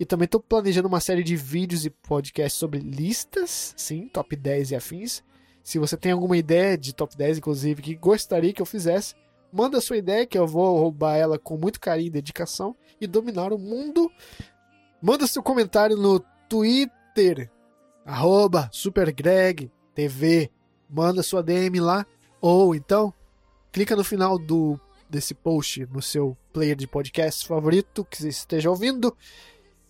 E 0.00 0.06
também 0.06 0.26
tô 0.26 0.40
planejando 0.40 0.88
uma 0.88 0.98
série 0.98 1.22
de 1.22 1.36
vídeos 1.36 1.84
e 1.84 1.90
podcasts 1.90 2.58
sobre 2.58 2.80
listas, 2.80 3.74
sim, 3.76 4.08
top 4.08 4.34
10 4.34 4.70
e 4.70 4.76
afins. 4.76 5.22
Se 5.62 5.78
você 5.78 5.94
tem 5.94 6.12
alguma 6.12 6.38
ideia 6.38 6.78
de 6.78 6.94
top 6.94 7.14
10, 7.14 7.36
inclusive, 7.36 7.82
que 7.82 7.94
gostaria 7.94 8.50
que 8.50 8.62
eu 8.62 8.66
fizesse, 8.66 9.14
Manda 9.54 9.80
sua 9.80 9.96
ideia 9.96 10.26
que 10.26 10.36
eu 10.36 10.48
vou 10.48 10.80
roubar 10.80 11.16
ela 11.16 11.38
com 11.38 11.56
muito 11.56 11.78
carinho 11.78 12.08
e 12.08 12.10
dedicação 12.10 12.74
e 13.00 13.06
dominar 13.06 13.52
o 13.52 13.58
mundo. 13.58 14.10
Manda 15.00 15.28
seu 15.28 15.44
comentário 15.44 15.96
no 15.96 16.18
Twitter, 16.48 17.48
arroba 18.04 18.68
SuperGregTV. 18.72 20.50
Manda 20.90 21.22
sua 21.22 21.40
DM 21.40 21.78
lá. 21.78 22.04
Ou 22.40 22.74
então, 22.74 23.14
clica 23.70 23.94
no 23.94 24.02
final 24.02 24.40
do 24.40 24.76
desse 25.08 25.34
post 25.34 25.86
no 25.86 26.02
seu 26.02 26.36
player 26.52 26.74
de 26.74 26.88
podcast 26.88 27.46
favorito 27.46 28.04
que 28.04 28.16
você 28.16 28.30
esteja 28.30 28.70
ouvindo, 28.70 29.16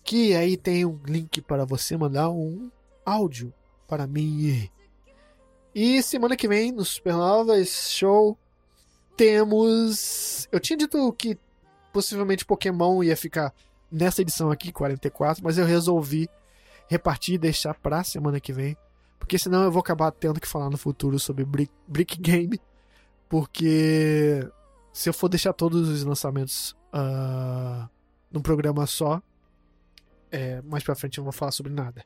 que 0.03 0.35
aí 0.35 0.57
tem 0.57 0.85
um 0.85 0.99
link 1.07 1.41
para 1.41 1.65
você 1.65 1.97
mandar 1.97 2.29
um 2.29 2.69
áudio 3.03 3.51
para 3.87 4.05
mim. 4.05 4.69
E 5.73 6.03
semana 6.03 6.37
que 6.37 6.47
vem, 6.47 6.71
no 6.71 6.85
Supernovas 6.85 7.89
Show, 7.89 8.37
temos. 9.15 10.47
Eu 10.51 10.59
tinha 10.59 10.77
dito 10.77 11.11
que 11.13 11.37
possivelmente 11.93 12.45
Pokémon 12.45 13.03
ia 13.03 13.15
ficar 13.15 13.53
nessa 13.91 14.21
edição 14.21 14.51
aqui, 14.51 14.71
44, 14.71 15.43
mas 15.43 15.57
eu 15.57 15.65
resolvi 15.65 16.29
repartir 16.87 17.35
e 17.35 17.37
deixar 17.37 17.73
pra 17.73 18.03
semana 18.03 18.39
que 18.39 18.53
vem. 18.53 18.77
Porque 19.17 19.39
senão 19.39 19.63
eu 19.63 19.71
vou 19.71 19.79
acabar 19.79 20.11
tendo 20.11 20.39
que 20.39 20.47
falar 20.47 20.69
no 20.69 20.77
futuro 20.77 21.17
sobre 21.17 21.45
Brick, 21.45 21.71
Brick 21.87 22.19
Game. 22.19 22.59
Porque 23.29 24.47
se 24.93 25.09
eu 25.09 25.13
for 25.13 25.29
deixar 25.29 25.53
todos 25.53 25.89
os 25.89 26.03
lançamentos 26.03 26.75
uh, 26.93 27.89
num 28.31 28.41
programa 28.41 28.85
só, 28.85 29.21
é, 30.31 30.61
mais 30.61 30.83
pra 30.83 30.95
frente 30.95 31.17
eu 31.17 31.23
não 31.23 31.31
vou 31.31 31.37
falar 31.37 31.51
sobre 31.51 31.71
nada. 31.71 32.05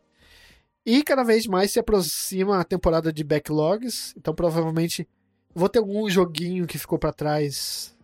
E 0.86 1.04
cada 1.04 1.24
vez 1.24 1.46
mais 1.46 1.72
se 1.72 1.80
aproxima 1.80 2.60
a 2.60 2.64
temporada 2.64 3.12
de 3.12 3.24
backlogs, 3.24 4.14
então 4.18 4.34
provavelmente 4.34 5.08
Vou 5.54 5.68
ter 5.68 5.80
algum 5.80 6.10
joguinho 6.10 6.68
que 6.68 6.78
ficou 6.78 7.00
para 7.00 7.12
trás 7.12 7.98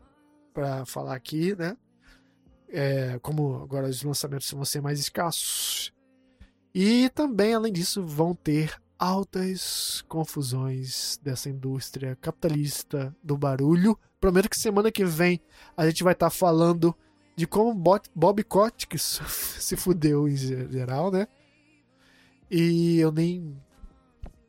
para 0.54 0.86
falar 0.86 1.16
aqui, 1.16 1.56
né? 1.56 1.78
É, 2.70 3.20
como 3.20 3.62
agora 3.62 3.88
os 3.88 4.02
lançamentos 4.04 4.50
vão 4.52 4.66
ser 4.66 4.82
mais 4.82 5.00
escassos. 5.00 5.94
E 6.74 7.10
também, 7.10 7.54
além 7.54 7.72
disso, 7.72 8.06
vão 8.06 8.34
ter 8.34 8.76
altas 8.98 10.04
confusões 10.08 11.20
dessa 11.22 11.50
indústria 11.50 12.18
capitalista 12.20 13.16
do 13.24 13.38
barulho. 13.38 13.98
Prometo 14.20 14.50
que 14.50 14.58
semana 14.58 14.92
que 14.92 15.06
vem 15.06 15.40
a 15.78 15.86
gente 15.86 16.04
vai 16.04 16.14
estar 16.14 16.28
tá 16.28 16.36
falando 16.36 16.96
de 17.36 17.46
como 17.46 17.74
Bob 18.16 18.44
Kotick 18.44 18.98
se 18.98 19.76
fudeu 19.76 20.28
em 20.28 20.36
geral, 20.36 21.12
né? 21.12 21.28
E 22.50 22.98
eu 23.00 23.12
nem 23.12 23.56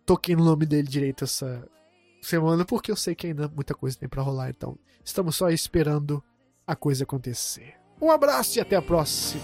toquei 0.05 0.36
no 0.36 0.44
nome 0.44 0.66
dele 0.66 0.86
direito 0.86 1.24
essa, 1.24 1.66
semana, 2.26 2.64
porque 2.64 2.90
eu 2.90 2.96
sei 2.96 3.14
que 3.14 3.26
ainda 3.26 3.48
muita 3.48 3.74
coisa 3.74 3.98
tem 3.98 4.08
para 4.08 4.22
rolar, 4.22 4.50
então 4.50 4.78
estamos 5.04 5.36
só 5.36 5.48
esperando 5.50 6.22
a 6.66 6.74
coisa 6.74 7.04
acontecer. 7.04 7.74
Um 8.00 8.10
abraço 8.10 8.58
e 8.58 8.60
até 8.60 8.76
a 8.76 8.82
próxima! 8.82 9.42